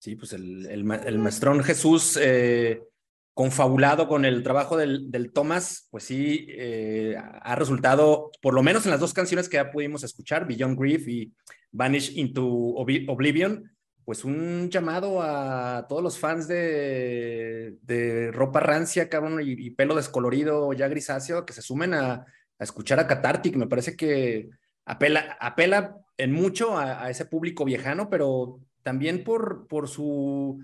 Sí, 0.00 0.16
pues 0.16 0.32
el, 0.32 0.64
el, 0.66 1.18
maestrón 1.18 1.62
Jesús, 1.62 2.18
eh, 2.18 2.82
confabulado 3.34 4.08
con 4.08 4.24
el 4.24 4.42
trabajo 4.42 4.78
del, 4.78 5.10
del 5.10 5.30
Thomas, 5.30 5.88
pues 5.90 6.04
sí, 6.04 6.46
eh, 6.48 7.16
ha 7.18 7.54
resultado, 7.54 8.30
por 8.40 8.54
lo 8.54 8.62
menos 8.62 8.86
en 8.86 8.92
las 8.92 9.00
dos 9.00 9.12
canciones 9.12 9.50
que 9.50 9.58
ya 9.58 9.70
pudimos 9.70 10.02
escuchar, 10.02 10.46
Beyond 10.46 10.78
Grief 10.78 11.06
y 11.06 11.34
Vanish 11.70 12.16
into 12.16 12.46
Oblivion, 12.48 13.70
pues 14.06 14.24
un 14.24 14.70
llamado 14.70 15.20
a 15.20 15.84
todos 15.86 16.02
los 16.02 16.18
fans 16.18 16.48
de, 16.48 17.76
de 17.82 18.32
ropa 18.32 18.60
rancia, 18.60 19.10
cabrón, 19.10 19.42
y, 19.44 19.68
pelo 19.72 19.94
descolorido 19.94 20.72
ya 20.72 20.88
grisáceo, 20.88 21.44
que 21.44 21.52
se 21.52 21.60
sumen 21.60 21.92
a, 21.92 22.12
a 22.12 22.24
escuchar 22.64 22.98
a 23.00 23.06
Cathartic. 23.06 23.54
Me 23.54 23.66
parece 23.66 23.96
que 23.96 24.48
apela, 24.86 25.36
apela 25.38 25.98
en 26.16 26.32
mucho 26.32 26.78
a, 26.78 27.04
a 27.04 27.10
ese 27.10 27.26
público 27.26 27.66
viejano, 27.66 28.08
pero 28.08 28.60
también 28.82 29.24
por, 29.24 29.66
por 29.66 29.88
su 29.88 30.62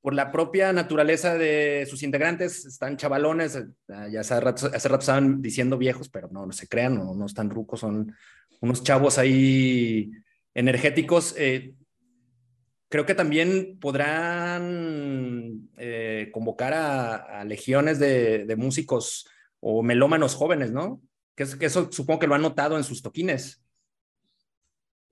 por 0.00 0.14
la 0.14 0.30
propia 0.30 0.72
naturaleza 0.72 1.34
de 1.34 1.86
sus 1.90 2.02
integrantes, 2.02 2.64
están 2.64 2.96
chavalones, 2.96 3.56
eh, 3.56 3.66
ya 4.10 4.20
hace 4.20 4.40
rato, 4.40 4.72
estaban 4.72 5.42
diciendo 5.42 5.76
viejos, 5.76 6.08
pero 6.08 6.28
no, 6.30 6.46
no 6.46 6.52
se 6.52 6.68
crean, 6.68 6.94
no, 6.94 7.14
no 7.14 7.26
están 7.26 7.50
rucos, 7.50 7.80
son 7.80 8.14
unos 8.60 8.82
chavos 8.82 9.18
ahí 9.18 10.10
energéticos. 10.54 11.34
Eh, 11.36 11.74
creo 12.88 13.06
que 13.06 13.14
también 13.14 13.78
podrán 13.80 15.68
eh, 15.76 16.30
convocar 16.32 16.74
a, 16.74 17.44
legiones 17.44 17.98
de, 17.98 18.54
músicos 18.56 19.26
o 19.60 19.82
melómanos 19.82 20.34
jóvenes, 20.34 20.72
¿no? 20.72 21.02
Que, 21.34 21.44
eso 21.60 21.90
supongo 21.92 22.20
que 22.20 22.26
lo 22.26 22.34
han 22.34 22.42
notado 22.42 22.76
en 22.76 22.84
sus 22.84 23.02
toquines. 23.02 23.62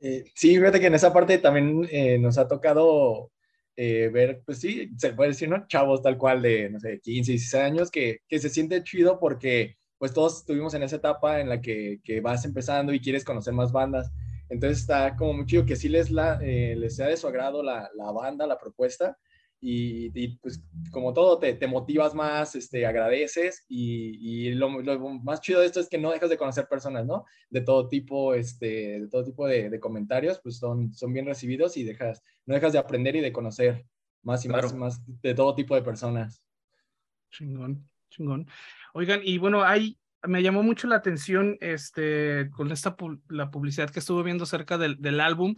Sí, 0.01 0.57
fíjate 0.57 0.81
que 0.81 0.87
en 0.87 0.95
esa 0.95 1.13
parte 1.13 1.39
también 1.39 1.89
nos 2.21 2.39
ha 2.39 2.49
tocado 2.49 3.31
eh, 3.77 4.09
ver, 4.09 4.43
pues 4.47 4.61
sí, 4.61 4.91
se 4.97 5.13
puede 5.13 5.31
decir, 5.31 5.51
¿no? 5.51 5.67
Chavos 5.69 6.01
tal 6.03 6.17
cual 6.17 6.41
de, 6.41 6.71
no 6.71 6.81
sé, 6.81 6.99
15, 7.01 7.33
16 7.33 7.63
años, 7.63 7.91
que, 7.91 8.21
que 8.27 8.39
se 8.39 8.49
siente 8.49 8.83
chido 8.83 9.21
porque 9.21 9.77
pues 9.99 10.15
todos 10.15 10.39
estuvimos 10.39 10.73
en 10.75 10.83
esa 10.83 10.97
etapa 10.97 11.41
en 11.41 11.49
la 11.51 11.61
que, 11.61 12.01
que, 12.03 12.21
vas 12.21 12.45
empezando 12.45 12.93
y 12.93 13.01
quieres 13.01 13.25
conocer 13.25 13.53
más 13.53 13.73
bandas. 13.73 14.11
Entonces 14.49 14.81
está 14.81 15.15
como 15.17 15.35
muy 15.35 15.47
chido 15.47 15.67
que 15.67 15.77
sí 15.77 15.89
les, 15.91 16.11
la, 16.11 16.39
eh, 16.43 16.75
les 16.77 16.97
sea 16.97 17.09
de 17.09 17.17
su 17.19 17.27
agrado 17.27 17.63
la, 17.63 17.91
la 17.95 18.11
banda, 18.13 18.47
la 18.47 18.59
propuesta, 18.59 19.19
y, 19.61 20.37
pues 20.39 20.63
como 20.91 21.13
todo 21.13 21.39
te, 21.39 21.55
te, 21.55 21.67
motivas 21.67 22.15
más, 22.15 22.55
este, 22.55 22.87
agradeces 22.87 23.65
y, 23.69 24.49
y 24.49 24.55
lo, 24.55 24.69
más 24.71 25.41
chido 25.41 25.61
de 25.61 25.67
esto 25.67 25.81
es 25.81 25.89
que 25.89 25.99
no 25.99 26.13
dejas 26.13 26.31
de 26.31 26.37
conocer 26.37 26.69
personas, 26.69 27.07
¿no? 27.07 27.25
De 27.51 27.63
todo 27.63 27.89
tipo, 27.89 28.35
este, 28.35 29.01
de 29.01 29.09
todo 29.09 29.25
tipo 29.25 29.47
de, 29.47 29.71
de, 29.71 29.81
comentarios, 29.81 30.41
pues 30.43 30.59
son, 30.59 30.93
son 30.93 31.13
bien 31.13 31.27
recibidos 31.27 31.77
y 31.77 31.85
dejas, 31.85 32.23
no 32.45 32.55
dejas 32.55 32.73
de 32.73 32.79
aprender 32.79 33.17
y 33.17 33.21
de 33.21 33.33
conocer 33.33 33.87
más 34.23 34.45
y 34.45 34.49
más 34.49 34.73
y 34.73 34.77
más 34.77 35.03
de 35.23 35.35
todo 35.35 35.55
tipo 35.55 35.75
de 35.75 35.83
personas. 35.83 36.43
Chingón, 37.31 37.89
chingón. 38.11 38.47
Oigan, 38.93 39.21
y 39.23 39.39
bueno, 39.39 39.65
hay, 39.65 39.99
me 40.23 40.43
llamó 40.43 40.63
mucho 40.63 40.87
la 40.87 40.97
atención 40.97 41.57
este, 41.61 42.51
con 42.51 42.71
esta 42.73 42.97
la 43.29 43.51
publicidad 43.51 43.91
que 43.91 44.01
estuve 44.01 44.23
viendo 44.23 44.47
cerca 44.47 44.79
del, 44.79 45.01
del 45.01 45.21
álbum. 45.21 45.55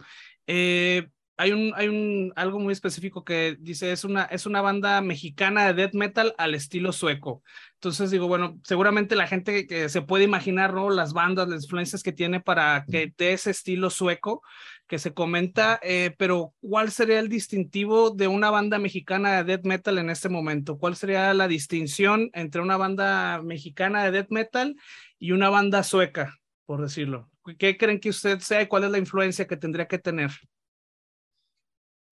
Eh, 0.47 1.09
hay 1.39 1.53
un, 1.53 1.71
hay 1.77 1.87
un 1.87 2.33
algo 2.35 2.59
muy 2.59 2.73
específico 2.73 3.23
que 3.23 3.55
dice 3.61 3.93
es 3.93 4.03
una, 4.03 4.23
es 4.23 4.45
una 4.45 4.59
banda 4.59 4.99
mexicana 4.99 5.67
de 5.67 5.73
death 5.73 5.93
metal 5.93 6.35
al 6.37 6.53
estilo 6.53 6.91
sueco. 6.91 7.43
Entonces 7.75 8.11
digo, 8.11 8.27
bueno, 8.27 8.59
seguramente 8.65 9.15
la 9.15 9.25
gente 9.25 9.65
que 9.65 9.87
se 9.87 10.01
puede 10.01 10.25
imaginar, 10.25 10.73
¿no? 10.73 10.89
Las 10.89 11.13
bandas, 11.13 11.47
las 11.47 11.63
influencias 11.63 12.03
que 12.03 12.11
tiene 12.11 12.41
para 12.41 12.83
que 12.91 13.13
de 13.17 13.31
ese 13.31 13.51
estilo 13.51 13.89
sueco 13.89 14.41
que 14.85 14.99
se 14.99 15.13
comenta, 15.13 15.79
eh, 15.81 16.13
pero 16.17 16.53
¿cuál 16.59 16.91
sería 16.91 17.19
el 17.19 17.29
distintivo 17.29 18.09
de 18.09 18.27
una 18.27 18.49
banda 18.49 18.77
mexicana 18.77 19.37
de 19.37 19.45
death 19.45 19.65
metal 19.65 19.97
en 19.97 20.09
este 20.09 20.27
momento? 20.27 20.77
¿Cuál 20.77 20.97
sería 20.97 21.33
la 21.33 21.47
distinción 21.47 22.29
entre 22.33 22.59
una 22.59 22.75
banda 22.75 23.41
mexicana 23.41 24.03
de 24.03 24.11
death 24.11 24.29
metal 24.29 24.75
y 25.17 25.31
una 25.31 25.47
banda 25.47 25.83
sueca, 25.83 26.37
por 26.65 26.81
decirlo? 26.81 27.29
¿Qué 27.57 27.77
creen 27.77 28.01
que 28.01 28.09
usted 28.09 28.39
sea 28.39 28.61
y 28.61 28.67
cuál 28.67 28.83
es 28.83 28.91
la 28.91 28.97
influencia 28.97 29.47
que 29.47 29.55
tendría 29.55 29.87
que 29.87 29.99
tener? 29.99 30.31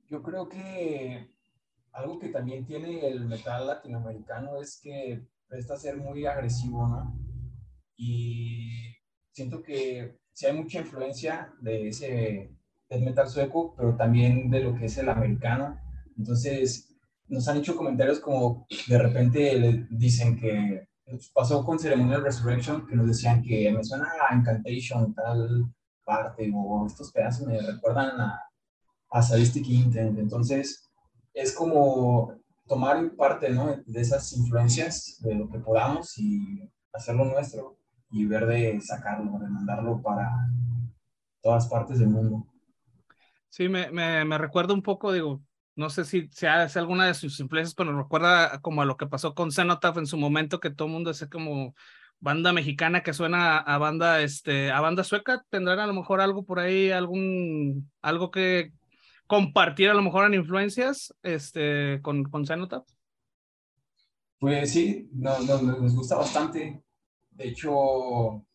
Yo 0.09 0.23
creo 0.23 0.47
que 0.47 1.29
algo 1.91 2.19
que 2.19 2.29
también 2.29 2.65
tiene 2.65 3.07
el 3.07 3.25
metal 3.25 3.67
latinoamericano 3.67 4.61
es 4.61 4.79
que 4.81 5.27
presta 5.47 5.73
a 5.73 5.77
ser 5.77 5.97
muy 5.97 6.25
agresivo, 6.25 6.87
¿no? 6.87 7.19
Y 7.95 8.69
siento 9.31 9.63
que 9.63 10.19
sí 10.33 10.45
hay 10.45 10.53
mucha 10.53 10.79
influencia 10.79 11.53
de 11.61 11.89
ese 11.89 12.51
del 12.89 13.03
metal 13.03 13.27
sueco, 13.27 13.73
pero 13.75 13.95
también 13.97 14.49
de 14.49 14.61
lo 14.61 14.75
que 14.75 14.85
es 14.85 14.97
el 14.97 15.09
americano. 15.09 15.77
Entonces, 16.17 16.95
nos 17.27 17.47
han 17.47 17.57
hecho 17.57 17.75
comentarios 17.75 18.19
como 18.19 18.65
de 18.87 18.97
repente 18.97 19.59
le 19.59 19.87
dicen 19.89 20.37
que 20.39 20.87
pasó 21.33 21.65
con 21.65 21.79
Ceremonial 21.79 22.23
Resurrection, 22.23 22.87
que 22.87 22.95
nos 22.95 23.07
decían 23.07 23.41
que 23.43 23.71
me 23.71 23.83
suena 23.83 24.07
a 24.29 24.35
Incantation, 24.35 25.13
tal 25.13 25.65
parte, 26.05 26.49
o 26.53 26.85
estos 26.87 27.11
pedazos 27.11 27.45
me 27.45 27.59
recuerdan 27.59 28.21
a 28.21 28.46
a 29.09 29.21
Sadistic 29.21 29.67
Intent. 29.67 30.17
Entonces, 30.19 30.89
es 31.33 31.53
como 31.53 32.33
tomar 32.67 33.11
parte 33.15 33.49
¿no? 33.49 33.75
de 33.85 34.01
esas 34.01 34.33
influencias, 34.33 35.17
de 35.21 35.35
lo 35.35 35.49
que 35.49 35.59
podamos 35.59 36.17
y 36.17 36.69
hacerlo 36.93 37.25
nuestro 37.25 37.77
y 38.09 38.25
ver 38.25 38.45
de 38.45 38.79
sacarlo, 38.81 39.37
de 39.39 39.49
mandarlo 39.49 40.01
para 40.01 40.31
todas 41.41 41.67
partes 41.67 41.99
del 41.99 42.09
mundo. 42.09 42.45
Sí, 43.49 43.69
me, 43.69 43.89
me, 43.91 44.25
me 44.25 44.37
recuerda 44.37 44.73
un 44.73 44.81
poco, 44.81 45.11
digo, 45.11 45.41
no 45.75 45.89
sé 45.89 46.05
si 46.05 46.27
sea 46.31 46.63
es 46.63 46.75
alguna 46.75 47.05
de 47.05 47.13
sus 47.13 47.39
influencias, 47.39 47.75
pero 47.75 47.91
me 47.91 48.01
recuerda 48.01 48.59
como 48.61 48.81
a 48.81 48.85
lo 48.85 48.97
que 48.97 49.07
pasó 49.07 49.33
con 49.33 49.51
Cenotaph 49.51 49.97
en 49.97 50.07
su 50.07 50.17
momento, 50.17 50.59
que 50.59 50.71
todo 50.71 50.87
el 50.87 50.93
mundo 50.93 51.11
es 51.11 51.25
como 51.31 51.75
banda 52.19 52.51
mexicana 52.51 53.03
que 53.03 53.13
suena 53.13 53.59
a, 53.59 53.77
banda, 53.77 54.21
este, 54.21 54.71
a 54.71 54.81
banda 54.81 55.03
sueca, 55.03 55.45
tendrán 55.49 55.79
a 55.79 55.87
lo 55.87 55.93
mejor 55.93 56.19
algo 56.19 56.43
por 56.45 56.59
ahí, 56.59 56.89
algún, 56.91 57.91
algo 58.01 58.31
que, 58.31 58.71
compartir 59.27 59.89
a 59.89 59.93
lo 59.93 60.01
mejor 60.01 60.25
en 60.25 60.33
influencias 60.33 61.13
este, 61.21 62.01
con, 62.01 62.23
con 62.23 62.45
Cenotaph? 62.45 62.87
Pues 64.39 64.71
sí, 64.71 65.09
no, 65.13 65.39
nos 65.39 65.95
gusta 65.95 66.15
bastante. 66.15 66.83
De 67.31 67.47
hecho, 67.47 68.45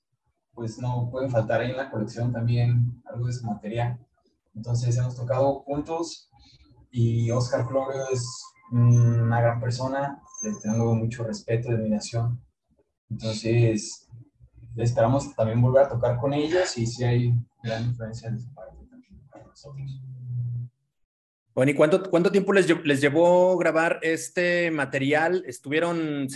pues 0.53 0.79
no 0.79 1.09
pueden 1.11 1.31
faltar 1.31 1.61
ahí 1.61 1.70
en 1.70 1.77
la 1.77 1.91
colección 1.91 2.33
también 2.33 3.03
algo 3.05 3.27
de 3.27 3.33
su 3.33 3.47
material. 3.47 3.99
Entonces 4.55 4.97
hemos 4.97 5.16
tocado 5.16 5.61
juntos 5.61 6.31
y 6.91 7.31
Oscar 7.31 7.66
Florio 7.66 8.03
es 8.12 8.25
una 8.70 9.41
gran 9.41 9.61
persona, 9.61 10.23
tengo 10.62 10.95
mucho 10.95 11.25
respeto 11.25 11.70
y 11.70 11.75
admiración. 11.75 12.43
Entonces, 13.11 14.09
esperamos 14.77 15.35
también 15.35 15.61
volver 15.61 15.85
a 15.85 15.89
tocar 15.89 16.18
con 16.18 16.33
ellos 16.33 16.77
y 16.79 16.87
si 16.87 17.05
hay 17.05 17.35
gran 17.62 17.85
influencia 17.85 18.31
de 18.31 18.39
su 18.39 18.53
parte 18.55 18.79
también 18.91 19.20
para 19.31 19.45
nosotros. 19.45 20.03
Bueno, 21.55 21.70
¿y 21.70 21.74
cuánto, 21.74 22.03
cuánto 22.09 22.32
tiempo 22.32 22.53
les, 22.53 22.66
les 22.84 23.00
llevó 23.00 23.59
grabar 23.59 23.98
este 24.03 24.70
material? 24.70 25.44
¿Estuvieron 25.46 26.28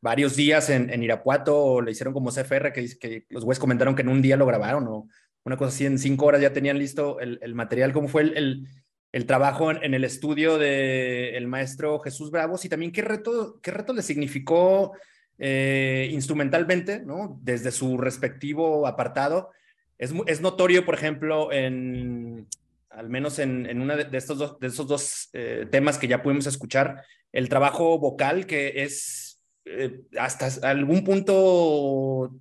varios 0.00 0.34
días 0.34 0.70
en, 0.70 0.88
en, 0.90 1.02
Irapuato 1.02 1.58
o 1.58 1.82
le 1.82 1.90
hicieron 1.90 2.14
como 2.14 2.30
CFR, 2.30 2.72
que, 2.72 2.98
que 2.98 3.26
los 3.28 3.44
güeyes 3.44 3.58
comentaron 3.58 3.94
que 3.94 4.00
en 4.02 4.08
un 4.08 4.22
día 4.22 4.38
lo 4.38 4.46
grabaron 4.46 4.86
o 4.88 5.08
una 5.44 5.58
cosa 5.58 5.68
así, 5.68 5.84
en 5.84 5.98
cinco 5.98 6.26
horas 6.26 6.40
ya 6.40 6.54
tenían 6.54 6.78
listo 6.78 7.20
el, 7.20 7.38
el 7.42 7.54
material? 7.54 7.92
¿Cómo 7.92 8.08
fue 8.08 8.22
el, 8.22 8.66
el, 9.12 9.26
trabajo 9.26 9.70
en, 9.70 9.92
el 9.92 10.04
estudio 10.04 10.56
del 10.56 11.34
el 11.34 11.46
maestro 11.46 11.98
Jesús 11.98 12.30
Bravos? 12.30 12.64
Y 12.64 12.70
también, 12.70 12.92
¿qué 12.92 13.02
reto, 13.02 13.60
qué 13.60 13.72
reto 13.72 13.92
le 13.92 14.02
significó 14.02 14.92
eh, 15.38 16.08
instrumentalmente, 16.12 17.00
¿no? 17.00 17.38
desde 17.42 17.72
su 17.72 17.98
respectivo 17.98 18.86
apartado? 18.86 19.50
Es, 19.98 20.14
es 20.26 20.40
notorio, 20.40 20.86
por 20.86 20.94
ejemplo, 20.94 21.52
en, 21.52 22.46
al 22.90 23.08
menos 23.08 23.38
en, 23.38 23.66
en 23.66 23.80
uno 23.80 23.96
de, 23.96 24.08
estos 24.16 24.38
dos, 24.38 24.58
de 24.58 24.66
esos 24.66 24.86
dos 24.86 25.30
eh, 25.32 25.66
temas 25.70 25.98
que 25.98 26.08
ya 26.08 26.22
pudimos 26.22 26.46
escuchar, 26.46 27.04
el 27.32 27.48
trabajo 27.48 27.98
vocal 27.98 28.46
que 28.46 28.82
es 28.82 29.40
eh, 29.64 30.02
hasta 30.18 30.68
algún 30.68 31.04
punto 31.04 32.32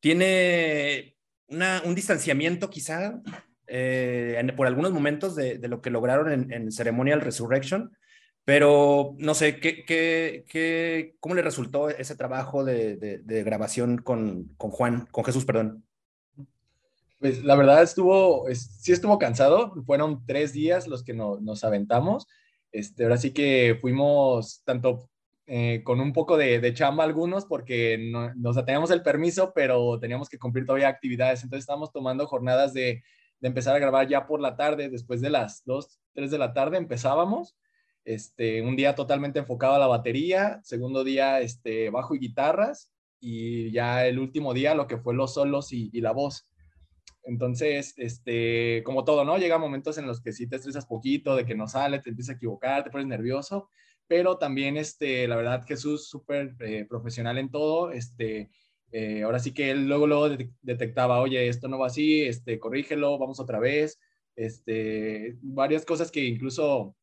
tiene 0.00 1.16
una, 1.48 1.82
un 1.84 1.94
distanciamiento 1.94 2.70
quizá 2.70 3.20
eh, 3.66 4.52
por 4.56 4.66
algunos 4.66 4.92
momentos 4.92 5.36
de, 5.36 5.58
lo 5.68 5.82
que 5.82 5.90
lograron 5.90 6.32
en, 6.32 6.52
en, 6.52 6.72
Ceremonial 6.72 7.20
Resurrection, 7.20 7.96
pero 8.44 9.14
no 9.18 9.34
sé, 9.34 9.58
¿qué, 9.58 9.84
qué, 9.84 10.44
qué, 10.48 11.16
¿cómo 11.20 11.34
le 11.34 11.42
resultó 11.42 11.90
ese 11.90 12.16
trabajo 12.16 12.64
de, 12.64 12.96
de 12.96 13.42
grabación 13.42 13.98
con, 13.98 14.54
con 14.56 14.70
Juan, 14.70 15.06
con 15.10 15.24
Jesús, 15.24 15.44
perdón? 15.44 15.85
Pues 17.18 17.42
la 17.44 17.56
verdad 17.56 17.82
estuvo, 17.82 18.46
sí 18.54 18.92
estuvo 18.92 19.18
cansado, 19.18 19.74
fueron 19.86 20.24
tres 20.26 20.52
días 20.52 20.86
los 20.86 21.02
que 21.02 21.14
nos 21.14 21.64
aventamos. 21.64 22.26
Este, 22.72 23.04
ahora 23.04 23.16
sí 23.16 23.32
que 23.32 23.78
fuimos 23.80 24.62
tanto 24.64 25.08
eh, 25.46 25.82
con 25.84 26.00
un 26.00 26.12
poco 26.12 26.36
de, 26.36 26.74
chamba 26.74 27.04
algunos 27.04 27.44
porque 27.46 27.96
no, 27.98 28.34
nos 28.34 28.56
teníamos 28.64 28.90
el 28.90 29.02
permiso, 29.02 29.52
pero 29.54 29.98
teníamos 30.00 30.28
que 30.28 30.38
cumplir 30.38 30.66
todavía 30.66 30.88
actividades. 30.88 31.42
Entonces 31.42 31.62
estábamos 31.62 31.92
tomando 31.92 32.26
jornadas 32.26 32.74
de, 32.74 33.02
de, 33.40 33.48
empezar 33.48 33.76
a 33.76 33.78
grabar 33.78 34.08
ya 34.08 34.26
por 34.26 34.40
la 34.40 34.56
tarde, 34.56 34.88
después 34.90 35.20
de 35.20 35.30
las 35.30 35.64
2, 35.64 36.00
3 36.14 36.30
de 36.30 36.38
la 36.38 36.52
tarde 36.52 36.78
empezábamos. 36.78 37.56
Este, 38.04 38.60
un 38.62 38.76
día 38.76 38.94
totalmente 38.94 39.38
enfocado 39.38 39.74
a 39.74 39.78
la 39.78 39.86
batería, 39.86 40.60
segundo 40.62 41.02
día 41.04 41.40
este, 41.40 41.90
bajo 41.90 42.14
y 42.14 42.18
guitarras 42.20 42.92
y 43.20 43.72
ya 43.72 44.06
el 44.06 44.18
último 44.18 44.54
día 44.54 44.74
lo 44.74 44.86
que 44.86 44.98
fue 44.98 45.14
los 45.14 45.34
solos 45.34 45.72
y, 45.72 45.90
y 45.92 46.00
la 46.00 46.12
voz. 46.12 46.48
Entonces, 47.26 47.94
este, 47.96 48.82
como 48.84 49.04
todo, 49.04 49.24
¿no? 49.24 49.36
Llega 49.36 49.58
momentos 49.58 49.98
en 49.98 50.06
los 50.06 50.20
que 50.20 50.32
sí 50.32 50.48
te 50.48 50.56
estresas 50.56 50.86
poquito, 50.86 51.34
de 51.34 51.44
que 51.44 51.56
no 51.56 51.66
sale, 51.66 51.98
te 51.98 52.10
empiezas 52.10 52.34
a 52.34 52.36
equivocar, 52.36 52.84
te 52.84 52.90
pones 52.90 53.08
nervioso, 53.08 53.68
pero 54.06 54.38
también, 54.38 54.76
este, 54.76 55.26
la 55.26 55.36
verdad, 55.36 55.64
Jesús 55.66 56.08
súper 56.08 56.54
eh, 56.60 56.86
profesional 56.88 57.38
en 57.38 57.50
todo, 57.50 57.90
este, 57.90 58.50
eh, 58.92 59.24
ahora 59.24 59.40
sí 59.40 59.52
que 59.52 59.72
él 59.72 59.88
luego, 59.88 60.06
luego 60.06 60.36
detectaba, 60.62 61.20
oye, 61.20 61.48
esto 61.48 61.66
no 61.66 61.78
va 61.80 61.88
así, 61.88 62.22
este, 62.22 62.60
corrígelo, 62.60 63.18
vamos 63.18 63.40
otra 63.40 63.58
vez, 63.58 63.98
este, 64.36 65.36
varias 65.42 65.84
cosas 65.84 66.12
que 66.12 66.24
incluso 66.24 66.94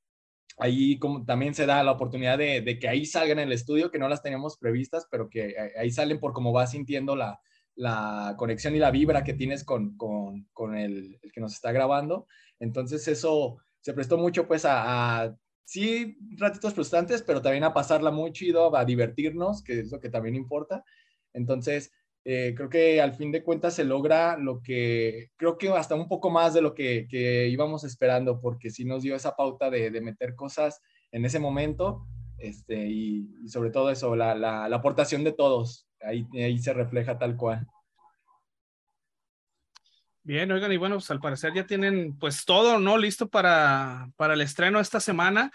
ahí 0.57 0.99
como 0.99 1.25
también 1.25 1.53
se 1.53 1.65
da 1.65 1.83
la 1.83 1.91
oportunidad 1.91 2.37
de, 2.37 2.77
que 2.79 2.87
ahí 2.87 3.05
salgan 3.05 3.39
en 3.39 3.47
el 3.47 3.53
estudio, 3.53 3.91
que 3.91 3.99
no 3.99 4.07
las 4.07 4.21
teníamos 4.21 4.57
previstas, 4.57 5.07
pero 5.11 5.29
que 5.29 5.55
ahí 5.77 5.91
salen 5.91 6.19
por 6.19 6.31
cómo 6.31 6.53
vas 6.53 6.71
sintiendo 6.71 7.15
la, 7.15 7.41
la 7.75 8.35
conexión 8.37 8.75
y 8.75 8.79
la 8.79 8.91
vibra 8.91 9.23
que 9.23 9.33
tienes 9.33 9.63
con, 9.63 9.97
con, 9.97 10.47
con 10.53 10.75
el, 10.75 11.19
que 11.33 11.41
nos 11.41 11.53
está 11.53 11.71
grabando. 11.71 12.27
Entonces 12.59 13.07
eso 13.07 13.57
se 13.81 13.93
prestó 13.93 14.17
mucho 14.17 14.47
pues 14.47 14.65
a, 14.65 15.23
a, 15.23 15.35
sí, 15.65 16.17
ratitos 16.37 16.73
frustrantes, 16.73 17.23
pero 17.23 17.41
también 17.41 17.63
a 17.63 17.73
pasarla 17.73 18.11
muy 18.11 18.31
chido, 18.31 18.75
a 18.75 18.85
divertirnos, 18.85 19.63
que 19.63 19.79
es 19.79 19.91
lo 19.91 19.99
que 19.99 20.09
también 20.09 20.35
importa. 20.35 20.83
Entonces, 21.33 21.91
eh, 22.25 22.53
creo 22.55 22.69
que 22.69 23.01
al 23.01 23.13
fin 23.13 23.31
de 23.31 23.43
cuentas 23.43 23.73
se 23.73 23.83
logra 23.83 24.37
lo 24.37 24.61
que, 24.61 25.31
creo 25.35 25.57
que 25.57 25.69
hasta 25.69 25.95
un 25.95 26.07
poco 26.07 26.29
más 26.29 26.53
de 26.53 26.61
lo 26.61 26.73
que, 26.73 27.07
que 27.09 27.49
íbamos 27.49 27.83
esperando, 27.83 28.39
porque 28.39 28.69
sí 28.69 28.85
nos 28.85 29.03
dio 29.03 29.15
esa 29.15 29.35
pauta 29.35 29.69
de, 29.69 29.91
de 29.91 30.01
meter 30.01 30.35
cosas 30.35 30.81
en 31.11 31.25
ese 31.25 31.39
momento, 31.39 32.07
este, 32.43 32.87
y, 32.87 33.29
y 33.43 33.49
sobre 33.49 33.69
todo 33.69 33.89
eso, 33.89 34.15
la, 34.15 34.35
la, 34.35 34.67
la 34.67 34.75
aportación 34.75 35.23
de 35.23 35.31
todos, 35.31 35.87
ahí, 36.01 36.27
ahí 36.33 36.59
se 36.59 36.73
refleja 36.73 37.17
tal 37.17 37.35
cual. 37.37 37.65
Bien, 40.23 40.51
oigan, 40.51 40.71
y 40.71 40.77
bueno, 40.77 40.95
pues 40.95 41.11
al 41.11 41.19
parecer 41.19 41.53
ya 41.53 41.65
tienen 41.65 42.17
pues 42.17 42.45
todo, 42.45 42.79
¿no? 42.79 42.97
Listo 42.97 43.27
para, 43.27 44.09
para 44.15 44.35
el 44.35 44.41
estreno 44.41 44.79
esta 44.79 44.99
semana. 44.99 45.51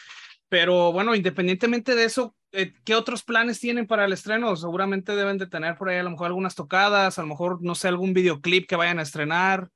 Pero 0.50 0.92
bueno, 0.92 1.14
independientemente 1.14 1.94
de 1.94 2.04
eso, 2.04 2.34
eh, 2.52 2.72
¿qué 2.84 2.94
otros 2.94 3.22
planes 3.22 3.60
tienen 3.60 3.86
para 3.86 4.06
el 4.06 4.12
estreno? 4.12 4.56
Seguramente 4.56 5.14
deben 5.14 5.36
de 5.36 5.46
tener 5.46 5.76
por 5.76 5.88
ahí 5.88 5.98
a 5.98 6.02
lo 6.02 6.10
mejor 6.10 6.28
algunas 6.28 6.54
tocadas, 6.54 7.18
a 7.18 7.22
lo 7.22 7.28
mejor, 7.28 7.62
no 7.62 7.74
sé, 7.74 7.88
algún 7.88 8.14
videoclip 8.14 8.66
que 8.66 8.76
vayan 8.76 8.98
a 8.98 9.02
estrenar. 9.02 9.70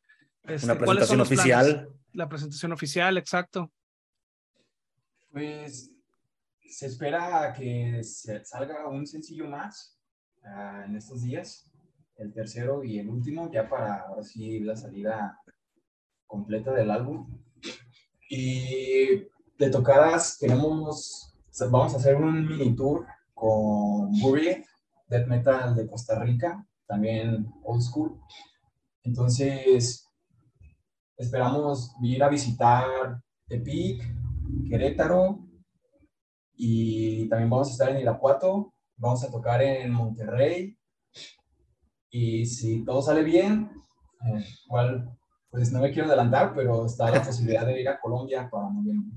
Este, 0.44 0.66
Una 0.66 0.78
presentación 0.78 1.20
oficial. 1.20 1.66
Planes? 1.66 1.88
La 2.14 2.28
presentación 2.28 2.72
oficial, 2.72 3.18
exacto. 3.18 3.70
Pues 5.30 5.91
se 6.72 6.86
espera 6.86 7.52
que 7.52 8.02
salga 8.02 8.88
un 8.88 9.06
sencillo 9.06 9.46
más 9.46 9.98
uh, 10.42 10.84
en 10.86 10.96
estos 10.96 11.22
días 11.22 11.70
el 12.16 12.32
tercero 12.32 12.82
y 12.82 12.98
el 12.98 13.10
último, 13.10 13.50
ya 13.52 13.68
para 13.68 14.02
ahora 14.02 14.22
sí 14.22 14.60
la 14.60 14.74
salida 14.74 15.38
completa 16.26 16.72
del 16.72 16.90
álbum. 16.90 17.26
Y 18.30 19.26
de 19.58 19.70
tocadas 19.70 20.38
tenemos, 20.38 21.34
vamos 21.70 21.94
a 21.94 21.96
hacer 21.98 22.16
un 22.16 22.46
mini 22.46 22.74
tour 22.74 23.06
con 23.34 24.10
Bury, 24.20 24.64
Death 25.08 25.26
Metal 25.26 25.74
de 25.74 25.86
Costa 25.86 26.18
Rica, 26.22 26.66
también 26.86 27.50
old 27.64 27.82
school. 27.82 28.18
Entonces, 29.02 30.08
esperamos 31.16 31.94
ir 32.02 32.22
a 32.22 32.28
visitar 32.28 33.20
Tepic, 33.46 34.02
Querétaro, 34.70 35.51
y 36.54 37.28
también 37.28 37.50
vamos 37.50 37.68
a 37.68 37.72
estar 37.72 37.90
en 37.90 38.00
Irapuato, 38.00 38.74
vamos 38.96 39.24
a 39.24 39.30
tocar 39.30 39.62
en 39.62 39.90
Monterrey, 39.90 40.76
y 42.14 42.44
si 42.44 42.84
todo 42.84 43.00
sale 43.00 43.22
bien, 43.22 43.70
eh, 44.26 44.44
igual, 44.66 45.10
pues 45.50 45.72
no 45.72 45.80
me 45.80 45.90
quiero 45.90 46.08
adelantar, 46.08 46.52
pero 46.54 46.84
está 46.84 47.10
la 47.10 47.22
posibilidad 47.24 47.64
de 47.64 47.80
ir 47.80 47.88
a 47.88 47.98
Colombia 47.98 48.48
para 48.50 48.68
noviembre. 48.68 49.16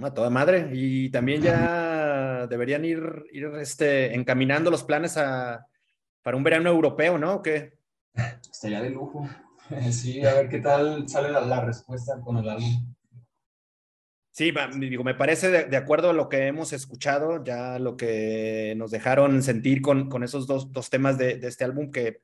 A 0.00 0.14
toda 0.14 0.30
madre. 0.30 0.70
Y 0.72 1.10
también 1.10 1.42
ya 1.42 2.46
deberían 2.46 2.86
ir, 2.86 3.02
ir 3.32 3.46
este, 3.60 4.14
encaminando 4.14 4.70
los 4.70 4.82
planes 4.82 5.18
a, 5.18 5.66
para 6.22 6.36
un 6.38 6.42
verano 6.42 6.70
europeo, 6.70 7.18
¿no? 7.18 7.34
¿O 7.34 7.42
qué? 7.42 7.74
Estaría 8.50 8.80
de 8.80 8.90
lujo. 8.90 9.28
Sí, 9.90 10.24
a 10.24 10.32
ver 10.32 10.48
qué 10.48 10.60
tal 10.60 11.06
sale 11.06 11.30
la, 11.30 11.42
la 11.42 11.60
respuesta 11.60 12.18
con 12.22 12.38
el 12.38 12.48
álbum. 12.48 12.94
Sí, 14.38 14.52
digo, 14.78 15.02
me 15.02 15.16
parece 15.16 15.66
de, 15.66 15.76
acuerdo 15.76 16.10
a 16.10 16.12
lo 16.12 16.28
que 16.28 16.46
hemos 16.46 16.72
escuchado, 16.72 17.42
ya 17.42 17.80
lo 17.80 17.96
que 17.96 18.72
nos 18.76 18.92
dejaron 18.92 19.42
sentir 19.42 19.82
con, 19.82 20.08
con 20.08 20.22
esos 20.22 20.46
dos, 20.46 20.72
dos 20.72 20.90
temas 20.90 21.18
de, 21.18 21.40
este 21.42 21.64
álbum, 21.64 21.90
que 21.90 22.20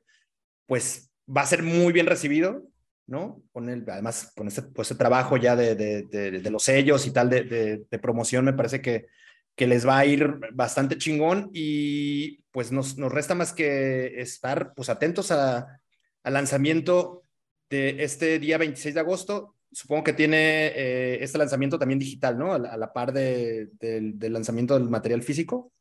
pues 0.65 1.11
va 1.27 1.41
a 1.41 1.45
ser 1.45 1.61
muy 1.61 1.91
bien 1.91 2.05
recibido, 2.05 2.69
¿no? 3.05 3.43
Con 3.51 3.67
el, 3.67 3.83
además, 3.89 4.31
con 4.33 4.47
este, 4.47 4.61
pues, 4.61 4.89
este 4.89 4.97
trabajo 4.97 5.35
ya 5.35 5.57
de, 5.57 5.75
de, 5.75 6.49
los 6.51 6.63
sellos 6.63 7.05
y 7.05 7.11
tal 7.11 7.29
de, 7.29 7.85
promoción, 8.01 8.45
me 8.45 8.53
parece 8.53 8.81
que, 8.81 9.07
que 9.53 9.67
les 9.67 9.85
va 9.85 9.97
a 9.97 10.05
ir 10.05 10.39
bastante 10.53 10.97
chingón 10.97 11.49
y 11.51 12.43
pues 12.51 12.71
nos, 12.71 12.97
nos 12.97 13.11
resta 13.11 13.35
más 13.35 13.51
que 13.51 14.21
estar 14.21 14.73
pues 14.73 14.87
atentos 14.87 15.31
a, 15.31 15.81
al 16.23 16.33
lanzamiento 16.33 17.23
de 17.69 18.05
este 18.05 18.39
día 18.39 18.57
26 18.57 18.95
de 18.95 19.01
agosto 19.01 19.54
supongo 19.71 20.03
que 20.03 20.13
tiene 20.13 20.67
eh, 20.67 21.23
este 21.23 21.37
lanzamiento 21.37 21.77
también 21.77 21.99
digital, 21.99 22.37
¿no? 22.37 22.53
A 22.53 22.59
la, 22.59 22.69
a 22.69 22.77
la 22.77 22.93
par 22.93 23.11
de, 23.11 23.69
de, 23.79 24.11
del 24.13 24.33
lanzamiento 24.33 24.73
del 24.73 24.89
material 24.89 25.21
físico. 25.21 25.71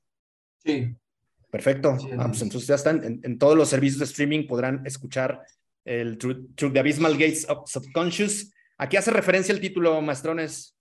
Sí. 0.58 0.96
Perfecto. 1.50 1.98
Sí, 1.98 2.08
ah, 2.18 2.26
pues 2.26 2.42
entonces 2.42 2.66
ya 2.66 2.74
están 2.74 3.04
en, 3.04 3.20
en, 3.22 3.38
todos 3.38 3.56
los 3.56 3.68
servicios 3.68 4.00
de 4.00 4.06
streaming, 4.06 4.46
podrán 4.46 4.84
escuchar 4.84 5.40
el 5.84 6.18
Through 6.18 6.72
the 6.72 6.78
Abysmal 6.80 7.12
Gates 7.12 7.48
of 7.48 7.70
Subconscious. 7.70 8.52
¿A 8.78 8.88
qué 8.88 8.98
hace 8.98 9.10
referencia 9.10 9.54
el 9.54 9.60
título, 9.60 10.00
Mastrones? 10.02 10.76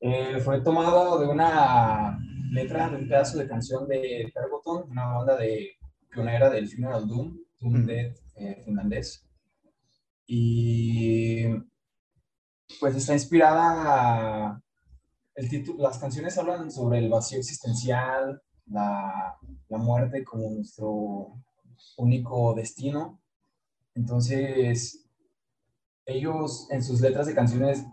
Eh, 0.00 0.40
fue 0.44 0.60
tomado 0.60 1.18
de 1.18 1.26
una 1.26 2.18
letra, 2.50 2.90
de 2.90 2.96
un 2.96 3.08
pedazo 3.08 3.38
de 3.38 3.48
canción 3.48 3.88
de 3.88 4.30
Pergoton, 4.34 4.90
una 4.90 5.06
banda 5.06 5.36
de 5.36 5.76
pionera 6.10 6.50
del 6.50 6.68
Funeral 6.68 7.06
Doom, 7.08 7.38
Doom 7.60 7.82
mm. 7.82 7.86
Dead 7.86 8.14
eh, 8.36 8.62
finlandés. 8.64 9.26
Y 10.26 11.46
pues 12.80 12.94
está 12.94 13.14
inspirada, 13.14 14.62
el 15.34 15.48
título, 15.48 15.82
las 15.82 15.98
canciones 15.98 16.36
hablan 16.38 16.70
sobre 16.70 16.98
el 16.98 17.08
vacío 17.08 17.38
existencial, 17.38 18.42
la, 18.66 19.36
la 19.68 19.78
muerte 19.78 20.24
como 20.24 20.50
nuestro 20.50 21.32
único 21.96 22.54
destino. 22.54 23.20
Entonces, 23.94 25.08
ellos 26.06 26.68
en 26.70 26.82
sus 26.82 27.00
letras 27.00 27.26
de 27.26 27.34
canciones 27.34 27.84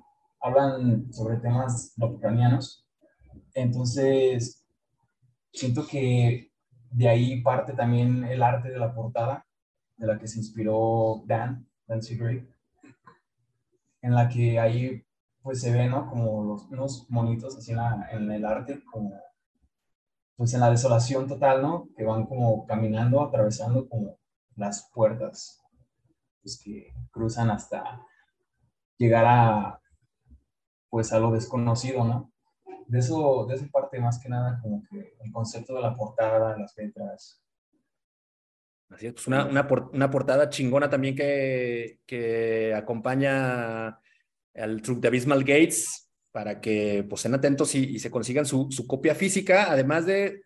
hablan 0.41 1.11
sobre 1.11 1.37
temas 1.37 1.93
lovecraftianos. 1.97 2.85
Entonces, 3.53 4.63
siento 5.51 5.87
que 5.87 6.51
de 6.91 7.09
ahí 7.09 7.41
parte 7.41 7.73
también 7.73 8.23
el 8.25 8.41
arte 8.43 8.69
de 8.69 8.79
la 8.79 8.93
portada, 8.93 9.45
de 9.97 10.07
la 10.07 10.19
que 10.19 10.27
se 10.27 10.39
inspiró 10.39 11.23
Dan, 11.25 11.67
Dan 11.87 12.01
Seagrave 12.01 12.54
en 14.05 14.13
la 14.13 14.29
que 14.29 14.59
ahí 14.59 15.03
pues 15.41 15.61
se 15.61 15.71
ve, 15.73 15.87
¿no? 15.87 16.07
Como 16.07 16.43
los, 16.43 16.65
unos 16.69 17.09
monitos 17.09 17.57
así 17.57 17.71
en, 17.71 18.31
el 18.31 18.45
arte, 18.45 18.83
como 18.91 19.19
pues 20.35 20.53
en 20.53 20.59
la 20.59 20.69
desolación 20.69 21.27
total, 21.27 21.63
¿no? 21.63 21.89
Que 21.97 22.03
van 22.03 22.27
como 22.27 22.67
caminando, 22.67 23.23
atravesando 23.23 23.89
como 23.89 24.19
las 24.55 24.91
puertas, 24.93 25.59
pues 26.41 26.61
que 26.63 26.93
cruzan 27.09 27.49
hasta 27.49 27.99
llegar 28.97 29.25
a 29.25 29.81
pues 30.89 31.11
a 31.11 31.19
lo 31.19 31.31
desconocido, 31.31 32.05
¿no? 32.05 32.31
De 32.85 32.99
eso, 32.99 33.47
de 33.47 33.55
esa 33.55 33.65
parte 33.71 33.99
más 33.99 34.19
que 34.19 34.29
nada 34.29 34.59
como 34.61 34.83
que 34.87 35.15
el 35.19 35.31
concepto 35.31 35.73
de 35.73 35.81
la 35.81 35.95
portada, 35.95 36.55
las 36.57 36.77
letras, 36.77 37.43
Así 38.95 39.07
es, 39.07 39.13
pues 39.13 39.27
una, 39.27 39.45
una, 39.45 40.09
portada 40.09 40.49
chingona 40.49 40.89
también 40.89 41.15
que, 41.15 42.73
acompaña 42.73 43.99
al 44.53 44.81
Truck 44.81 45.01
de 45.01 45.09
Abysmal 45.09 45.43
Gates 45.43 46.09
para 46.31 46.61
que 46.61 47.05
pues, 47.09 47.19
estén 47.19 47.33
atentos 47.33 47.75
y, 47.75 47.99
se 47.99 48.09
consigan 48.09 48.45
su, 48.45 48.69
copia 48.87 49.13
física, 49.13 49.69
además 49.69 50.05
de 50.05 50.43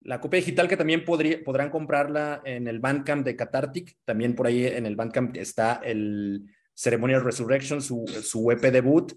la 0.00 0.20
copia 0.20 0.40
digital 0.40 0.66
que 0.66 0.76
también 0.76 1.04
podrán 1.04 1.70
comprarla 1.70 2.42
en 2.44 2.66
el 2.66 2.80
Bandcamp 2.80 3.24
de 3.24 3.36
Cathartic. 3.36 3.96
También 4.04 4.34
por 4.34 4.48
ahí 4.48 4.66
en 4.66 4.84
el 4.84 4.96
Bandcamp 4.96 5.36
está 5.36 5.74
el 5.84 6.44
Ceremonial 6.74 7.22
Resurrection, 7.22 7.80
su, 7.80 8.04
su 8.08 8.50
EP 8.50 8.62
debut, 8.62 9.12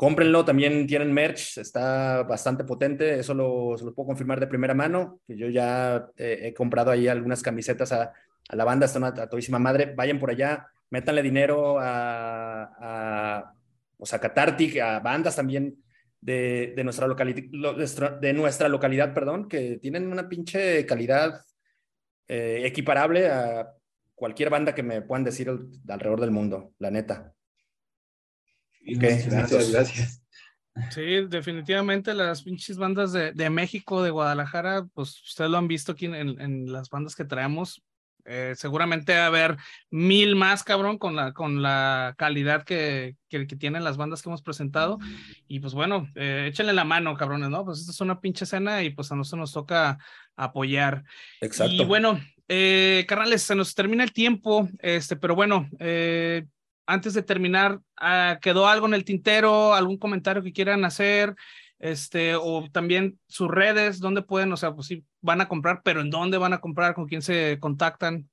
Cómprenlo, 0.00 0.46
también 0.46 0.86
tienen 0.86 1.12
merch, 1.12 1.58
está 1.58 2.22
bastante 2.22 2.64
potente, 2.64 3.18
eso 3.18 3.34
lo, 3.34 3.76
se 3.76 3.84
lo 3.84 3.92
puedo 3.92 4.06
confirmar 4.06 4.40
de 4.40 4.46
primera 4.46 4.72
mano, 4.72 5.20
que 5.26 5.36
yo 5.36 5.50
ya 5.50 6.08
eh, 6.16 6.38
he 6.44 6.54
comprado 6.54 6.90
ahí 6.90 7.06
algunas 7.06 7.42
camisetas 7.42 7.92
a, 7.92 8.10
la 8.48 8.64
banda, 8.64 8.86
están 8.86 9.04
a, 9.04 9.08
a 9.08 9.28
todísima 9.28 9.58
madre, 9.58 9.92
vayan 9.94 10.18
por 10.18 10.30
allá, 10.30 10.66
métanle 10.88 11.22
dinero 11.22 11.78
a, 11.78 12.72
a, 12.80 13.54
o 13.98 14.06
sea, 14.06 14.18
a 14.22 15.00
bandas 15.00 15.36
también 15.36 15.76
de, 16.18 16.72
de, 16.74 16.82
nuestra 16.82 17.06
localidad, 17.06 18.18
de 18.22 18.32
nuestra 18.32 18.70
localidad, 18.70 19.12
perdón, 19.12 19.48
que 19.50 19.76
tienen 19.82 20.10
una 20.10 20.30
pinche 20.30 20.86
calidad 20.86 21.42
eh, 22.26 22.62
equiparable 22.64 23.28
a 23.28 23.70
cualquier 24.14 24.48
banda 24.48 24.74
que 24.74 24.82
me 24.82 25.02
puedan 25.02 25.24
decir 25.24 25.50
alrededor 25.86 26.22
del 26.22 26.30
mundo, 26.30 26.72
la 26.78 26.90
neta. 26.90 27.34
Okay, 28.82 29.22
gracias, 29.26 29.72
gracias. 29.72 30.22
Sí, 30.90 31.26
definitivamente 31.28 32.14
las 32.14 32.42
pinches 32.42 32.78
bandas 32.78 33.12
de, 33.12 33.32
de, 33.32 33.50
México, 33.50 34.02
de 34.02 34.10
Guadalajara, 34.10 34.86
pues 34.94 35.20
ustedes 35.22 35.50
lo 35.50 35.58
han 35.58 35.68
visto 35.68 35.92
aquí 35.92 36.06
en, 36.06 36.14
en 36.14 36.72
las 36.72 36.88
bandas 36.88 37.14
que 37.14 37.24
traemos, 37.24 37.82
eh, 38.24 38.54
seguramente 38.56 39.14
va 39.14 39.24
a 39.24 39.26
haber 39.26 39.56
mil 39.90 40.36
más, 40.36 40.62
cabrón, 40.62 40.98
con 40.98 41.16
la, 41.16 41.32
con 41.32 41.62
la 41.62 42.14
calidad 42.16 42.62
que, 42.64 43.16
que, 43.28 43.44
tienen 43.46 43.84
las 43.84 43.96
bandas 43.96 44.22
que 44.22 44.28
hemos 44.28 44.42
presentado. 44.42 44.98
Y 45.48 45.60
pues 45.60 45.74
bueno, 45.74 46.08
eh, 46.14 46.46
échenle 46.48 46.72
la 46.72 46.84
mano, 46.84 47.16
cabrones, 47.16 47.50
¿no? 47.50 47.64
Pues 47.64 47.80
esta 47.80 47.92
es 47.92 48.00
una 48.00 48.20
pinche 48.20 48.44
escena 48.44 48.82
y 48.82 48.90
pues 48.90 49.10
a 49.12 49.16
nosotros 49.16 49.40
nos 49.40 49.52
toca 49.52 49.98
apoyar. 50.36 51.04
Exacto. 51.40 51.74
Y 51.74 51.84
bueno, 51.84 52.20
eh, 52.48 53.04
carnales, 53.08 53.42
se 53.42 53.54
nos 53.54 53.74
termina 53.74 54.04
el 54.04 54.12
tiempo, 54.12 54.68
este, 54.78 55.16
pero 55.16 55.34
bueno, 55.34 55.68
eh, 55.78 56.46
antes 56.90 57.14
de 57.14 57.22
terminar, 57.22 57.80
ah, 57.96 58.38
¿quedó 58.42 58.66
algo 58.66 58.86
en 58.86 58.94
el 58.94 59.04
tintero? 59.04 59.74
¿Algún 59.74 59.96
comentario 59.96 60.42
que 60.42 60.52
quieran 60.52 60.84
hacer? 60.84 61.36
Este, 61.78 62.34
o 62.34 62.68
también 62.70 63.18
sus 63.28 63.48
redes, 63.48 64.00
¿dónde 64.00 64.22
pueden? 64.22 64.52
O 64.52 64.56
sea, 64.56 64.74
pues 64.74 64.88
sí, 64.88 65.04
van 65.20 65.40
a 65.40 65.48
comprar, 65.48 65.82
pero 65.84 66.00
¿en 66.00 66.10
dónde 66.10 66.36
van 66.36 66.52
a 66.52 66.60
comprar? 66.60 66.94
¿Con 66.94 67.06
quién 67.06 67.22
se 67.22 67.58
contactan? 67.60 68.28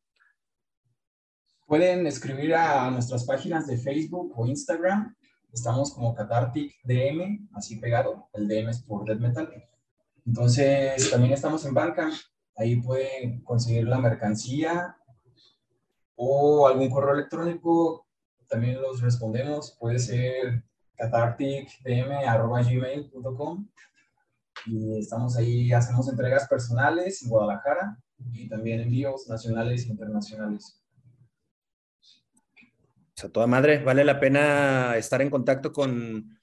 Pueden 1.67 2.07
escribir 2.07 2.55
a 2.55 2.89
nuestras 2.89 3.25
páginas 3.25 3.67
de 3.67 3.77
Facebook 3.77 4.33
o 4.35 4.47
Instagram. 4.47 5.15
Estamos 5.53 5.93
como 5.93 6.15
Catartic 6.15 6.73
DM, 6.83 7.49
así 7.53 7.75
pegado. 7.75 8.27
El 8.33 8.47
DM 8.47 8.69
es 8.69 8.81
por 8.81 9.05
Dead 9.05 9.19
Metal. 9.19 9.53
Entonces, 10.25 11.11
también 11.11 11.33
estamos 11.33 11.63
en 11.65 11.75
banca. 11.75 12.09
Ahí 12.55 12.77
pueden 12.77 13.41
conseguir 13.43 13.87
la 13.87 13.99
mercancía 13.99 14.97
o 16.15 16.67
algún 16.67 16.89
correo 16.89 17.13
electrónico 17.13 18.06
también 18.47 18.81
los 18.81 19.01
respondemos. 19.01 19.77
Puede 19.79 19.99
ser 19.99 20.63
catarticdm.gmail.com 20.95 23.67
y 24.65 24.99
estamos 24.99 25.37
ahí, 25.37 25.71
hacemos 25.71 26.09
entregas 26.09 26.47
personales 26.47 27.21
en 27.23 27.29
Guadalajara 27.29 27.97
y 28.33 28.49
también 28.49 28.81
envíos 28.81 29.29
nacionales 29.29 29.85
e 29.85 29.89
internacionales. 29.89 30.81
O 33.17 33.19
sea, 33.19 33.31
toda 33.31 33.47
madre, 33.47 33.83
vale 33.83 34.03
la 34.03 34.19
pena 34.19 34.95
estar 34.97 35.21
en 35.21 35.29
contacto 35.29 35.71
con, 35.71 36.37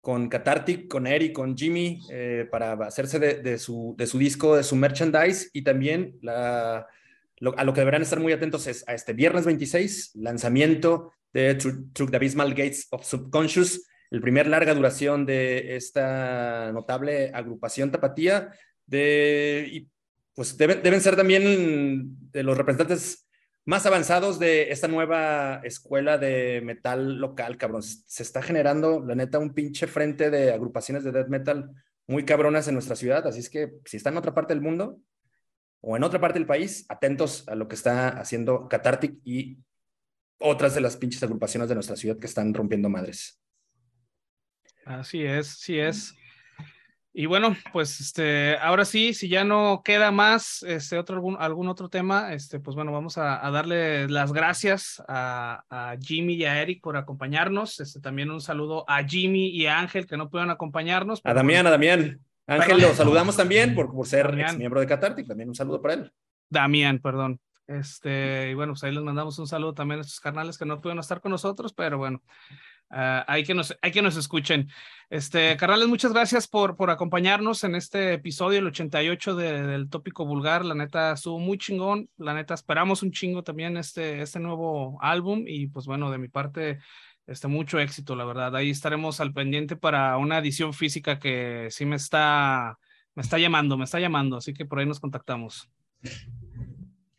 con 0.00 0.28
Catartic, 0.28 0.88
con 0.88 1.06
Eric, 1.06 1.32
con 1.32 1.56
Jimmy, 1.56 2.00
eh, 2.10 2.46
para 2.50 2.72
hacerse 2.72 3.18
de, 3.18 3.58
su, 3.58 3.94
de 3.96 4.06
su 4.06 4.18
disco, 4.18 4.56
de 4.56 4.62
su 4.62 4.76
merchandise 4.76 5.50
y 5.52 5.62
también 5.62 6.18
la, 6.22 6.86
a 7.56 7.64
lo 7.64 7.72
que 7.72 7.80
deberán 7.80 8.02
estar 8.02 8.20
muy 8.20 8.32
atentos 8.32 8.66
es 8.66 8.86
a 8.88 8.94
este 8.94 9.12
viernes 9.12 9.44
26, 9.44 10.16
lanzamiento 10.16 11.12
de 11.32 11.54
Through, 11.54 12.10
the 12.10 12.16
Abysmal 12.16 12.50
Gates 12.50 12.88
of 12.90 13.04
Subconscious, 13.04 13.86
el 14.10 14.20
primer 14.20 14.46
larga 14.46 14.74
duración 14.74 15.24
de 15.24 15.76
esta 15.76 16.72
notable 16.72 17.30
agrupación 17.32 17.90
tapatía, 17.90 18.52
de, 18.86 19.68
y 19.70 19.88
pues 20.34 20.56
deben, 20.56 20.82
deben 20.82 21.00
ser 21.00 21.16
también 21.16 22.16
de 22.32 22.42
los 22.42 22.58
representantes 22.58 23.28
más 23.64 23.86
avanzados 23.86 24.38
de 24.38 24.72
esta 24.72 24.88
nueva 24.88 25.60
escuela 25.62 26.18
de 26.18 26.60
metal 26.64 27.18
local, 27.18 27.56
cabrón. 27.56 27.82
Se 27.82 28.22
está 28.22 28.42
generando, 28.42 29.00
la 29.04 29.14
neta, 29.14 29.38
un 29.38 29.54
pinche 29.54 29.86
frente 29.86 30.30
de 30.30 30.52
agrupaciones 30.52 31.04
de 31.04 31.12
death 31.12 31.28
metal 31.28 31.70
muy 32.06 32.24
cabronas 32.24 32.66
en 32.66 32.74
nuestra 32.74 32.96
ciudad, 32.96 33.24
así 33.26 33.38
es 33.38 33.48
que 33.48 33.70
si 33.84 33.96
está 33.96 34.10
en 34.10 34.16
otra 34.16 34.34
parte 34.34 34.52
del 34.54 34.62
mundo 34.62 34.98
o 35.80 35.96
en 35.96 36.02
otra 36.02 36.20
parte 36.20 36.38
del 36.40 36.46
país, 36.46 36.84
atentos 36.88 37.46
a 37.48 37.54
lo 37.54 37.68
que 37.68 37.76
está 37.76 38.08
haciendo 38.08 38.66
Cathartic 38.68 39.20
y 39.24 39.58
otras 40.40 40.74
de 40.74 40.80
las 40.80 40.96
pinches 40.96 41.22
agrupaciones 41.22 41.68
de 41.68 41.74
nuestra 41.74 41.96
ciudad 41.96 42.18
que 42.18 42.26
están 42.26 42.52
rompiendo 42.52 42.88
madres. 42.88 43.38
Así 44.84 45.22
es, 45.22 45.46
sí 45.58 45.78
es. 45.78 46.14
Y 47.12 47.26
bueno, 47.26 47.56
pues 47.72 48.00
este, 48.00 48.56
ahora 48.58 48.84
sí, 48.84 49.14
si 49.14 49.28
ya 49.28 49.42
no 49.42 49.82
queda 49.84 50.12
más, 50.12 50.62
este, 50.62 50.96
otro, 50.96 51.16
algún, 51.16 51.36
algún 51.40 51.68
otro 51.68 51.88
tema, 51.88 52.32
este, 52.32 52.60
pues 52.60 52.76
bueno, 52.76 52.92
vamos 52.92 53.18
a, 53.18 53.38
darle 53.50 54.08
las 54.08 54.32
gracias 54.32 55.02
a, 55.08 55.96
Jimmy 56.00 56.34
y 56.34 56.44
a 56.44 56.62
Eric 56.62 56.80
por 56.80 56.96
acompañarnos. 56.96 57.80
Este, 57.80 58.00
también 58.00 58.30
un 58.30 58.40
saludo 58.40 58.84
a 58.88 59.02
Jimmy 59.04 59.48
y 59.48 59.66
a 59.66 59.80
Ángel 59.80 60.06
que 60.06 60.16
no 60.16 60.30
puedan 60.30 60.50
acompañarnos. 60.50 61.20
A 61.24 61.34
Damián, 61.34 61.66
a 61.66 61.70
Damián. 61.70 62.20
Ángel, 62.46 62.80
lo 62.80 62.94
saludamos 62.94 63.36
también 63.36 63.74
por, 63.74 63.92
por 63.92 64.06
ser 64.06 64.32
miembro 64.56 64.80
de 64.80 64.86
Catartic. 64.86 65.26
También 65.26 65.48
un 65.48 65.54
saludo 65.54 65.82
para 65.82 65.94
él. 65.94 66.12
Damián, 66.48 67.00
perdón. 67.00 67.40
Este, 67.70 68.50
y 68.50 68.54
bueno, 68.54 68.72
pues 68.72 68.82
ahí 68.82 68.92
les 68.92 69.04
mandamos 69.04 69.38
un 69.38 69.46
saludo 69.46 69.74
también 69.74 70.00
a 70.00 70.02
estos 70.02 70.18
carnales 70.18 70.58
que 70.58 70.64
no 70.64 70.80
pudieron 70.80 70.98
estar 70.98 71.20
con 71.20 71.30
nosotros, 71.30 71.72
pero 71.72 71.98
bueno, 71.98 72.20
uh, 72.90 73.22
hay, 73.28 73.44
que 73.44 73.54
nos, 73.54 73.78
hay 73.80 73.92
que 73.92 74.02
nos 74.02 74.16
escuchen. 74.16 74.68
Este, 75.08 75.56
carnales, 75.56 75.86
muchas 75.86 76.12
gracias 76.12 76.48
por, 76.48 76.74
por 76.74 76.90
acompañarnos 76.90 77.62
en 77.62 77.76
este 77.76 78.14
episodio, 78.14 78.58
el 78.58 78.66
88 78.66 79.36
del 79.36 79.88
tópico 79.88 80.26
vulgar. 80.26 80.64
La 80.64 80.74
neta 80.74 81.12
estuvo 81.12 81.38
muy 81.38 81.58
chingón. 81.58 82.10
La 82.16 82.34
neta 82.34 82.54
esperamos 82.54 83.04
un 83.04 83.12
chingo 83.12 83.44
también 83.44 83.76
este, 83.76 84.20
este 84.20 84.40
nuevo 84.40 84.98
álbum 85.00 85.44
y 85.46 85.68
pues 85.68 85.86
bueno, 85.86 86.10
de 86.10 86.18
mi 86.18 86.26
parte, 86.26 86.80
este, 87.28 87.46
mucho 87.46 87.78
éxito, 87.78 88.16
la 88.16 88.24
verdad. 88.24 88.56
Ahí 88.56 88.70
estaremos 88.70 89.20
al 89.20 89.32
pendiente 89.32 89.76
para 89.76 90.16
una 90.16 90.38
edición 90.38 90.74
física 90.74 91.20
que 91.20 91.68
sí 91.70 91.86
me 91.86 91.94
está, 91.94 92.80
me 93.14 93.22
está 93.22 93.38
llamando, 93.38 93.78
me 93.78 93.84
está 93.84 94.00
llamando, 94.00 94.38
así 94.38 94.52
que 94.52 94.64
por 94.64 94.80
ahí 94.80 94.86
nos 94.86 94.98
contactamos. 94.98 95.70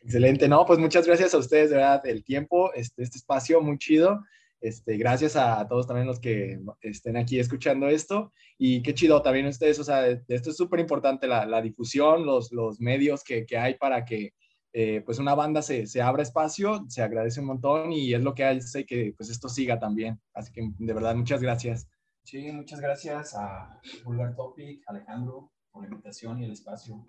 Excelente, 0.03 0.47
no, 0.47 0.65
pues 0.65 0.79
muchas 0.79 1.05
gracias 1.05 1.33
a 1.33 1.37
ustedes, 1.37 1.69
de 1.69 1.77
verdad, 1.77 2.05
el 2.05 2.23
tiempo, 2.23 2.73
este, 2.73 3.03
este 3.03 3.17
espacio 3.17 3.61
muy 3.61 3.77
chido. 3.77 4.23
Este, 4.59 4.95
gracias 4.97 5.35
a 5.35 5.67
todos 5.67 5.87
también 5.87 6.05
los 6.05 6.19
que 6.19 6.59
estén 6.81 7.17
aquí 7.17 7.39
escuchando 7.39 7.87
esto 7.87 8.31
y 8.59 8.83
qué 8.83 8.93
chido 8.93 9.19
también 9.23 9.47
ustedes, 9.47 9.79
o 9.79 9.83
sea, 9.83 10.07
esto 10.07 10.51
es 10.51 10.55
súper 10.55 10.79
importante, 10.79 11.27
la, 11.27 11.47
la, 11.47 11.63
difusión, 11.63 12.27
los, 12.27 12.51
los 12.51 12.79
medios 12.79 13.23
que, 13.23 13.47
que 13.47 13.57
hay 13.57 13.73
para 13.73 14.05
que 14.05 14.33
eh, 14.73 15.01
pues 15.01 15.17
una 15.17 15.33
banda 15.33 15.63
se, 15.63 15.87
se, 15.87 16.01
abra 16.01 16.21
espacio, 16.21 16.85
se 16.87 17.01
agradece 17.01 17.39
un 17.41 17.47
montón 17.47 17.91
y 17.91 18.13
es 18.13 18.21
lo 18.21 18.35
que 18.35 18.45
hace 18.45 18.85
que 18.85 19.13
pues 19.17 19.29
esto 19.29 19.49
siga 19.49 19.79
también. 19.79 20.21
Así 20.33 20.51
que 20.51 20.61
de 20.77 20.93
verdad, 20.93 21.15
muchas 21.15 21.41
gracias. 21.41 21.89
Sí, 22.23 22.51
muchas 22.51 22.79
gracias 22.79 23.35
a 23.35 23.81
Vulgar 24.05 24.35
Topic, 24.35 24.83
Alejandro, 24.85 25.51
por 25.71 25.83
la 25.83 25.89
invitación 25.89 26.39
y 26.39 26.45
el 26.45 26.51
espacio. 26.51 27.03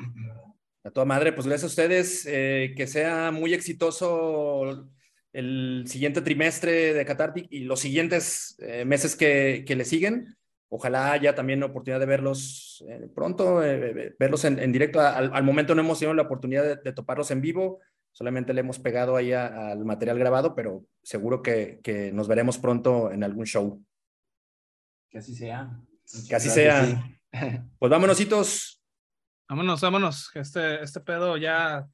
A 0.85 0.91
toda 0.91 1.07
madre, 1.07 1.33
pues 1.33 1.47
gracias 1.47 1.65
a 1.65 1.67
ustedes. 1.73 2.27
Eh, 2.27 2.75
que 2.77 2.87
sea 2.87 3.31
muy 3.31 3.55
exitoso 3.55 4.89
el 5.33 5.85
siguiente 5.87 6.21
trimestre 6.21 6.93
de 6.93 7.05
Catartic 7.05 7.47
y 7.51 7.61
los 7.61 7.81
siguientes 7.81 8.57
eh, 8.59 8.85
meses 8.85 9.15
que, 9.15 9.65
que, 9.67 9.77
le 9.77 9.85
siguen. 9.85 10.37
Ojalá 10.69 11.13
haya 11.13 11.35
también 11.35 11.63
oportunidad 11.63 12.01
de 12.01 12.07
verlos 12.07 12.85
eh, 12.89 13.09
pronto, 13.15 13.57
verlos 14.19 14.45
en, 14.45 14.73
directo. 14.73 15.01
Al, 15.01 15.43
momento 15.45 15.75
no 15.75 15.83
hemos 15.83 15.99
tenido 15.99 16.15
la 16.15 16.23
oportunidad 16.23 16.83
de, 16.83 16.93
toparlos 16.93 17.31
en 17.31 17.41
vivo, 17.41 17.81
solamente 18.11 18.53
le 18.53 18.61
hemos 18.61 18.79
pegado 18.79 19.17
ahí 19.17 19.33
al 19.33 19.85
material 19.85 20.19
grabado, 20.19 20.55
pero 20.55 20.85
seguro 21.03 21.43
que, 21.43 21.81
que, 21.83 22.11
nos 22.11 22.27
veremos 22.27 22.59
pronto 22.59 23.13
en 23.13 23.23
algún 23.23 23.47
show. 23.47 23.85
Que 25.11 25.19
así 25.19 25.35
sea. 25.35 25.79
que 26.29 26.35
así 26.35 26.51
sea. 26.51 27.07
Pues 27.79 27.91
vámonos, 27.91 28.19
Vámonos, 29.53 29.83
vámonos. 29.83 30.31
Este, 30.33 30.83
este 30.83 31.01
pedo 31.01 31.37
ya 31.37 31.87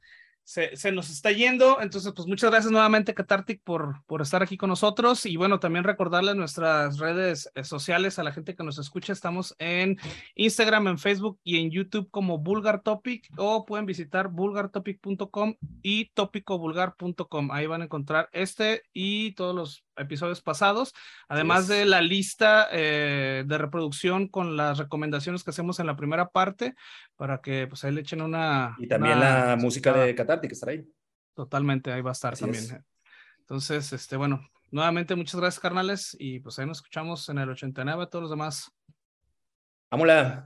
se, 0.45 0.93
nos 0.93 1.11
está 1.11 1.33
yendo. 1.33 1.81
Entonces, 1.81 2.13
pues 2.15 2.29
muchas 2.29 2.53
gracias 2.53 2.71
nuevamente, 2.71 3.15
Catartic, 3.15 3.65
por, 3.65 4.05
por 4.07 4.23
estar 4.23 4.45
aquí 4.45 4.57
con 4.57 4.71
nosotros. 4.71 5.27
Y 5.27 5.37
bueno, 5.37 5.59
también 5.59 5.83
recordarles 5.83 6.37
nuestras 6.37 6.99
redes 6.99 7.51
eh, 7.57 7.65
sociales 7.65 8.21
a 8.21 8.23
la 8.23 8.31
gente 8.31 8.55
que 8.55 8.63
nos 8.63 8.79
escucha. 8.79 9.13
Estamos 9.13 9.57
en 9.59 9.99
Instagram, 10.37 10.87
en 10.87 10.99
Facebook 10.99 11.41
y 11.43 11.59
en 11.59 11.73
YouTube 11.73 12.09
como 12.13 12.39
Vulgar 12.39 12.81
Topic 12.81 13.29
o 13.37 13.67
pueden 13.67 13.87
visitar 13.87 14.29
vulgartopic.com 14.29 15.57
y 15.83 16.11
topicovulgar.com. 16.11 17.51
Ahí 17.51 17.67
van 17.67 17.83
a 17.83 17.87
encontrar 17.87 18.29
este 18.31 18.85
y 18.93 19.33
todos 19.33 19.53
los 19.53 19.85
episodios 19.99 20.41
pasados, 20.41 20.95
además 21.29 21.69
de 21.69 21.85
la 21.85 22.01
lista 22.01 22.69
eh, 22.73 23.45
de 23.47 23.59
reproducción 23.59 24.29
con 24.29 24.57
las 24.57 24.79
recomendaciones 24.79 25.45
que 25.45 25.51
hacemos 25.51 25.81
en 25.81 25.87
la 25.87 25.97
primera 25.97 26.29
parte, 26.31 26.75
para 27.17 27.41
que 27.41 27.67
pues 27.67 27.85
ahí 27.85 27.93
le 27.93 28.01
echen 28.01 28.23
una... 28.23 28.77
Y 28.79 28.87
también 28.89 29.21
la 29.21 29.57
música 29.59 29.93
de 29.93 30.15
Catártica 30.15 30.53
estará 30.53 30.73
ahí. 30.73 30.89
Totalmente, 31.35 31.93
ahí 31.93 32.01
va 32.01 32.11
a 32.11 32.13
estar 32.13 32.37
también. 32.37 32.85
Entonces, 33.41 33.93
este, 33.93 34.17
bueno, 34.17 34.47
nuevamente 34.71 35.15
muchas 35.15 35.41
gracias, 35.41 35.61
carnales, 35.61 36.17
y 36.19 36.41
pues 36.41 36.59
ahí 36.59 36.67
nos 36.67 36.79
escuchamos 36.79 37.29
en 37.29 37.39
el 37.39 37.51
89 37.51 38.03
a 38.03 38.07
todos 38.07 38.23
los 38.23 38.31
demás. 38.31 38.71
Vámonos. 39.91 40.45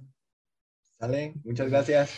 Sale, 0.99 1.35
muchas 1.45 1.69
gracias. 1.69 2.11